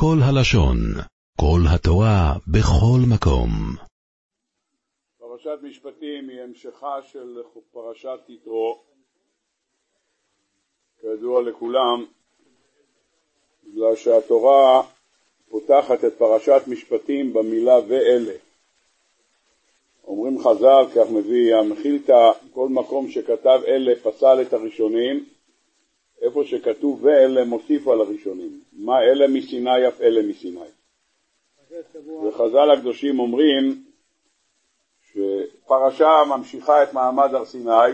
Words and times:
כל 0.00 0.16
הלשון, 0.22 0.76
כל 1.40 1.60
התורה, 1.74 2.32
בכל 2.46 3.00
מקום. 3.12 3.50
פרשת 5.18 5.58
משפטים 5.62 6.28
היא 6.28 6.40
המשכה 6.40 7.02
של 7.12 7.42
פרשת 7.72 8.18
יתרו. 8.28 8.82
כידוע 11.00 11.42
לכולם, 11.42 12.04
בגלל 13.64 13.96
שהתורה 13.96 14.82
פותחת 15.48 16.04
את 16.04 16.12
פרשת 16.18 16.62
משפטים 16.66 17.32
במילה 17.32 17.78
ואלה. 17.88 18.34
אומרים 20.04 20.38
חז"ל, 20.38 20.84
כך 20.94 21.10
מביא 21.10 21.54
המחילתא, 21.54 22.30
כל 22.54 22.68
מקום 22.68 23.10
שכתב 23.10 23.60
אלה 23.66 23.92
פסל 24.02 24.42
את 24.42 24.52
הראשונים, 24.52 25.24
איפה 26.22 26.44
שכתוב 26.44 27.04
ואלה 27.04 27.44
מוסיף 27.44 27.88
על 27.88 28.00
הראשונים. 28.00 28.60
מה 28.72 29.02
אלה 29.02 29.28
מסיני 29.28 29.88
אף 29.88 30.00
אלה 30.00 30.22
מסיני. 30.22 30.60
וחז"ל 32.24 32.70
הקדושים 32.70 33.18
אומרים 33.18 33.84
שפרשה 35.12 36.10
ממשיכה 36.28 36.82
את 36.82 36.92
מעמד 36.92 37.34
הר 37.34 37.44
סיני 37.44 37.90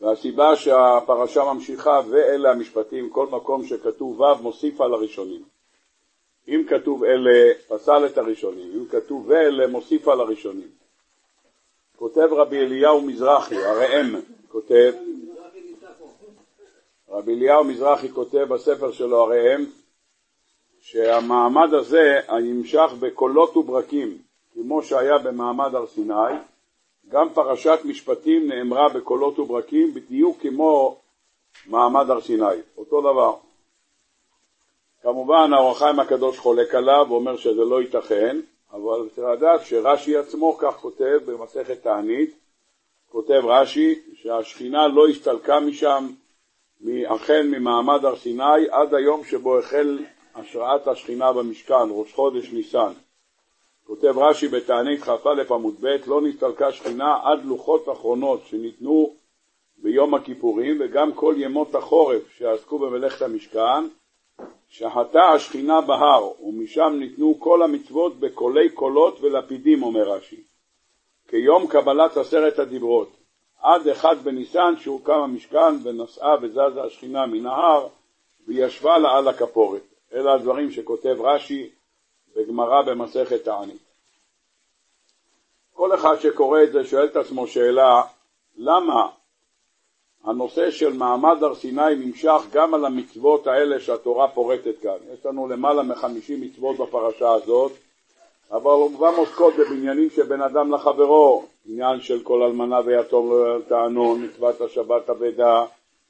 והסיבה 0.00 0.56
שהפרשה 0.56 1.44
ממשיכה 1.44 2.00
ואלה 2.10 2.50
המשפטים, 2.50 3.10
כל 3.10 3.26
מקום 3.26 3.64
שכתוב 3.64 4.20
ו' 4.20 4.42
מוסיף 4.42 4.80
על 4.80 4.94
הראשונים. 4.94 5.42
אם 6.48 6.62
כתוב 6.68 7.04
אלה, 7.04 7.54
פסל 7.68 8.06
את 8.06 8.18
הראשונים, 8.18 8.72
אם 8.74 8.84
כתוב 8.88 9.28
ואלה, 9.28 9.66
מוסיף 9.66 10.08
על 10.08 10.20
הראשונים. 10.20 10.68
כותב 11.96 12.28
רבי 12.30 12.58
אליהו 12.58 13.00
מזרחי, 13.00 13.56
הראם, 13.56 14.14
כותב, 14.48 14.92
רבי 17.14 17.34
אליהו 17.34 17.64
מזרחי 17.64 18.08
כותב 18.08 18.44
בספר 18.48 18.92
שלו 18.92 19.22
הראם, 19.22 19.64
שהמעמד 20.80 21.74
הזה 21.74 22.20
הנמשך 22.28 22.90
בקולות 23.00 23.56
וברקים, 23.56 24.18
כמו 24.54 24.82
שהיה 24.82 25.18
במעמד 25.18 25.74
הר 25.74 25.86
סיני, 25.86 26.34
גם 27.08 27.28
פרשת 27.34 27.78
משפטים 27.84 28.48
נאמרה 28.48 28.88
בקולות 28.88 29.38
וברקים 29.38 29.94
בדיוק 29.94 30.40
כמו 30.40 31.00
מעמד 31.66 32.10
הר 32.10 32.20
סיני, 32.20 32.44
אותו 32.76 33.00
דבר. 33.00 33.34
כמובן 35.02 35.52
האור 35.52 35.76
הקדוש 36.02 36.38
חולק 36.38 36.74
עליו 36.74 37.06
ואומר 37.08 37.36
שזה 37.36 37.64
לא 37.64 37.82
ייתכן, 37.82 38.40
אבל 38.72 39.08
צריך 39.14 39.28
לדעת 39.28 39.66
שרש"י 39.66 40.16
עצמו 40.16 40.56
כך 40.58 40.76
כותב 40.76 41.18
במסכת 41.26 41.82
תענית, 41.82 42.34
כותב 43.10 43.40
רש"י 43.44 44.00
שהשכינה 44.14 44.88
לא 44.88 45.08
הסתלקה 45.08 45.60
משם 45.60 46.06
אכן 47.06 47.50
ממעמד 47.50 48.04
הר 48.04 48.16
סיני 48.16 48.68
עד 48.70 48.94
היום 48.94 49.24
שבו 49.24 49.58
החל 49.58 49.98
השראת 50.34 50.88
השכינה 50.88 51.32
במשכן, 51.32 51.88
ראש 51.90 52.12
חודש 52.12 52.52
ניסן. 52.52 52.92
כותב 53.86 54.18
רש"י 54.18 54.48
בתענית 54.48 55.00
כ"א 55.00 55.54
עמוד 55.54 55.74
ב' 55.80 55.96
לא 56.06 56.20
נסתלקה 56.20 56.72
שכינה 56.72 57.18
עד 57.24 57.44
לוחות 57.44 57.88
אחרונות 57.88 58.40
שניתנו 58.46 59.14
ביום 59.78 60.14
הכיפורים 60.14 60.76
וגם 60.80 61.12
כל 61.12 61.34
ימות 61.38 61.74
החורף 61.74 62.22
שעסקו 62.38 62.78
במלאכת 62.78 63.22
המשכן 63.22 63.88
שחטה 64.68 65.22
השכינה 65.34 65.80
בהר 65.80 66.42
ומשם 66.42 66.96
ניתנו 66.98 67.36
כל 67.40 67.62
המצוות 67.62 68.20
בקולי 68.20 68.70
קולות 68.70 69.20
ולפידים 69.20 69.82
אומר 69.82 70.08
רש"י 70.08 70.42
כיום 71.28 71.66
קבלת 71.66 72.16
עשרת 72.16 72.58
הדיברות 72.58 73.16
עד 73.64 73.88
אחד 73.88 74.16
בניסן 74.24 74.74
שהוקם 74.78 75.20
המשכן 75.20 75.74
ונסעה 75.82 76.36
וזזה 76.42 76.82
השכינה 76.86 77.26
מן 77.26 77.46
ההר 77.46 77.88
וישבה 78.46 78.98
לה 78.98 79.16
על 79.16 79.28
הכפורת 79.28 79.82
אלה 80.12 80.32
הדברים 80.34 80.70
שכותב 80.70 81.16
רש"י 81.20 81.70
בגמרא 82.36 82.82
במסכת 82.82 83.44
תענית. 83.44 83.82
כל 85.72 85.94
אחד 85.94 86.16
שקורא 86.20 86.62
את 86.62 86.72
זה 86.72 86.84
שואל 86.84 87.04
את 87.04 87.16
עצמו 87.16 87.46
שאלה, 87.46 88.02
למה 88.56 89.08
הנושא 90.24 90.70
של 90.70 90.92
מעמד 90.92 91.42
הר 91.42 91.54
סיני 91.54 91.94
נמשך 91.96 92.42
גם 92.52 92.74
על 92.74 92.84
המצוות 92.84 93.46
האלה 93.46 93.80
שהתורה 93.80 94.28
פורטת 94.28 94.80
כאן. 94.82 94.96
יש 95.14 95.26
לנו 95.26 95.48
למעלה 95.48 95.82
מחמישים 95.82 96.40
מצוות 96.40 96.76
בפרשה 96.76 97.32
הזאת, 97.32 97.72
אבל 98.50 98.70
רובם 98.70 99.14
עוסקות 99.16 99.54
בבניינים 99.54 100.10
של 100.10 100.22
בין 100.22 100.42
אדם 100.42 100.74
לחברו, 100.74 101.44
עניין 101.66 102.00
של 102.00 102.22
כל 102.22 102.42
אלמנה 102.42 102.80
ויתום 102.84 103.30
לא 103.30 103.58
תענון, 103.68 104.24
מצוות 104.24 104.60
השבת 104.60 105.10
אבדה, 105.10 105.64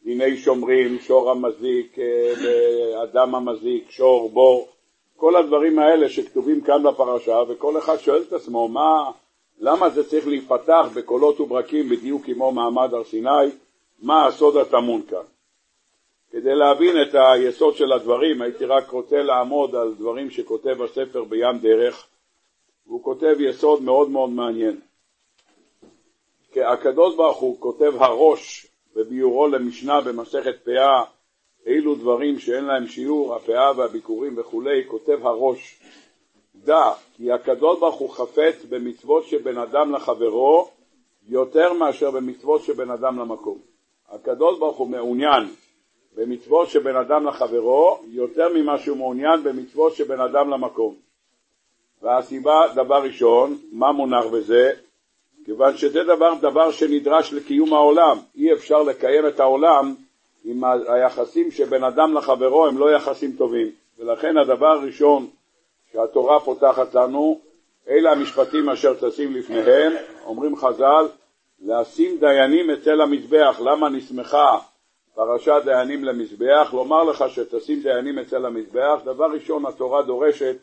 דיני 0.04 0.36
שומרים, 0.36 0.98
שור 0.98 1.30
המזיק, 1.30 1.98
אה, 1.98 3.02
אדם 3.02 3.34
המזיק, 3.34 3.90
שור, 3.90 4.30
בור, 4.30 4.68
כל 5.16 5.36
הדברים 5.36 5.78
האלה 5.78 6.08
שכתובים 6.08 6.60
כאן 6.60 6.82
בפרשה, 6.82 7.38
וכל 7.48 7.78
אחד 7.78 7.96
שואל 7.96 8.22
את 8.28 8.32
עצמו, 8.32 8.68
מה, 8.68 9.10
למה 9.60 9.90
זה 9.90 10.08
צריך 10.08 10.26
להיפתח 10.26 10.86
בקולות 10.94 11.40
וברקים 11.40 11.88
בדיוק 11.88 12.24
כמו 12.24 12.52
מעמד 12.52 12.94
הר 12.94 13.04
סיני, 13.04 13.50
מה 14.02 14.26
הסוד 14.26 14.56
הטמון 14.56 15.02
כאן. 15.02 15.24
כדי 16.30 16.54
להבין 16.54 17.02
את 17.02 17.14
היסוד 17.14 17.76
של 17.76 17.92
הדברים, 17.92 18.42
הייתי 18.42 18.64
רק 18.64 18.90
רוצה 18.90 19.22
לעמוד 19.22 19.74
על 19.74 19.94
דברים 19.94 20.30
שכותב 20.30 20.82
הספר 20.82 21.24
בים 21.24 21.58
דרך, 21.58 22.06
והוא 22.86 23.02
כותב 23.02 23.36
יסוד 23.40 23.82
מאוד 23.82 24.10
מאוד 24.10 24.30
מעניין. 24.30 24.80
הקדוש 26.62 27.16
ברוך 27.16 27.38
הוא 27.38 27.60
כותב 27.60 27.92
הראש 28.02 28.66
בביאורו 28.96 29.48
למשנה 29.48 30.00
במסכת 30.00 30.64
פאה 30.64 31.04
אילו 31.66 31.94
דברים 31.94 32.38
שאין 32.38 32.64
להם 32.64 32.86
שיעור, 32.86 33.34
הפאה 33.34 33.72
והביקורים 33.76 34.34
וכולי, 34.38 34.84
כותב 34.88 35.26
הראש, 35.26 35.80
דע 36.54 36.92
כי 37.16 37.32
הקדוש 37.32 37.80
ברוך 37.80 37.96
הוא 37.96 38.10
חפץ 38.10 38.64
במצוות 38.68 39.24
שבין 39.24 39.58
אדם 39.58 39.92
לחברו 39.92 40.68
יותר 41.28 41.72
מאשר 41.72 42.10
במצוות 42.10 42.62
שבין 42.62 42.90
אדם 42.90 43.18
למקום. 43.18 43.58
הקדוש 44.08 44.58
ברוך 44.58 44.76
הוא 44.76 44.88
מעוניין 44.88 45.42
במצוות 46.16 46.68
שבין 46.68 46.96
אדם 46.96 47.26
לחברו 47.26 47.98
יותר 48.06 48.48
ממה 48.54 48.78
שהוא 48.78 48.96
מעוניין 48.96 49.42
במצוות 49.42 49.94
שבין 49.94 50.20
אדם 50.20 50.50
למקום. 50.50 50.94
והסיבה, 52.02 52.54
דבר 52.74 53.02
ראשון, 53.02 53.58
מה 53.72 53.92
מונח 53.92 54.24
בזה? 54.32 54.70
כיוון 55.44 55.76
שזה 55.76 56.04
דבר, 56.04 56.34
דבר 56.40 56.70
שנדרש 56.70 57.32
לקיום 57.32 57.72
העולם. 57.72 58.18
אי 58.36 58.52
אפשר 58.52 58.82
לקיים 58.82 59.26
את 59.26 59.40
העולם 59.40 59.94
אם 60.44 60.64
היחסים 60.88 61.50
שבין 61.50 61.84
אדם 61.84 62.14
לחברו 62.14 62.66
הם 62.66 62.78
לא 62.78 62.90
יחסים 62.90 63.32
טובים. 63.32 63.70
ולכן 63.98 64.36
הדבר 64.36 64.66
הראשון 64.66 65.26
שהתורה 65.92 66.40
פותחת 66.40 66.94
לנו, 66.94 67.40
אלה 67.88 68.12
המשפטים 68.12 68.68
אשר 68.68 68.94
תשים 68.94 69.34
לפניהם, 69.34 69.92
אומרים 70.24 70.56
חז"ל, 70.56 71.08
לשים 71.62 72.18
דיינים 72.18 72.70
אצל 72.70 73.00
המזבח. 73.00 73.60
למה 73.64 73.88
נסמכה 73.88 74.58
פרשת 75.14 75.62
דיינים 75.64 76.04
למזבח? 76.04 76.70
לומר 76.72 77.02
לך 77.04 77.24
שתשים 77.28 77.82
דיינים 77.82 78.18
אצל 78.18 78.46
המזבח, 78.46 79.00
דבר 79.04 79.26
ראשון 79.32 79.66
התורה 79.66 80.02
דורשת 80.02 80.56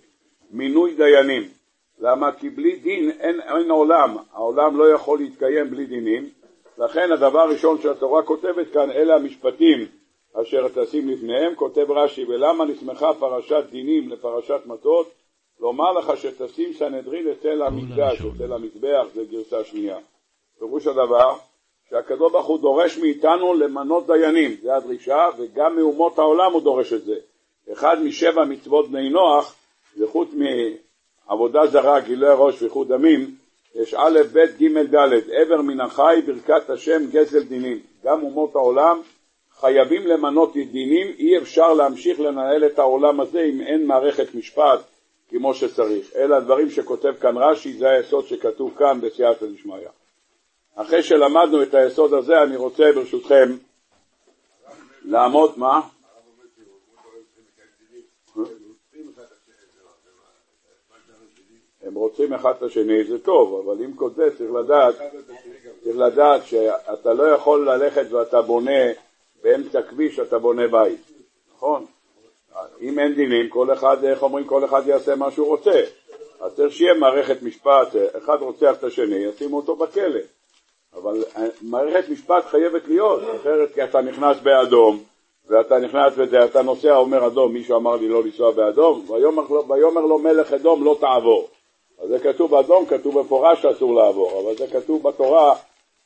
מינוי 0.51 0.95
דיינים. 0.95 1.60
למה? 2.01 2.31
כי 2.31 2.49
בלי 2.49 2.75
דין 2.75 3.11
אין, 3.19 3.41
אין 3.41 3.71
עולם, 3.71 4.17
העולם 4.33 4.77
לא 4.77 4.89
יכול 4.89 5.19
להתקיים 5.19 5.69
בלי 5.69 5.85
דינים, 5.85 6.29
לכן 6.77 7.11
הדבר 7.11 7.39
הראשון 7.39 7.81
שהתורה 7.81 8.23
כותבת 8.23 8.71
כאן, 8.73 8.91
אלה 8.91 9.15
המשפטים 9.15 9.87
אשר 10.33 10.67
תשים 10.67 11.09
לפניהם, 11.09 11.55
כותב 11.55 11.91
רש"י, 11.91 12.25
ולמה 12.25 12.65
נסמכה 12.65 13.13
פרשת 13.19 13.63
דינים 13.71 14.09
לפרשת 14.09 14.61
מטות? 14.65 15.11
לומר 15.59 15.91
לך 15.91 16.17
שתשים 16.17 16.73
סנהדרין 16.73 17.27
אצל 17.27 17.61
המקדש, 17.61 18.21
אצל 18.35 18.53
המזבח, 18.53 19.05
זה 19.13 19.23
גרסה 19.31 19.63
שנייה. 19.63 19.97
פירוש 20.59 20.87
הדבר, 20.87 21.35
שהקדוש 21.89 22.31
ברוך 22.31 22.45
הוא 22.45 22.59
דורש 22.59 22.97
מאיתנו 22.97 23.53
למנות 23.53 24.07
דיינים, 24.07 24.51
זה 24.61 24.75
הדרישה, 24.75 25.25
וגם 25.37 25.75
מאומות 25.75 26.19
העולם 26.19 26.53
הוא 26.53 26.61
דורש 26.61 26.93
את 26.93 27.03
זה. 27.03 27.15
אחד 27.73 28.03
משבע 28.03 28.45
מצוות 28.45 28.89
בני 28.89 29.09
נוח, 29.09 29.55
זה 29.95 30.07
חוץ 30.07 30.29
מעבודה 31.29 31.67
זרה, 31.67 31.99
גילוי 31.99 32.29
ראש 32.37 32.61
ואיחוד 32.61 32.87
דמים, 32.87 33.35
יש 33.75 33.93
א', 33.93 34.19
ב', 34.33 34.39
ג', 34.39 34.95
ד', 34.95 35.29
עבר 35.31 35.61
מן 35.61 35.81
החי, 35.81 36.21
ברכת 36.25 36.69
השם, 36.69 37.01
גזל 37.11 37.43
דינים. 37.43 37.79
גם 38.03 38.23
אומות 38.23 38.55
העולם 38.55 39.01
חייבים 39.59 40.07
למנות 40.07 40.53
דינים, 40.53 41.07
אי 41.17 41.37
אפשר 41.37 41.73
להמשיך 41.73 42.19
לנהל 42.19 42.65
את 42.65 42.79
העולם 42.79 43.19
הזה 43.19 43.41
אם 43.41 43.61
אין 43.61 43.85
מערכת 43.85 44.35
משפט 44.35 44.79
כמו 45.29 45.53
שצריך. 45.53 46.15
אלה 46.15 46.37
הדברים 46.37 46.69
שכותב 46.69 47.13
כאן 47.21 47.37
רש"י, 47.37 47.73
זה 47.73 47.89
היסוד 47.89 48.27
שכתוב 48.27 48.73
כאן 48.77 49.01
בסייעתא 49.01 49.45
דשמיא. 49.45 49.87
אחרי 50.75 51.03
שלמדנו 51.03 51.63
את 51.63 51.73
היסוד 51.73 52.13
הזה, 52.13 52.41
אני 52.43 52.55
רוצה 52.55 52.83
ברשותכם 52.95 53.55
לעמוד, 55.05 55.53
מה? 55.57 55.81
הם 61.83 61.93
רוצים 61.95 62.33
אחד 62.33 62.53
את 62.57 62.63
השני, 62.63 63.03
זה 63.03 63.19
טוב, 63.19 63.65
אבל 63.65 63.83
עם 63.83 63.93
כל 63.93 64.09
זה 64.15 64.37
צריך 64.37 64.51
לדעת, 64.51 64.95
צריך 65.83 65.97
לדעת 65.97 66.45
שאתה 66.45 67.13
לא 67.13 67.23
יכול 67.23 67.69
ללכת 67.69 68.11
ואתה 68.11 68.41
בונה 68.41 68.81
באמצע 69.43 69.81
כביש, 69.81 70.19
אתה 70.19 70.39
בונה 70.39 70.67
בית, 70.67 70.99
נכון? 71.55 71.85
אם 72.81 72.99
אין 72.99 73.15
דינים, 73.15 73.49
כל 73.49 73.73
אחד, 73.73 74.03
איך 74.03 74.23
אומרים, 74.23 74.45
כל 74.45 74.65
אחד 74.65 74.81
יעשה 74.85 75.15
מה 75.15 75.31
שהוא 75.31 75.47
רוצה. 75.47 75.83
אז 76.41 76.55
צריך 76.55 76.73
שיהיה 76.73 76.93
מערכת 76.93 77.43
משפט, 77.43 77.87
אחד 78.17 78.37
רוצח 78.39 78.75
את 78.79 78.83
השני, 78.83 79.15
ישימו 79.15 79.57
אותו 79.57 79.75
בכלא. 79.75 80.19
אבל 80.93 81.23
אה, 81.37 81.47
מערכת 81.61 82.09
משפט 82.09 82.45
חייבת 82.45 82.87
להיות, 82.87 83.21
אחרת 83.41 83.73
כי 83.73 83.83
אתה 83.83 84.01
נכנס 84.01 84.37
באדום, 84.43 85.03
ואתה 85.47 85.79
נכנס 85.79 86.13
וזה, 86.17 86.45
אתה 86.45 86.61
נוסע, 86.61 86.95
אומר 86.97 87.27
אדום, 87.27 87.53
מישהו 87.53 87.77
אמר 87.77 87.95
לי 87.95 88.07
לא 88.07 88.23
לנסוע 88.23 88.51
באדום, 88.51 89.05
ויאמר 89.69 90.01
לו 90.01 90.19
מלך 90.19 90.53
אדום 90.53 90.83
לא 90.83 90.97
תעבור. 90.99 91.49
אז 92.01 92.09
זה 92.09 92.19
כתוב 92.19 92.51
באדום, 92.51 92.85
כתוב 92.85 93.19
במפורש 93.19 93.61
שאסור 93.61 93.95
לעבור, 93.95 94.41
אבל 94.41 94.57
זה 94.57 94.67
כתוב 94.67 95.03
בתורה 95.03 95.55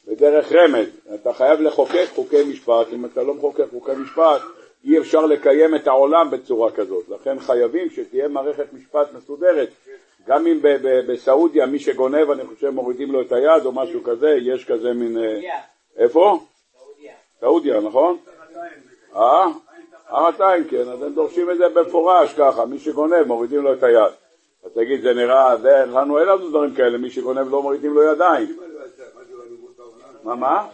בדרך 0.07 0.51
רמז. 0.51 0.88
אתה 1.15 1.33
חייב 1.33 1.62
לחוקק 1.62 2.06
חוקי 2.15 2.44
משפט, 2.44 2.88
אם 2.94 3.06
אתה 3.06 3.24
לא 3.24 3.33
מחוקק 3.33 3.65
חוקי 3.71 3.92
משפט, 3.92 4.42
אי 4.83 5.00
אפשר 5.00 5.25
לקיים 5.25 5.75
את 5.75 5.88
העולם 5.88 6.31
בצורה 6.31 6.71
כזאת. 6.71 7.09
לכן 7.09 7.39
חייבים 7.39 7.89
שתהיה 7.89 8.27
מערכת 8.27 8.74
משפט 8.74 9.13
מסודרת. 9.13 9.69
גם 10.27 10.47
אם 10.47 10.59
בסעודיה 11.07 11.65
מי 11.65 11.80
שגונב, 11.80 12.31
אני 12.31 12.45
חושב 12.45 12.69
מורידים 12.69 13.12
לו 13.12 13.21
את 13.21 13.31
היד 13.31 13.65
או 13.65 13.71
משהו 13.71 14.03
כזה, 14.03 14.30
יש 14.42 14.65
כזה 14.65 14.94
מין... 14.94 15.18
אה, 15.18 15.59
איפה? 15.97 16.39
סעודיה. 17.39 17.80
נכון? 17.80 18.18
אה? 19.15 19.47
הר 20.07 20.31
כן, 20.69 20.89
אז 20.89 21.01
הם 21.01 21.13
דורשים 21.13 21.51
את 21.51 21.57
זה 21.57 21.69
במפורש 21.69 22.33
ככה, 22.33 22.65
מי 22.65 22.80
שגונב 22.80 23.24
מורידים 23.27 23.63
לו 23.63 23.74
את 23.74 23.83
היד. 23.83 24.25
אז 24.66 24.72
תגיד, 24.72 25.02
זה 25.02 25.14
נראה, 25.14 25.58
זה, 25.58 25.86
לנו 25.86 26.20
אין 26.20 26.28
לנו 26.28 26.50
דברים 26.50 26.76
כאלה, 26.76 26.98
מי 26.98 27.10
שגונב 27.10 27.50
לא 27.50 27.62
מורידים 27.62 27.94
לו 27.94 28.04
ידיים. 28.04 28.60
מה, 30.24 30.36
מה? 30.36 30.68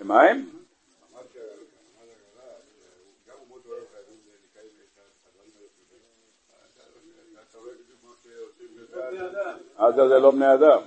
מה 0.00 0.22
הם? 0.22 0.44
עזה 9.76 10.08
זה 10.08 10.18
לא 10.18 10.30
בני 10.30 10.54
אדם. 10.54 10.78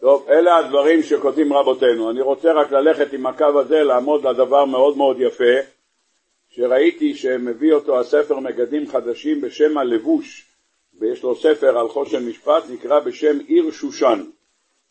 טוב, 0.00 0.26
אלה 0.28 0.56
הדברים 0.56 1.02
שכותבים 1.02 1.52
רבותינו. 1.52 2.10
אני 2.10 2.20
רוצה 2.20 2.52
רק 2.52 2.72
ללכת 2.72 3.12
עם 3.12 3.26
הקו 3.26 3.60
הזה, 3.60 3.82
לעמוד 3.82 4.26
על 4.26 4.36
דבר 4.36 4.64
מאוד 4.64 4.96
מאוד 4.96 5.16
יפה, 5.20 5.54
שראיתי 6.50 7.14
שמביא 7.14 7.72
אותו 7.72 8.00
הספר 8.00 8.38
מגדים 8.38 8.88
חדשים 8.88 9.40
בשם 9.40 9.78
הלבוש, 9.78 10.46
ויש 10.98 11.22
לו 11.22 11.36
ספר 11.36 11.78
על 11.78 11.88
חושן 11.88 12.28
משפט, 12.28 12.62
נקרא 12.70 13.00
בשם 13.00 13.38
עיר 13.46 13.70
שושן. 13.70 14.24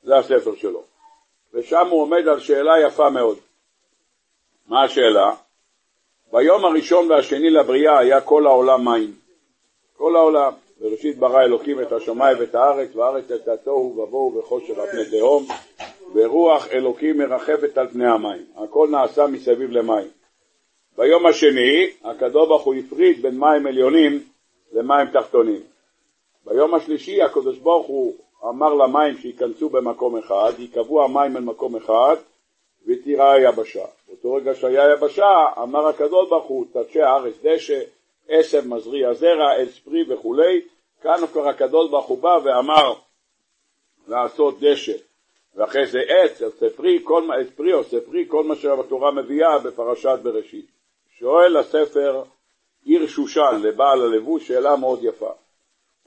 זה 0.04 0.18
הספר 0.18 0.56
שלו. 0.56 0.84
ושם 1.54 1.88
הוא 1.88 2.02
עומד 2.02 2.28
על 2.28 2.40
שאלה 2.40 2.80
יפה 2.88 3.10
מאוד. 3.10 3.38
מה 4.68 4.84
השאלה? 4.84 5.32
ביום 6.32 6.66
הראשון 6.66 7.12
והשני 7.12 7.50
לבריאה 7.50 8.00
היה 8.00 8.22
כל 8.22 8.46
העולם 8.46 8.86
מים. 8.86 9.14
כל 9.98 10.16
העולם. 10.16 10.54
בראשית 10.80 11.18
ברא 11.18 11.42
אלוקים 11.42 11.82
את 11.82 11.92
השמיים 11.92 12.38
ואת 12.40 12.56
הארץ, 12.56 12.96
והארץ 12.96 13.32
את 13.32 13.48
התוהו 13.48 13.98
ובוהו 13.98 14.36
וחושר 14.36 14.82
על 14.82 14.88
פני 14.88 15.20
תהום, 15.20 15.46
ורוח 16.14 16.68
אלוקים 16.72 17.18
מרחפת 17.18 17.78
על 17.78 17.88
פני 17.88 18.08
המים. 18.08 18.46
הכל 18.56 18.88
נעשה 18.92 19.28
מסביב 19.28 19.72
למים. 19.72 20.08
ביום 20.98 21.26
השני, 21.26 21.88
הקדוש 22.04 22.48
ברוך 22.48 22.64
הוא 22.64 22.76
הפריד 22.76 23.22
בין 23.22 23.40
מים 23.40 23.68
עליונים 23.68 24.24
למים 24.74 25.08
תחתונים. 25.14 25.62
ביום 26.46 26.74
השלישי, 26.74 27.22
הקדוש 27.22 27.58
ברוך 27.58 27.88
הוא 27.88 28.16
אמר 28.50 28.74
למים 28.74 29.18
שייכנסו 29.18 29.70
במקום 29.70 30.18
אחד, 30.18 30.52
ייקבעו 30.58 31.04
המים 31.04 31.34
במקום 31.34 31.76
אחד, 31.76 32.16
ותיראה 32.88 33.32
היבשה. 33.32 33.86
באותו 34.08 34.34
רגע 34.34 34.56
שהיה 34.56 34.94
יבשה, 34.94 35.46
אמר 35.64 35.88
הקדוש 35.88 36.30
ברוך 36.30 36.46
הוא, 36.46 36.66
תדשי 36.74 37.02
הארץ 37.02 37.34
דשא, 37.44 37.80
עשב 38.30 38.68
מזריע 38.68 39.14
זרע, 39.14 39.54
עץ 39.58 39.80
פרי 39.86 40.04
וכולי, 40.14 40.62
כאן 41.02 41.28
כבר 41.32 41.50
הקדוש 41.50 41.90
ברוך 41.90 42.06
הוא 42.06 42.22
בא 42.22 42.40
ואמר 42.44 42.94
לעשות 44.08 44.60
דשא, 44.60 44.94
ואחרי 45.56 45.88
זה 45.88 46.00
עץ, 46.08 46.42
עושה 46.42 46.70
פרי, 46.70 47.00
כל, 47.04 47.24
עץ 47.42 47.48
פרי 47.56 47.72
עושה 47.72 47.98
פרי, 48.02 48.26
כל 48.28 48.44
מה 48.44 48.56
שהתורה 48.56 49.12
מביאה 49.12 49.60
בפרשת 49.60 50.20
בראשית. 50.24 50.66
שואל 51.20 51.58
הספר 51.58 52.24
עיר 52.86 53.08
שושן 53.08 53.62
לבעל 53.62 54.02
הלבוש 54.02 54.48
שאלה 54.48 54.76
מאוד 54.76 55.00
יפה. 55.04 55.32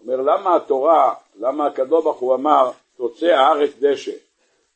אומר 0.00 0.16
למה 0.16 0.56
התורה, 0.56 1.14
למה 1.40 1.66
הקדוש 1.66 2.04
ברוך 2.04 2.18
הוא 2.18 2.34
אמר 2.34 2.70
תוצא 2.96 3.26
הארץ 3.26 3.70
דשא? 3.80 4.12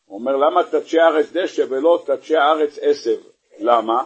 הוא 0.07 0.19
אומר 0.19 0.37
למה 0.37 0.65
תדשי 0.65 1.01
הארץ 1.01 1.33
דשא 1.33 1.65
ולא 1.69 2.03
תדשי 2.07 2.37
הארץ 2.37 2.79
עשב? 2.83 3.17
למה? 3.59 4.05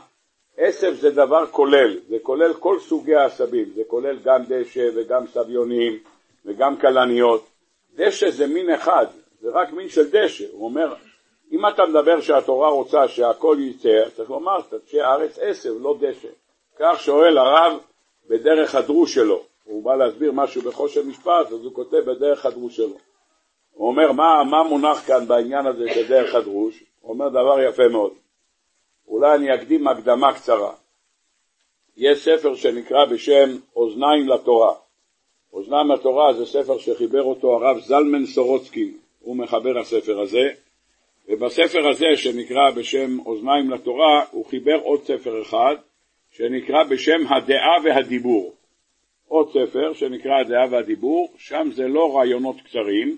עשב 0.63 0.95
זה 0.95 1.11
דבר 1.11 1.47
כולל, 1.47 1.99
זה 2.09 2.17
כולל 2.23 2.55
כל 2.55 2.79
סוגי 2.79 3.15
העשבים, 3.15 3.71
זה 3.75 3.83
כולל 3.87 4.17
גם 4.25 4.43
דשא 4.49 4.89
וגם 4.95 5.27
סביונים 5.27 5.99
וגם 6.45 6.77
כלניות. 6.77 7.47
דשא 7.95 8.31
זה 8.31 8.47
מין 8.47 8.71
אחד, 8.71 9.07
זה 9.41 9.49
רק 9.53 9.73
מין 9.73 9.89
של 9.89 10.11
דשא. 10.11 10.45
הוא 10.53 10.65
אומר, 10.65 10.95
אם 11.53 11.67
אתה 11.67 11.83
מדבר 11.87 12.21
שהתורה 12.21 12.69
רוצה 12.69 13.09
שהכל 13.09 13.57
יצא, 13.61 14.09
צריך 14.17 14.31
לומר, 14.31 14.61
תדשא 14.69 14.97
הארץ 14.97 15.39
עשב, 15.43 15.71
לא 15.81 15.97
דשא. 16.01 16.29
כך 16.79 17.01
שואל 17.01 17.39
הרב 17.39 17.79
בדרך 18.29 18.75
הדרוש 18.75 19.15
שלו. 19.15 19.43
הוא 19.65 19.85
בא 19.85 19.95
להסביר 19.95 20.33
משהו 20.33 20.63
בחושן 20.63 21.09
משפט, 21.09 21.47
אז 21.47 21.65
הוא 21.65 21.75
כותב 21.75 21.97
בדרך 21.97 22.47
הדרוש 22.47 22.77
שלו. 22.77 22.97
הוא 23.73 23.89
אומר, 23.89 24.13
מה, 24.13 24.45
מה 24.51 24.63
מונח 24.63 25.07
כאן 25.07 25.27
בעניין 25.29 25.67
הזה 25.67 25.85
בדרך 25.97 26.35
הדרוש? 26.35 26.85
הוא 27.01 27.13
אומר 27.13 27.29
דבר 27.29 27.61
יפה 27.69 27.89
מאוד. 27.89 28.13
אולי 29.11 29.35
אני 29.35 29.55
אקדים 29.55 29.89
הקדמה 29.89 30.35
קצרה. 30.35 30.73
יש 31.97 32.25
ספר 32.25 32.55
שנקרא 32.55 33.05
בשם 33.05 33.57
אוזניים 33.77 34.29
לתורה. 34.29 34.75
אוזניים 35.53 35.91
לתורה 35.91 36.33
זה 36.33 36.47
ספר 36.47 36.79
שחיבר 36.79 37.23
אותו 37.23 37.55
הרב 37.57 37.81
זלמן 37.81 38.27
סורוצקי, 38.27 38.95
הוא 39.21 39.37
מחבר 39.37 39.79
הספר 39.79 40.21
הזה, 40.21 40.49
ובספר 41.29 41.89
הזה 41.89 42.07
שנקרא 42.17 42.71
בשם 42.71 43.19
אוזניים 43.27 43.71
לתורה, 43.71 44.25
הוא 44.31 44.47
חיבר 44.47 44.81
עוד 44.83 45.05
ספר 45.05 45.43
אחד, 45.43 45.77
שנקרא 46.31 46.85
בשם 46.91 47.27
הדעה 47.29 47.77
והדיבור. 47.85 48.53
עוד 49.29 49.49
ספר 49.51 49.93
שנקרא 49.93 50.41
הדעה 50.41 50.67
והדיבור, 50.71 51.29
שם 51.39 51.69
זה 51.73 51.89
לא 51.89 52.17
רעיונות 52.17 52.57
קצרים, 52.61 53.17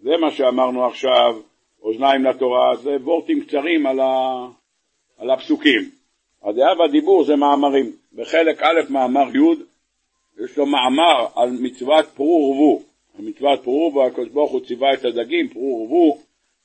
זה 0.00 0.10
מה 0.20 0.30
שאמרנו 0.30 0.86
עכשיו, 0.86 1.40
אוזניים 1.82 2.24
לתורה, 2.24 2.76
זה 2.76 2.96
וורטים 3.00 3.44
קצרים 3.44 3.86
על, 3.86 4.00
ה... 4.00 4.46
על 5.18 5.30
הפסוקים. 5.30 5.90
הדעה 6.42 6.78
והדיבור 6.78 7.24
זה 7.24 7.36
מאמרים. 7.36 7.92
בחלק 8.12 8.62
א' 8.62 8.80
מאמר 8.90 9.36
י' 9.36 9.62
יש 10.44 10.56
לו 10.56 10.66
מאמר 10.66 11.26
על 11.34 11.50
מצוות 11.50 12.06
פרו 12.14 12.26
ורבו. 12.26 12.82
המצוות 13.18 13.64
פרו 13.64 13.74
ורבו, 13.74 14.06
הקדוש 14.06 14.28
ברוך 14.28 14.50
הוא 14.50 14.60
ציווה 14.60 14.94
את 14.94 15.04
הדגים, 15.04 15.48
פרו 15.48 15.80
ורבו, 15.80 16.18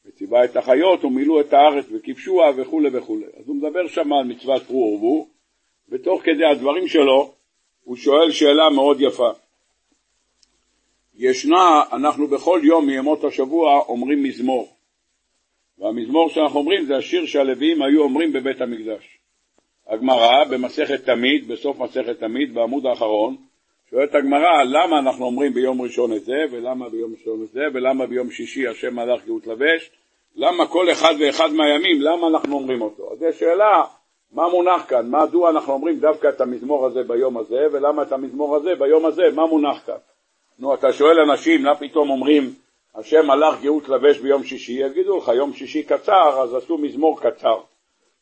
וציווה 0.06 0.46
את 0.46 0.58
החיות 0.58 1.06
ומילאו 1.06 1.42
את 1.42 1.54
הארץ 1.54 1.86
וכבשוה 1.92 2.52
וכולי 2.58 2.90
וכולי. 2.98 3.26
אז 3.26 3.48
הוא 3.48 3.56
מדבר 3.56 3.88
שם 3.88 4.14
על 4.14 4.24
מצוות 4.24 4.64
פרו 4.64 4.94
ורבו, 4.94 5.28
ותוך 5.90 6.22
כדי 6.24 6.46
הדברים 6.52 6.88
שלו 6.88 7.32
הוא 7.84 7.96
שואל 7.96 8.32
שאלה 8.32 8.70
מאוד 8.76 9.02
יפה. 9.02 9.30
ישנה, 11.16 11.84
אנחנו 11.92 12.28
בכל 12.28 12.62
יום 12.64 12.86
מימות 12.86 13.24
השבוע 13.24 13.80
אומרים 13.80 14.24
מזמור. 14.24 14.73
והמזמור 15.84 16.30
שאנחנו 16.30 16.60
אומרים 16.60 16.86
זה 16.86 16.98
השיר 16.98 17.26
שהלוויים 17.26 17.82
היו 17.82 18.04
אומרים 18.04 18.34
בבית 18.34 18.62
המקדש. 18.62 19.20
הגמרא 19.88 20.44
במסכת 20.52 21.06
תמיד, 21.06 21.48
בסוף 21.48 21.80
מסכת 21.80 22.20
תמיד, 22.20 22.54
בעמוד 22.54 22.86
האחרון, 22.86 23.36
שואלת 23.90 24.16
הגמרא 24.16 24.64
למה 24.64 25.00
אנחנו 25.00 25.26
אומרים 25.26 25.54
ביום 25.54 25.82
ראשון 25.82 26.14
את 26.14 26.24
זה, 26.24 26.36
ולמה 26.52 26.90
ביום 26.90 27.14
ראשון 27.14 27.44
את 27.44 27.52
זה, 27.52 27.62
ולמה 27.74 28.06
ביום 28.06 28.32
שישי 28.32 28.68
השם 28.68 28.96
מלאך 28.96 29.26
גאות 29.26 29.48
לבש, 29.48 29.92
למה 30.36 30.68
כל 30.68 30.92
אחד 30.92 31.14
ואחד 31.20 31.50
מהימים, 31.54 32.02
למה 32.02 32.28
אנחנו 32.28 32.56
אומרים 32.56 32.82
אותו? 32.82 33.12
אז 33.14 33.22
יש 33.22 33.40
שאלה, 33.40 33.84
מה 34.32 34.50
מונח 34.50 34.86
כאן? 34.90 35.10
מדוע 35.10 35.50
אנחנו 35.50 35.74
אומרים 35.74 36.00
דווקא 36.00 36.30
את 36.30 36.42
המזמור 36.42 36.86
הזה 36.86 37.04
ביום 37.04 37.38
הזה, 37.38 37.68
ולמה 37.72 38.02
את 38.02 38.12
המזמור 38.12 38.56
הזה 38.56 38.76
ביום 38.80 39.06
הזה, 39.06 39.24
מה 39.36 39.46
מונח 39.46 39.86
כאן? 39.86 39.98
נו, 40.60 40.74
אתה 40.74 40.94
שואל 40.94 41.20
אנשים, 41.20 41.66
למה 41.66 41.76
פתאום 41.76 42.10
אומרים 42.10 42.54
השם 42.96 43.32
הלך 43.32 43.62
גאות 43.62 43.90
לבש 43.90 44.18
ביום 44.18 44.44
שישי, 44.44 44.72
יגידו 44.72 45.18
לך 45.18 45.28
יום 45.28 45.54
שישי 45.54 45.84
קצר, 45.84 46.42
אז 46.42 46.56
עשו 46.56 46.78
מזמור 46.78 47.20
קצר. 47.20 47.58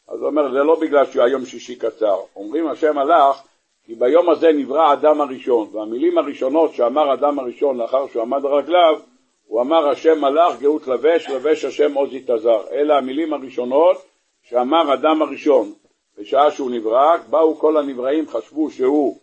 אז 0.07 0.19
הוא 0.19 0.27
אומר, 0.27 0.51
זה 0.51 0.63
לא 0.63 0.79
בגלל 0.79 1.05
שהיום 1.05 1.45
שישי 1.45 1.75
קצר. 1.75 2.19
אומרים 2.35 2.67
השם 2.67 2.97
הלך, 2.97 3.41
כי 3.85 3.95
ביום 3.95 4.29
הזה 4.29 4.51
נברא 4.51 4.81
האדם 4.81 5.21
הראשון, 5.21 5.67
והמילים 5.71 6.17
הראשונות 6.17 6.73
שאמר 6.73 7.09
האדם 7.09 7.39
הראשון 7.39 7.77
לאחר 7.77 8.07
שהוא 8.07 8.21
עמד 8.21 8.45
על 8.45 8.53
רגליו, 8.53 8.99
הוא 9.47 9.61
אמר 9.61 9.89
השם 9.89 10.23
הלך 10.23 10.59
גאות 10.59 10.87
לבש, 10.87 11.29
לבש 11.29 11.65
השם 11.65 11.93
עוז 11.93 12.13
יתעזר. 12.13 12.61
אלה 12.71 12.97
המילים 12.97 13.33
הראשונות 13.33 13.97
שאמר 14.43 14.93
אדם 14.93 15.21
הראשון. 15.21 15.73
בשעה 16.17 16.51
שהוא 16.51 16.71
נברא, 16.71 17.17
באו 17.29 17.55
כל 17.55 17.77
הנבראים, 17.77 18.27
חשבו 18.27 18.71
שהוא 18.71 19.17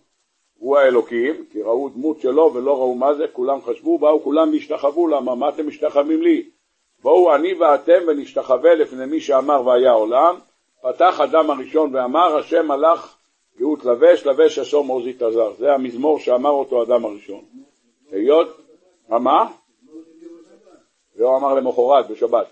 הוא 0.59 0.79
האלוקים, 0.79 1.45
כי 1.53 1.63
ראו 1.63 1.89
דמות 1.89 2.21
שלו 2.21 2.55
ולא 2.55 2.79
ראו 2.79 2.95
מה 2.95 3.15
זה, 3.15 3.25
כולם 3.33 3.63
חשבו, 3.63 3.99
באו 3.99 4.23
כולם 4.23 4.53
והשתחוו, 4.53 5.09
למה? 5.09 5.35
מה 5.35 5.49
אתם 5.49 5.67
משתחווים 5.67 6.23
לי? 6.23 6.51
בואו 7.03 7.35
אני 7.35 7.55
ואתם 7.55 7.99
ונשתחווה 8.09 8.75
לפני 8.75 9.07
מי 9.07 9.21
שאמר 9.21 9.67
והיה 9.67 9.93
עולם, 9.93 10.39
פתח 10.83 11.21
אדם 11.21 11.51
הראשון 11.51 11.95
ואמר 11.95 12.37
השם 12.37 12.69
מלאך 12.69 13.17
גאות 13.59 13.85
לבש, 13.85 14.27
לבש 14.27 14.59
אסור 14.59 14.85
מעוזית 14.85 15.23
הזר. 15.23 15.53
זה 15.59 15.73
המזמור 15.73 16.19
שאמר 16.19 16.51
אותו 16.51 16.83
אדם 16.83 17.05
הראשון. 17.05 17.45
היות, 18.11 18.61
מה? 19.09 19.51
הוא 21.19 21.37
אמר 21.37 21.55
למחרת, 21.55 22.11
בשבת. 22.11 22.47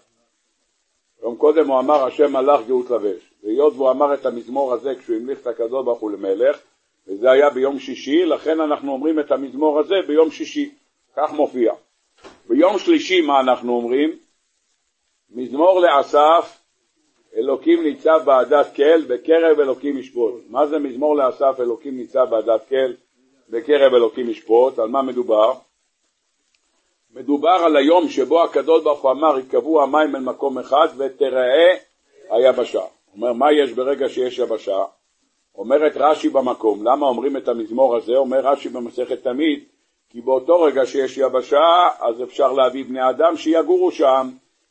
יום 1.22 1.36
קודם 1.36 1.68
הוא 1.68 1.78
אמר 1.78 2.04
השם 2.04 2.32
מלאך 2.32 2.60
גאות 2.66 2.90
לבש. 2.90 3.32
והיות 3.42 3.72
והוא 3.76 3.90
אמר 3.90 4.14
את 4.14 4.26
המזמור 4.26 4.72
הזה 4.72 4.94
כשהוא 4.94 5.16
המליך 5.16 5.40
את 5.40 5.46
הקדוש 5.46 5.84
ברוך 5.84 6.00
הוא 6.00 6.10
למלך, 6.10 6.60
וזה 7.08 7.30
היה 7.30 7.50
ביום 7.50 7.78
שישי, 7.78 8.24
לכן 8.24 8.60
אנחנו 8.60 8.92
אומרים 8.92 9.20
את 9.20 9.32
המזמור 9.32 9.80
הזה 9.80 9.94
ביום 10.06 10.30
שישי. 10.30 10.70
כך 11.16 11.32
מופיע. 11.32 11.72
ביום 12.48 12.78
שלישי 12.78 13.20
מה 13.20 13.40
אנחנו 13.40 13.72
אומרים? 13.72 14.18
מזמור 15.30 15.80
לאסף, 15.80 16.58
אלוקים 17.36 17.82
ניצב 17.82 18.20
בעדת 18.24 18.76
כל, 18.76 19.02
בקרב 19.08 19.60
אלוקים 19.60 19.98
ישפוט. 19.98 20.34
מה 20.48 20.66
זה 20.66 20.78
מזמור 20.78 21.16
לאסף, 21.16 21.60
אלוקים 21.60 21.96
ניצב 21.96 22.26
בעדת 22.30 22.68
כל, 22.68 22.92
בקרב 23.48 23.94
אלוקים 23.94 24.30
ישפוט? 24.30 24.78
על 24.78 24.88
מה 24.88 25.02
מדובר? 25.02 25.52
מדובר 27.14 27.62
על 27.64 27.76
היום 27.76 28.08
שבו 28.08 28.44
הקדוש 28.44 28.82
ברוך 28.82 29.02
הוא 29.02 29.10
אמר, 29.10 29.38
יקבעו 29.38 29.82
המים 29.82 30.16
אל 30.16 30.20
מקום 30.20 30.58
אחד 30.58 30.88
ותראה 30.98 31.74
היבשה. 32.30 32.82
אומר, 33.14 33.32
מה 33.32 33.46
יש 33.52 33.72
ברגע 33.72 34.08
שיש 34.08 34.38
יבשה? 34.38 34.84
אומרת 35.58 35.92
רש"י 35.96 36.28
במקום, 36.28 36.86
למה 36.86 37.06
אומרים 37.06 37.36
את 37.36 37.48
המזמור 37.48 37.96
הזה? 37.96 38.16
אומר 38.16 38.40
רש"י 38.40 38.68
במסכת 38.68 39.22
תמיד, 39.22 39.64
כי 40.10 40.20
באותו 40.20 40.60
רגע 40.62 40.86
שיש 40.86 41.18
יבשה, 41.18 41.88
אז 42.00 42.22
אפשר 42.22 42.52
להביא 42.52 42.84
בני 42.84 43.10
אדם 43.10 43.36
שיגורו 43.36 43.90
שם. 43.90 44.30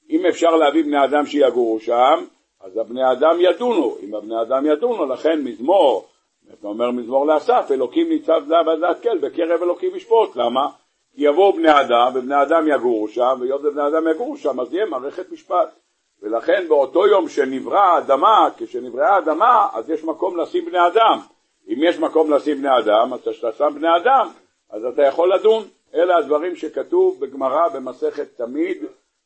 אם 0.09 0.25
אפשר 0.25 0.55
להביא 0.55 0.83
בני 0.83 1.03
אדם 1.03 1.25
שיגורו 1.25 1.79
שם, 1.79 2.25
אז 2.63 2.77
הבני 2.77 3.11
אדם 3.11 3.35
ידונו. 3.39 3.95
אם 4.03 4.15
הבני 4.15 4.41
אדם 4.41 4.65
ידונו, 4.65 5.05
לכן 5.05 5.41
מזמור, 5.43 6.05
אתה 6.53 6.67
אומר 6.67 6.91
מזמור 6.91 7.27
לאסף, 7.27 7.67
אלוקים 7.71 8.09
ניצב 8.09 8.41
לעבודת 8.47 9.03
כל, 9.03 9.17
בקרב 9.17 9.63
אלוקים 9.63 9.95
ישפוט. 9.95 10.35
למה? 10.35 10.67
כי 11.15 11.23
יבואו 11.25 11.53
בני 11.53 11.81
אדם, 11.81 12.11
ובני 12.15 12.41
אדם 12.41 12.67
יגורו 12.67 13.07
שם, 13.07 13.37
והיות 13.39 13.61
ובני 13.63 13.87
אדם 13.87 14.07
יגורו 14.07 14.37
שם, 14.37 14.59
אז 14.59 14.73
יהיה 14.73 14.85
מערכת 14.85 15.31
משפט. 15.31 15.75
ולכן 16.21 16.65
באותו 16.67 17.07
יום 17.07 17.29
שנברא 17.29 17.79
האדמה, 17.79 18.49
כשנבראה 18.57 19.15
האדמה, 19.15 19.67
אז 19.73 19.89
יש 19.89 20.03
מקום 20.03 20.37
לשים 20.37 20.65
בני 20.65 20.87
אדם. 20.87 21.19
אם 21.67 21.75
יש 21.83 21.99
מקום 21.99 22.31
לשים 22.31 22.57
בני 22.57 22.69
אדם, 22.79 23.13
אז 23.13 23.19
כשאתה 23.21 23.51
שם 23.51 23.69
בני 23.75 23.87
אדם, 23.97 24.29
אז 24.69 24.85
אתה 24.85 25.01
יכול 25.01 25.33
לדון. 25.33 25.63
אלה 25.95 26.17
הדברים 26.17 26.55
שכתוב 26.55 27.19
בגמרא 27.19 27.67
במסכת 27.73 28.37
תמיד, 28.37 28.83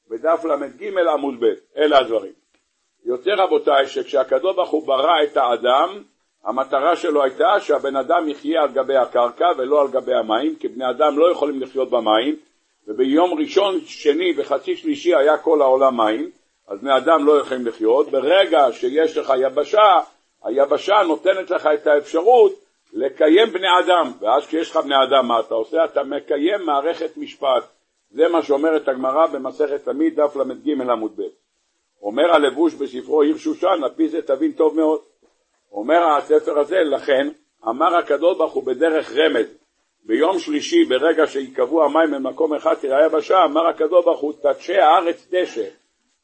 בדף 0.09 0.45
ל"ג 0.45 0.97
עמוד 1.13 1.35
ב', 1.39 1.45
אלה 1.77 1.97
הדברים. 1.97 2.31
יוצא 3.05 3.29
רבותיי 3.37 3.87
שכשהקדוש 3.87 4.55
ברוך 4.55 4.69
הוא 4.69 4.87
ברא 4.87 5.23
את 5.23 5.37
האדם, 5.37 6.03
המטרה 6.43 6.95
שלו 6.95 7.23
הייתה 7.23 7.59
שהבן 7.59 7.95
אדם 7.95 8.29
יחיה 8.29 8.61
על 8.61 8.71
גבי 8.71 8.95
הקרקע 8.95 9.45
ולא 9.57 9.81
על 9.81 9.87
גבי 9.87 10.13
המים, 10.13 10.55
כי 10.55 10.67
בני 10.67 10.89
אדם 10.89 11.19
לא 11.19 11.31
יכולים 11.31 11.61
לחיות 11.61 11.89
במים, 11.89 12.35
וביום 12.87 13.39
ראשון, 13.39 13.79
שני 13.85 14.33
וחצי 14.37 14.75
שלישי 14.75 15.15
היה 15.15 15.37
כל 15.37 15.61
העולם 15.61 15.97
מים, 15.97 16.29
אז 16.69 16.79
בני 16.79 16.97
אדם 16.97 17.25
לא 17.25 17.39
יכולים 17.39 17.67
לחיות. 17.67 18.11
ברגע 18.11 18.71
שיש 18.71 19.17
לך 19.17 19.33
יבשה, 19.41 19.99
היבשה 20.43 20.95
נותנת 21.07 21.51
לך 21.51 21.69
את 21.73 21.87
האפשרות 21.87 22.51
לקיים 22.93 23.53
בני 23.53 23.67
אדם, 23.85 24.11
ואז 24.19 24.47
כשיש 24.47 24.71
לך 24.71 24.77
בני 24.77 24.95
אדם, 25.03 25.27
מה 25.27 25.39
אתה 25.39 25.53
עושה? 25.53 25.85
אתה 25.85 26.03
מקיים 26.03 26.65
מערכת 26.65 27.17
משפט. 27.17 27.63
זה 28.11 28.27
מה 28.27 28.43
שאומרת 28.43 28.87
הגמרא 28.87 29.27
במסכת 29.27 29.85
תמיד, 29.85 30.21
דף 30.21 30.35
ל"ג 30.35 30.81
עמוד 30.91 31.11
ב'. 31.17 31.21
אומר 32.01 32.35
הלבוש 32.35 32.73
בספרו 32.73 33.21
עיר 33.21 33.37
שושן, 33.37 33.83
על 33.83 33.89
פי 33.95 34.09
זה 34.09 34.21
תבין 34.21 34.51
טוב 34.51 34.75
מאוד. 34.75 34.99
אומר 35.71 36.17
הספר 36.17 36.59
הזה, 36.59 36.77
לכן 36.77 37.27
אמר 37.67 37.97
הקדוש 37.97 38.37
ברוך 38.37 38.53
הוא 38.53 38.63
בדרך 38.63 39.11
רמז, 39.15 39.45
ביום 40.03 40.39
שלישי 40.39 40.85
ברגע 40.85 41.27
שיקבעו 41.27 41.83
המים 41.83 42.11
במקום 42.11 42.53
אחד 42.53 42.73
תראה 42.73 43.05
יבשה, 43.05 43.43
אמר 43.45 43.67
הקדוש 43.67 44.05
ברוך 44.05 44.19
הוא 44.19 44.33
תדשא 44.41 44.73
הארץ 44.73 45.27
דשא. 45.31 45.78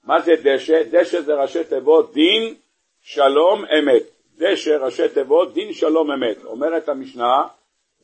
מה 0.05 0.21
זה 0.21 0.31
דשא? 0.43 0.83
דשא 0.91 1.21
זה 1.21 1.33
ראשי 1.33 1.63
תיבות 1.63 2.13
דין, 2.13 2.55
שלום, 3.01 3.65
אמת. 3.65 4.03
דשא 4.37 4.69
ראשי 4.69 5.09
תיבות 5.09 5.53
דין, 5.53 5.73
שלום, 5.73 6.11
אמת. 6.11 6.45
אומרת 6.45 6.89
המשנה 6.89 7.43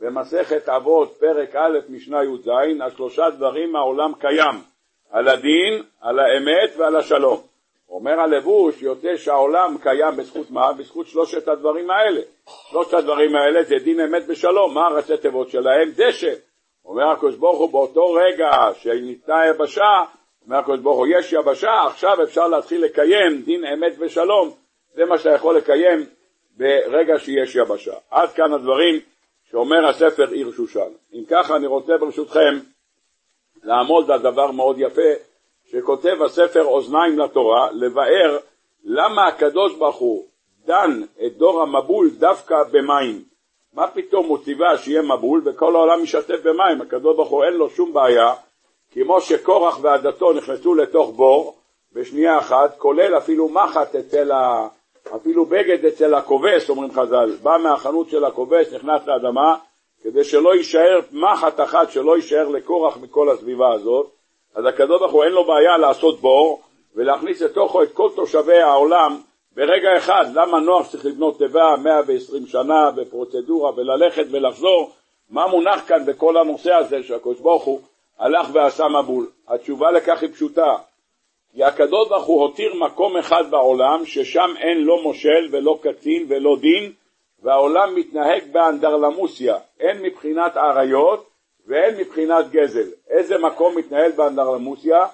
במסכת 0.01 0.69
אבות 0.69 1.17
פרק 1.19 1.55
א' 1.55 1.79
משנה 1.89 2.23
י"ז, 2.23 2.47
על 2.81 2.89
שלושה 2.89 3.29
דברים 3.29 3.75
העולם 3.75 4.11
קיים, 4.19 4.61
על 5.11 5.27
הדין, 5.27 5.83
על 6.01 6.19
האמת 6.19 6.77
ועל 6.77 6.95
השלום. 6.95 7.41
אומר 7.89 8.19
הלבוש, 8.19 8.81
יוצא 8.81 9.15
שהעולם 9.15 9.77
קיים 9.81 10.15
בזכות 10.17 10.51
מה? 10.51 10.73
בזכות 10.73 11.07
שלושת 11.07 11.47
הדברים 11.47 11.89
האלה. 11.89 12.21
שלושת 12.69 12.93
הדברים 12.93 13.35
האלה 13.35 13.63
זה 13.63 13.75
דין 13.83 13.99
אמת 13.99 14.23
ושלום, 14.27 14.73
מה 14.73 14.87
הראשי 14.87 15.17
תיבות 15.17 15.49
שלהם? 15.49 15.91
דשא. 15.95 16.33
אומר 16.85 17.11
הקדוש 17.11 17.35
ברוך 17.35 17.59
הוא 17.59 17.71
באותו 17.71 18.13
רגע 18.13 18.51
שניתנה 18.73 19.47
יבשה, 19.49 20.03
אומר 20.45 20.57
הקדוש 20.57 20.79
ברוך 20.79 20.97
הוא 20.97 21.07
יש 21.19 21.33
יבשה, 21.33 21.83
עכשיו 21.87 22.23
אפשר 22.23 22.47
להתחיל 22.47 22.83
לקיים 22.83 23.41
דין 23.41 23.65
אמת 23.65 23.93
ושלום, 23.99 24.51
זה 24.95 25.05
מה 25.05 25.17
שאתה 25.17 25.35
יכול 25.35 25.57
לקיים 25.57 26.05
ברגע 26.57 27.19
שיש 27.19 27.55
יבשה. 27.55 27.93
עד 28.11 28.29
כאן 28.29 28.53
הדברים 28.53 28.99
שאומר 29.51 29.87
הספר 29.87 30.29
עיר 30.31 30.51
שושן. 30.51 30.89
אם 31.13 31.23
ככה 31.29 31.55
אני 31.55 31.67
רוצה 31.67 31.97
ברשותכם 31.97 32.59
לעמוד 33.63 34.11
על 34.11 34.19
דבר 34.19 34.51
מאוד 34.51 34.75
יפה 34.79 35.11
שכותב 35.71 36.21
הספר 36.25 36.63
אוזניים 36.63 37.19
לתורה, 37.19 37.71
לבאר 37.71 38.37
למה 38.83 39.27
הקדוש 39.27 39.75
ברוך 39.75 39.95
הוא 39.95 40.25
דן 40.65 41.01
את 41.25 41.37
דור 41.37 41.61
המבול 41.61 42.09
דווקא 42.09 42.55
במים. 42.71 43.23
מה 43.73 43.87
פתאום 43.87 44.25
הוא 44.25 44.37
ציווה 44.43 44.77
שיהיה 44.77 45.01
מבול 45.01 45.41
וכל 45.45 45.75
העולם 45.75 46.03
משתף 46.03 46.39
במים, 46.43 46.81
הקדוש 46.81 47.15
ברוך 47.15 47.29
הוא 47.29 47.43
אין 47.43 47.53
לו 47.53 47.69
שום 47.69 47.93
בעיה, 47.93 48.33
כמו 48.91 49.21
שקורח 49.21 49.79
ועדתו 49.81 50.33
נכנסו 50.33 50.75
לתוך 50.75 51.09
בור 51.15 51.55
בשנייה 51.93 52.37
אחת, 52.37 52.77
כולל 52.77 53.17
אפילו 53.17 53.49
מחט 53.49 53.95
אצל 53.95 54.31
ה... 54.31 54.67
אפילו 55.15 55.45
בגד 55.45 55.85
אצל 55.85 56.13
הכובס, 56.13 56.69
אומרים 56.69 56.91
חז"ל, 56.91 57.35
בא 57.43 57.57
מהחנות 57.63 58.09
של 58.09 58.25
הכובס, 58.25 58.73
נכנס 58.73 59.01
לאדמה, 59.07 59.55
כדי 60.03 60.23
שלא 60.23 60.55
יישאר 60.55 60.99
מחט 61.11 61.59
אחת, 61.59 61.91
שלא 61.91 62.15
יישאר 62.15 62.47
לקורח 62.47 62.97
מכל 62.97 63.29
הסביבה 63.29 63.73
הזאת, 63.73 64.11
אז 64.55 64.65
הקדוש 64.65 64.99
ברוך 64.99 65.11
הוא 65.11 65.23
אין 65.23 65.31
לו 65.31 65.45
בעיה 65.45 65.77
לעשות 65.77 66.21
בור 66.21 66.61
ולהכניס 66.95 67.41
לתוכו 67.41 67.83
את 67.83 67.93
כל 67.93 68.09
תושבי 68.15 68.61
העולם 68.61 69.17
ברגע 69.55 69.97
אחד. 69.97 70.25
למה 70.33 70.59
נוח 70.59 70.87
צריך 70.87 71.05
לבנות 71.05 71.37
תיבה 71.37 71.75
120 71.83 72.47
שנה 72.47 72.91
בפרוצדורה 72.91 73.71
וללכת 73.75 74.25
ולחזור? 74.31 74.91
מה 75.29 75.47
מונח 75.47 75.87
כאן 75.87 76.05
בכל 76.05 76.37
הנושא 76.37 76.73
הזה 76.73 77.03
שהקדוש 77.03 77.39
ברוך 77.39 77.63
הוא 77.63 77.81
הלך 78.21 78.47
ועשה 78.53 78.87
מבול? 78.87 79.27
התשובה 79.47 79.91
לכך 79.91 80.21
היא 80.21 80.29
פשוטה. 80.33 80.75
כי 81.53 81.63
הקדוש 81.63 82.09
ברוך 82.09 82.25
הוא 82.25 82.41
הותיר 82.41 82.73
מקום 82.75 83.17
אחד 83.17 83.43
בעולם 83.49 84.05
ששם 84.05 84.49
אין 84.57 84.77
לא 84.83 85.03
מושל 85.03 85.47
ולא 85.51 85.79
קצין 85.81 86.25
ולא 86.27 86.57
דין 86.61 86.91
והעולם 87.43 87.95
מתנהג 87.95 88.43
באנדרלמוסיה, 88.51 89.55
הן 89.79 90.01
מבחינת 90.01 90.57
עריות 90.57 91.29
והן 91.67 91.97
מבחינת 91.97 92.51
גזל. 92.51 92.87
איזה 93.09 93.37
מקום 93.37 93.77
מתנהל 93.77 94.11
באנדרלמוסיה? 94.11 95.05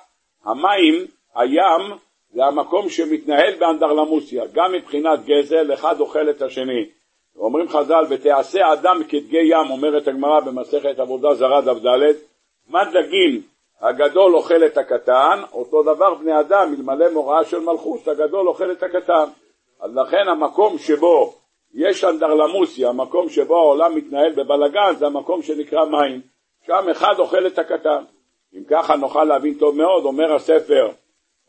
המים, 0.45 1.05
הים, 1.35 1.97
זה 2.33 2.45
המקום 2.45 2.89
שמתנהל 2.89 3.55
באנדרלמוסיה, 3.59 4.43
גם 4.53 4.71
מבחינת 4.71 5.19
גזל, 5.25 5.73
אחד 5.73 5.99
אוכל 5.99 6.29
את 6.29 6.41
השני. 6.41 6.85
אומרים 7.35 7.69
חז"ל, 7.69 8.05
ותעשה 8.09 8.73
אדם 8.73 9.03
כדגי 9.03 9.43
ים, 9.43 9.71
אומרת 9.71 10.07
הגמרא 10.07 10.39
במסכת 10.39 10.99
עבודה 10.99 11.33
זרה 11.33 11.61
דף 11.61 11.79
מה 12.69 12.85
דגים 12.85 13.41
הגדול 13.81 14.35
אוכל 14.35 14.65
את 14.65 14.77
הקטן, 14.77 15.39
אותו 15.53 15.83
דבר 15.83 16.13
בני 16.13 16.39
אדם, 16.39 16.73
אלמלא 16.77 17.09
מוראה 17.13 17.45
של 17.45 17.59
מלכות, 17.59 18.07
הגדול 18.07 18.47
אוכל 18.47 18.71
את 18.71 18.83
הקטן. 18.83 19.25
אז 19.81 19.95
לכן 19.95 20.27
המקום 20.27 20.77
שבו 20.77 21.33
יש 21.73 22.03
אנדרלמוסיה, 22.03 22.89
המקום 22.89 23.29
שבו 23.29 23.55
העולם 23.57 23.95
מתנהל 23.95 24.31
בבלגן, 24.31 24.95
זה 24.97 25.05
המקום 25.05 25.41
שנקרא 25.41 25.85
מים. 25.85 26.21
שם 26.65 26.89
אחד 26.91 27.19
אוכל 27.19 27.47
את 27.47 27.59
הקטן. 27.59 28.03
אם 28.53 28.63
ככה 28.69 28.95
נוכל 28.95 29.23
להבין 29.23 29.53
טוב 29.53 29.75
מאוד, 29.75 30.05
אומר 30.05 30.33
הספר, 30.35 30.89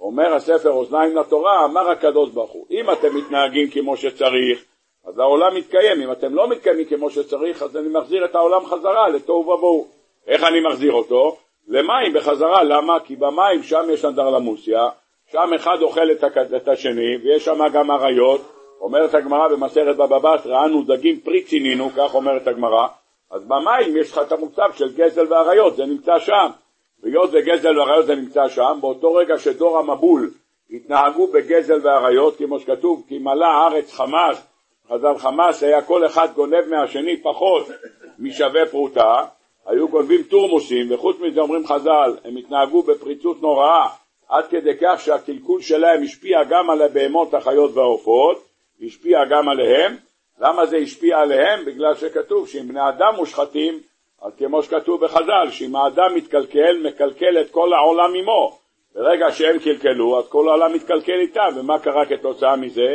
אומר 0.00 0.34
הספר 0.34 0.70
אוזניים 0.70 1.16
לתורה, 1.16 1.64
אמר 1.64 1.90
הקדוש 1.90 2.30
ברוך 2.30 2.50
הוא, 2.50 2.66
אם 2.70 2.90
אתם 2.90 3.16
מתנהגים 3.16 3.70
כמו 3.70 3.96
שצריך, 3.96 4.64
אז 5.06 5.18
העולם 5.18 5.56
מתקיים, 5.56 6.02
אם 6.02 6.12
אתם 6.12 6.34
לא 6.34 6.48
מתקיימים 6.48 6.84
כמו 6.84 7.10
שצריך, 7.10 7.62
אז 7.62 7.76
אני 7.76 7.88
מחזיר 7.88 8.24
את 8.24 8.34
העולם 8.34 8.66
חזרה 8.66 9.08
לתוהו 9.08 9.40
ובוהו. 9.40 9.97
איך 10.28 10.44
אני 10.44 10.60
מחזיר 10.60 10.92
אותו? 10.92 11.36
למים 11.68 12.12
בחזרה, 12.14 12.64
למה? 12.64 13.00
כי 13.00 13.16
במים 13.16 13.62
שם 13.62 13.84
יש 13.92 14.04
אנדרלמוסיה, 14.04 14.88
שם 15.32 15.54
אחד 15.56 15.82
אוכל 15.82 16.10
את, 16.10 16.24
את 16.56 16.68
השני, 16.68 17.16
ויש 17.22 17.44
שם 17.44 17.68
גם 17.72 17.90
אריות, 17.90 18.40
אומרת 18.80 19.14
הגמרא 19.14 19.48
במסכת 19.48 19.96
בבא 19.96 20.18
בתרא, 20.18 20.64
אנו 20.64 20.82
דגים 20.82 21.20
פרי 21.20 21.42
צינינו, 21.42 21.90
כך 21.96 22.14
אומרת 22.14 22.46
הגמרא, 22.46 22.86
אז 23.30 23.44
במים 23.44 23.96
יש 23.96 24.12
לך 24.12 24.20
את 24.26 24.32
המוצב 24.32 24.68
של 24.74 24.94
גזל 24.94 25.32
ואריות, 25.32 25.76
זה 25.76 25.86
נמצא 25.86 26.18
שם. 26.18 26.48
והיות 27.02 27.30
וגזל 27.32 27.78
ואריות 27.78 28.06
זה 28.06 28.14
נמצא 28.14 28.48
שם, 28.48 28.78
באותו 28.80 29.14
רגע 29.14 29.38
שדור 29.38 29.78
המבול 29.78 30.30
התנהגו 30.70 31.26
בגזל 31.26 31.86
ואריות, 31.86 32.36
כמו 32.36 32.60
שכתוב, 32.60 33.04
כי 33.08 33.18
מלא 33.18 33.46
הארץ 33.46 33.92
חמאס, 33.92 34.46
חז"ל 34.88 35.18
חמאס 35.18 35.62
היה 35.62 35.82
כל 35.82 36.06
אחד 36.06 36.28
גונב 36.34 36.64
מהשני 36.70 37.22
פחות 37.22 37.66
משווה 38.18 38.66
פרוטה, 38.70 39.24
היו 39.68 39.88
גונבים 39.88 40.22
תורמוסים, 40.22 40.92
וחוץ 40.92 41.16
מזה 41.20 41.40
אומרים 41.40 41.66
חז"ל, 41.66 42.16
הם 42.24 42.36
התנהגו 42.36 42.82
בפריצות 42.82 43.42
נוראה, 43.42 43.88
עד 44.28 44.46
כדי 44.46 44.72
כך 44.80 45.00
שהקלקול 45.00 45.60
שלהם 45.62 46.02
השפיע 46.02 46.44
גם 46.44 46.70
על 46.70 46.82
הבהמות, 46.82 47.34
החיות 47.34 47.70
והעופות, 47.74 48.44
השפיע 48.86 49.18
גם 49.30 49.48
עליהם. 49.48 49.96
למה 50.40 50.66
זה 50.66 50.76
השפיע 50.76 51.18
עליהם? 51.18 51.64
בגלל 51.64 51.94
שכתוב 51.94 52.48
שאם 52.48 52.68
בני 52.68 52.88
אדם 52.88 53.14
מושחתים, 53.16 53.80
אז 54.22 54.32
כמו 54.38 54.62
שכתוב 54.62 55.04
בחז"ל, 55.04 55.50
שאם 55.50 55.76
האדם 55.76 56.14
מתקלקל, 56.16 56.76
מקלקל 56.88 57.40
את 57.40 57.50
כל 57.50 57.72
העולם 57.72 58.14
עמו. 58.14 58.58
ברגע 58.94 59.32
שהם 59.32 59.58
קלקלו, 59.58 60.18
אז 60.18 60.28
כל 60.28 60.48
העולם 60.48 60.74
מתקלקל 60.74 61.20
איתם, 61.20 61.48
ומה 61.56 61.78
קרה 61.78 62.06
כתוצאה 62.06 62.56
מזה? 62.56 62.94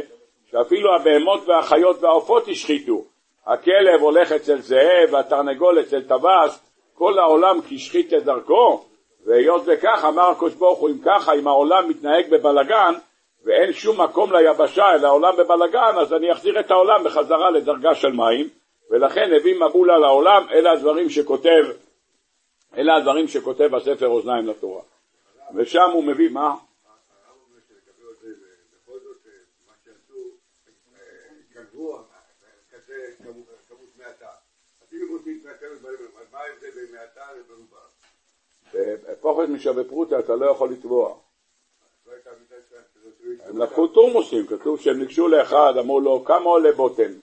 שאפילו 0.51 0.95
הבהמות 0.95 1.47
והחיות 1.47 2.03
והעופות 2.03 2.47
השחיתו. 2.47 3.12
הכלב 3.47 4.01
הולך 4.01 4.31
אצל 4.31 4.61
זאב 4.61 5.09
והתרנגול 5.11 5.79
אצל 5.79 6.01
טווס, 6.01 6.71
כל 6.93 7.19
העולם 7.19 7.59
השחית 7.71 8.13
את 8.13 8.23
דרכו, 8.23 8.85
והיות 9.25 9.63
וכך 9.65 10.05
אמר 10.07 10.29
הקדוש 10.29 10.53
ברוך 10.53 10.79
הוא 10.79 10.89
אם 10.89 10.97
ככה 11.05 11.33
אם 11.33 11.47
העולם 11.47 11.89
מתנהג 11.89 12.29
בבלגן 12.29 12.93
ואין 13.45 13.73
שום 13.73 14.01
מקום 14.01 14.33
ליבשה 14.33 14.95
אלא 14.95 15.07
העולם 15.07 15.33
בבלגן 15.37 15.97
אז 16.01 16.13
אני 16.13 16.31
אחזיר 16.31 16.59
את 16.59 16.71
העולם 16.71 17.03
בחזרה 17.03 17.51
לדרגה 17.51 17.95
של 17.95 18.11
מים 18.11 18.49
ולכן 18.91 19.29
הביא 19.37 19.55
מבולה 19.55 19.97
לעולם 19.97 20.45
אלה 20.51 20.71
הדברים 20.71 21.09
שכותב 21.09 21.63
אלה 22.77 22.95
הדברים 22.95 23.27
שכותב 23.27 23.75
הספר 23.75 24.07
אוזניים 24.07 24.47
לתורה 24.47 24.81
ושם 25.55 25.89
הוא 25.93 26.03
מביא 26.03 26.29
מה? 26.29 26.53
בפוחת 39.11 39.49
משווה 39.49 39.83
פרוטה 39.83 40.19
אתה 40.19 40.35
לא 40.35 40.45
יכול 40.45 40.69
לתבוע. 40.69 41.15
הם 43.39 43.57
לקחו 43.57 43.87
תורמוסים, 43.87 44.47
כתוב 44.47 44.79
שהם 44.79 44.99
ניגשו 44.99 45.27
לאחד, 45.27 45.73
אמרו 45.79 45.99
לו 45.99 46.23
כמה 46.25 46.45
עולה 46.45 46.71
בוטן? 46.71 47.13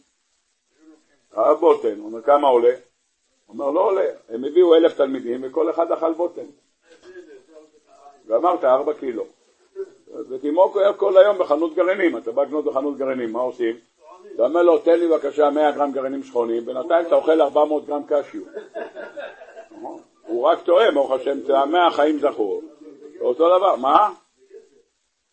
כמה 1.30 1.54
בוטן, 1.54 1.98
הוא 1.98 2.06
אומר 2.06 2.22
כמה 2.22 2.48
עולה? 2.48 2.72
הוא 3.46 3.54
אומר 3.54 3.70
לא 3.70 3.80
עולה, 3.80 4.10
הם 4.28 4.44
הביאו 4.44 4.74
אלף 4.74 4.96
תלמידים 4.96 5.40
וכל 5.44 5.70
אחד 5.70 5.92
אכל 5.92 6.12
בוטן. 6.12 6.46
ואמרת 8.26 8.64
ארבע 8.64 8.94
קילו. 8.94 9.26
ותימוק 10.28 10.76
כל 10.96 11.18
היום 11.18 11.38
בחנות 11.38 11.74
גרעינים, 11.74 12.16
אתה 12.16 12.32
בא 12.32 12.42
לקנות 12.42 12.64
בחנות 12.64 12.98
גרעינים, 12.98 13.32
מה 13.32 13.40
עושים? 13.40 13.76
אתה 14.34 14.42
אומר 14.42 14.62
לו 14.62 14.78
תן 14.78 14.98
לי 14.98 15.08
בבקשה 15.08 15.50
100 15.50 15.70
גרם 15.70 15.92
גרעינים 15.92 16.22
שכונים, 16.22 16.64
בינתיים 16.64 17.06
אתה 17.06 17.14
אוכל 17.14 17.40
400 17.40 17.86
גרם 17.86 18.02
קשיו. 18.08 18.42
הוא 20.26 20.42
רק 20.42 20.62
טועה, 20.62 20.90
ברוך 20.90 21.10
השם, 21.10 21.40
טעמי 21.46 21.78
החיים 21.78 22.18
זכור. 22.18 22.62
אותו 23.20 23.58
דבר, 23.58 23.76
מה? 23.76 24.12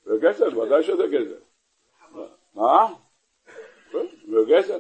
זה 0.06 0.18
גזל, 0.20 0.60
ודאי 0.60 0.84
שזה 0.84 1.08
גזל. 1.08 1.40
מה? 2.56 2.88
זה 4.28 4.38
גזל, 4.48 4.80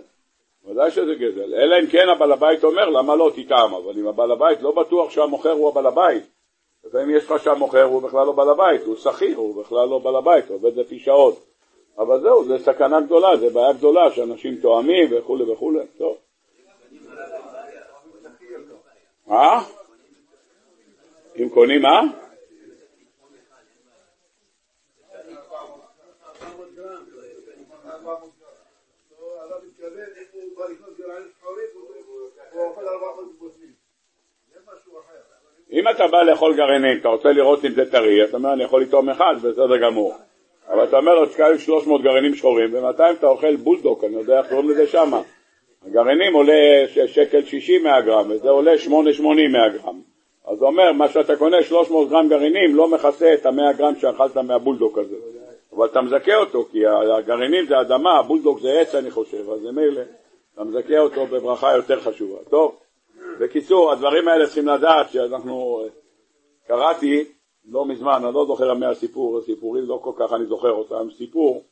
ודאי 0.66 0.92
שזה 0.92 1.16
גזל. 1.16 1.54
אלא 1.54 1.76
אם 1.80 1.88
כן 1.88 2.10
הבעל 2.10 2.32
הבית 2.32 2.64
אומר, 2.64 2.90
למה 2.90 3.16
לא 3.16 3.32
תטעם? 3.36 3.74
אבל 3.74 4.00
אם 4.00 4.08
הבעל 4.08 4.32
הבית 4.32 4.62
לא 4.62 4.72
בטוח 4.72 5.10
שהמוכר 5.10 5.52
הוא 5.52 5.70
הבעל 5.70 5.86
הבית, 5.86 6.24
לפעמים 6.84 7.16
יש 7.16 7.32
לך 7.32 7.44
שהמוכר 7.44 7.84
הוא 7.84 8.02
בכלל 8.02 8.26
לא 8.26 8.32
בעל 8.32 8.50
הבית, 8.50 8.82
הוא 8.82 8.96
שכיר, 8.96 9.38
הוא 9.38 9.64
בכלל 9.64 9.88
לא 9.88 10.00
בעל 10.00 10.16
הבית, 10.16 10.50
עובד 10.50 10.78
לפי 10.78 11.00
שעות. 11.00 11.40
אבל 11.98 12.22
זהו, 12.22 12.44
זה 12.44 12.58
סכנה 12.58 13.02
גדולה, 13.02 13.38
זה 13.38 13.50
בעיה 13.50 13.74
גדולה 13.74 14.12
שאנשים 14.12 14.56
תואמים 14.62 15.10
וכולי 15.12 15.52
וכולי, 15.52 15.80
טוב. 15.98 16.18
מה? 19.28 19.64
אם 21.40 21.50
קונים 21.50 21.82
מה? 21.82 22.02
אם 35.72 35.90
אתה 35.90 36.08
בא 36.08 36.24
לאכול 36.24 36.56
גרעינים, 36.56 37.00
אתה 37.00 37.08
רוצה 37.08 37.30
לראות 37.32 37.66
אם 37.66 37.72
זה 37.72 37.92
טרי, 37.92 38.24
אתה 38.26 38.38
אומר 38.38 38.54
אני 38.54 38.64
יכול 38.64 38.82
לטעום 38.82 39.10
אחד, 39.10 39.36
בסדר 39.38 39.78
גמור. 39.78 40.27
אבל 40.78 40.86
אתה 40.86 40.98
אומר 40.98 41.16
לו, 41.16 41.26
תקבל 41.26 41.58
300 41.58 42.02
גרעינים 42.02 42.36
שחורים, 42.36 42.70
ובינתיים 42.74 43.16
אתה 43.16 43.28
אוכל 43.28 43.56
בולדוק, 43.56 44.04
אני 44.04 44.16
יודע 44.16 44.40
איך 44.40 44.50
קוראים 44.50 44.70
לזה 44.70 44.88
שמה. 44.88 45.22
הגרעינים 45.86 46.34
עולה 46.34 46.84
שקל 47.08 47.46
60 47.46 47.84
מהגרם, 47.84 48.26
וזה 48.30 48.50
עולה 48.50 48.72
8.80 48.86 48.92
מהגרם. 49.52 50.02
אז 50.48 50.62
הוא 50.62 50.68
אומר, 50.68 50.92
מה 50.92 51.10
שאתה 51.10 51.36
קונה 51.36 51.64
300 51.64 52.10
גרם 52.10 52.30
גרעינים 52.30 52.76
לא 52.76 52.90
מכסה 52.90 53.34
את 53.34 53.46
המאה 53.46 53.74
גרם 53.74 53.96
שאכלת 53.96 54.38
מהבולדוק 54.38 54.98
הזה. 54.98 55.16
אבל 55.76 55.86
אתה 55.86 56.02
מזכה 56.02 56.36
אותו, 56.36 56.66
כי 56.72 56.88
הגרעינים 57.18 57.66
זה 57.66 57.82
אדמה, 57.82 58.20
הבולדוק 58.20 58.60
זה 58.60 58.80
עץ 58.80 58.96
אני 58.96 59.12
חושב, 59.12 59.50
אז 59.50 59.62
זה 59.62 59.72
מילא, 59.72 60.02
אתה 60.54 60.64
מזכה 60.64 61.00
אותו 61.00 61.26
בברכה 61.26 61.76
יותר 61.76 62.00
חשובה. 62.00 62.38
טוב, 62.50 62.76
בקיצור, 63.40 63.92
הדברים 63.92 64.28
האלה 64.28 64.46
צריכים 64.46 64.68
לדעת 64.68 65.10
שאנחנו, 65.12 65.82
קראתי 66.68 67.26
לא 67.68 67.86
מזמן, 67.86 68.26
אני 68.26 68.34
לא 68.34 68.46
זוכר 68.46 68.74
מהסיפור, 68.74 69.38
הסיפורים 69.38 69.86
לא 69.86 70.00
כל 70.04 70.12
כך 70.16 70.34
אני 70.34 70.46
זוכר 70.46 70.72
אותם, 70.72 71.08
סיפור 71.18 71.64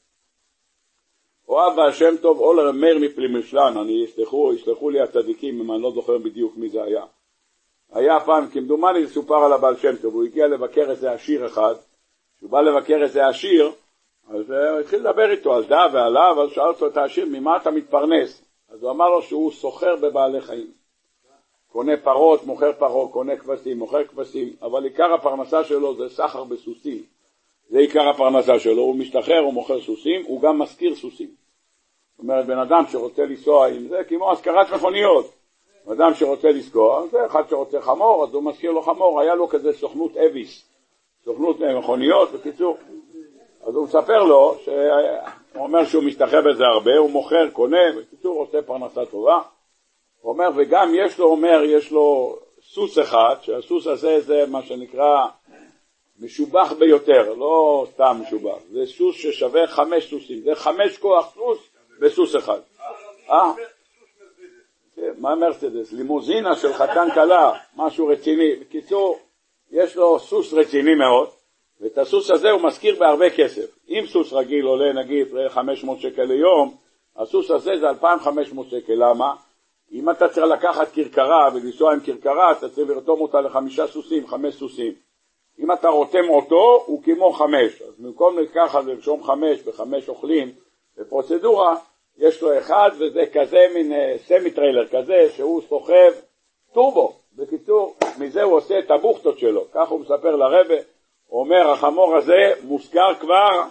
אוהב 1.47 1.79
השם 1.79 2.17
טוב 2.21 2.39
אולר 2.39 2.71
מאיר 2.71 2.97
מפלימשלן, 2.99 3.77
אני 3.77 4.03
יסלחו, 4.03 4.53
יסלחו 4.53 4.89
לי 4.89 5.01
הצדיקים 5.01 5.61
אם 5.61 5.71
אני 5.71 5.81
לא 5.81 5.91
זוכר 5.91 6.17
בדיוק 6.17 6.57
מי 6.57 6.69
זה 6.69 6.83
היה. 6.83 7.03
היה 7.91 8.19
פעם, 8.19 8.47
כמדומני 8.47 9.05
זה 9.05 9.13
סופר 9.13 9.35
על 9.35 9.53
הבעל 9.53 9.77
שם 9.77 9.95
טוב, 10.01 10.13
הוא 10.13 10.23
הגיע 10.23 10.47
לבקר 10.47 10.89
איזה 10.89 11.11
עשיר 11.11 11.45
אחד, 11.45 11.75
כשהוא 12.37 12.49
בא 12.49 12.61
לבקר 12.61 13.03
איזה 13.03 13.27
עשיר, 13.27 13.71
אז 14.27 14.49
הוא 14.49 14.79
התחיל 14.79 14.99
לדבר 14.99 15.31
איתו 15.31 15.53
על 15.53 15.63
דה 15.63 15.85
ועליו, 15.93 16.43
אז 16.43 16.49
שאל 16.49 16.67
אותו 16.67 16.87
את 16.87 16.97
העשיר, 16.97 17.25
ממה 17.25 17.57
אתה 17.57 17.71
מתפרנס? 17.71 18.45
אז 18.69 18.83
הוא 18.83 18.91
אמר 18.91 19.09
לו 19.09 19.21
שהוא 19.21 19.51
סוחר 19.51 19.95
בבעלי 19.95 20.41
חיים. 20.41 20.71
קונה 21.75 21.97
פרות, 21.97 22.45
מוכר 22.45 22.73
פרות, 22.73 23.11
קונה 23.11 23.37
כבשים, 23.37 23.77
מוכר 23.79 24.03
כבשים, 24.03 24.53
אבל 24.61 24.83
עיקר 24.83 25.13
הפרנסה 25.13 25.63
שלו 25.63 25.95
זה 25.95 26.09
סחר 26.09 26.43
בסוסים. 26.43 27.03
זה 27.69 27.79
עיקר 27.79 28.09
הפרנסה 28.09 28.59
שלו, 28.59 28.81
הוא 28.81 28.95
משתחרר, 28.95 29.39
הוא 29.39 29.53
מוכר 29.53 29.81
סוסים, 29.81 30.21
הוא 30.25 30.41
גם 30.41 30.59
משכיר 30.59 30.95
סוסים. 30.95 31.27
זאת 31.27 32.19
אומרת, 32.19 32.45
בן 32.45 32.57
אדם 32.57 32.83
שרוצה 32.91 33.25
לנסוע 33.25 33.67
עם 33.67 33.87
זה, 33.87 34.03
כמו 34.07 34.31
השכרת 34.31 34.73
מכוניות. 34.73 35.31
אדם 35.91 36.13
שרוצה 36.13 36.47
לזכור, 36.47 37.07
זה 37.11 37.25
אחד 37.25 37.43
שרוצה 37.49 37.81
חמור, 37.81 38.23
אז 38.23 38.33
הוא 38.33 38.43
מזכיר 38.43 38.71
לו 38.71 38.81
חמור, 38.81 39.21
היה 39.21 39.35
לו 39.35 39.47
כזה 39.47 39.73
סוכנות 39.73 40.17
אביס, 40.17 40.65
סוכנות 41.25 41.59
מכוניות, 41.59 42.31
בקיצור. 42.31 42.77
אז 43.63 43.75
הוא 43.75 43.83
מספר 43.83 44.23
לו, 44.23 44.55
שהוא 44.63 44.75
אומר 45.55 45.85
שהוא 45.85 46.03
משתחרר 46.03 46.41
בזה 46.51 46.63
הרבה, 46.63 46.97
הוא 46.97 47.09
מוכר, 47.09 47.49
קונה, 47.49 47.91
בקיצור 47.97 48.39
עושה 48.39 48.61
פרנסה 48.61 49.05
טובה. 49.05 49.41
הוא 50.25 50.33
אומר, 50.33 50.49
וגם 50.55 50.91
יש 50.95 51.19
לו, 51.19 51.25
אומר, 51.25 51.63
יש 51.65 51.91
לו 51.91 52.37
סוס 52.61 52.99
אחד, 52.99 53.35
שהסוס 53.41 53.87
הזה 53.87 54.21
זה 54.21 54.45
מה 54.47 54.63
שנקרא 54.63 55.27
משובח 56.19 56.73
ביותר, 56.79 57.33
לא 57.33 57.85
סתם 57.93 58.17
משובח, 58.21 58.57
זה 58.71 58.85
סוס 58.85 59.15
ששווה 59.15 59.67
חמש 59.67 60.09
סוסים, 60.09 60.41
זה 60.41 60.55
חמש 60.55 60.97
כוח 60.97 61.33
סוס 61.33 61.57
בסוס 61.99 62.35
אחד. 62.35 62.59
אה? 63.29 63.53
כן, 64.95 65.11
מה 65.17 65.35
מרצדס? 65.35 65.93
לימוזינה 65.93 66.55
של 66.55 66.73
חתן 66.73 67.07
כלה, 67.13 67.51
משהו 67.75 68.07
רציני. 68.07 68.55
בקיצור, 68.55 69.19
יש 69.71 69.95
לו 69.95 70.19
סוס 70.19 70.53
רציני 70.53 70.95
מאוד, 70.95 71.29
ואת 71.81 71.97
הסוס 71.97 72.31
הזה 72.31 72.49
הוא 72.51 72.61
משכיר 72.61 72.95
בהרבה 72.99 73.29
כסף. 73.29 73.77
אם 73.89 74.03
סוס 74.07 74.33
רגיל 74.33 74.65
עולה 74.65 74.93
נגיד 74.93 75.27
500 75.49 75.99
שקל 75.99 76.23
ליום, 76.23 76.75
הסוס 77.17 77.51
הזה 77.51 77.71
זה 77.79 77.89
2,500 77.89 78.69
שקל. 78.69 78.93
למה? 78.93 79.44
אם 79.91 80.09
אתה 80.09 80.29
צריך 80.29 80.47
לקחת 80.47 80.87
כרכרה 80.93 81.49
ולנסוע 81.53 81.93
עם 81.93 81.99
כרכרה, 81.99 82.51
אתה 82.51 82.69
צריך 82.69 82.89
לרתום 82.89 83.21
אותה 83.21 83.41
לחמישה 83.41 83.87
סוסים, 83.87 84.27
חמש 84.27 84.55
סוסים. 84.55 84.93
אם 85.59 85.71
אתה 85.71 85.89
רותם 85.89 86.29
אותו, 86.29 86.83
הוא 86.85 87.03
כמו 87.03 87.33
חמש. 87.33 87.81
אז 87.81 87.99
במקום 87.99 88.39
לקחת 88.39 88.83
ולרשום 88.85 89.23
חמש 89.23 89.59
וחמש 89.65 90.09
אוכלים 90.09 90.51
בפרוצדורה, 90.97 91.75
יש 92.17 92.41
לו 92.41 92.57
אחד 92.57 92.89
וזה 92.99 93.23
כזה 93.33 93.59
מין 93.73 93.93
סמי 94.17 94.49
אה, 94.49 94.55
טריילר 94.55 94.87
כזה 94.87 95.29
שהוא 95.35 95.61
סוחב 95.69 96.11
טורבו. 96.73 97.13
בקיצור, 97.35 97.95
מזה 98.19 98.43
הוא 98.43 98.57
עושה 98.57 98.79
את 98.79 98.91
הבוכטות 98.91 99.39
שלו. 99.39 99.65
כך 99.73 99.89
הוא 99.89 99.99
מספר 99.99 100.35
לרבה, 100.35 100.75
הוא 101.27 101.39
אומר 101.39 101.71
החמור 101.71 102.15
הזה 102.15 102.51
מושכר 102.63 103.13
כבר 103.19 103.63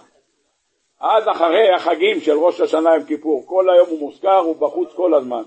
עד 0.99 1.27
אחרי 1.27 1.73
החגים 1.75 2.19
של 2.19 2.37
ראש 2.37 2.61
השנה 2.61 2.93
עם 2.93 3.03
כיפור. 3.03 3.43
כל 3.45 3.69
היום 3.69 3.89
הוא 3.89 3.99
מושכר, 3.99 4.37
הוא 4.37 4.55
בחוץ 4.55 4.89
כל 4.95 5.13
הזמן. 5.13 5.43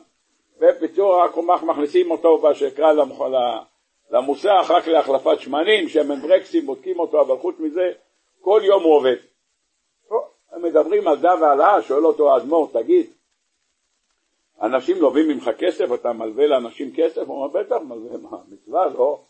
ובקיצור 0.60 1.22
רק 1.22 1.36
מכניסים 1.62 2.10
אותו 2.10 2.38
בשקרה 2.38 2.92
למוסך 4.10 4.70
רק 4.70 4.86
להחלפת 4.86 5.40
שמנים, 5.40 5.88
שמן 5.88 6.20
ברקסים, 6.20 6.66
בודקים 6.66 6.98
אותו, 6.98 7.20
אבל 7.20 7.38
חוץ 7.38 7.56
מזה, 7.58 7.92
כל 8.40 8.60
יום 8.64 8.82
הוא 8.82 8.96
עובד. 8.96 9.16
הם 10.52 10.62
מדברים 10.62 11.08
על 11.08 11.16
דה 11.16 11.34
ועלה, 11.40 11.82
שואל 11.82 12.06
אותו 12.06 12.34
האדמו"ר, 12.34 12.68
תגיד, 12.72 13.06
אנשים 14.62 14.96
לובים 15.00 15.28
ממך 15.28 15.50
כסף, 15.58 15.92
אתה 15.94 16.12
מלווה 16.12 16.46
לאנשים 16.46 16.90
כסף? 16.94 17.22
הוא 17.26 17.36
אומר, 17.36 17.60
בטח, 17.60 17.76
מלווה, 17.88 18.18
מה, 18.18 18.38
מצווה, 18.48 18.86
לא? 18.86 19.20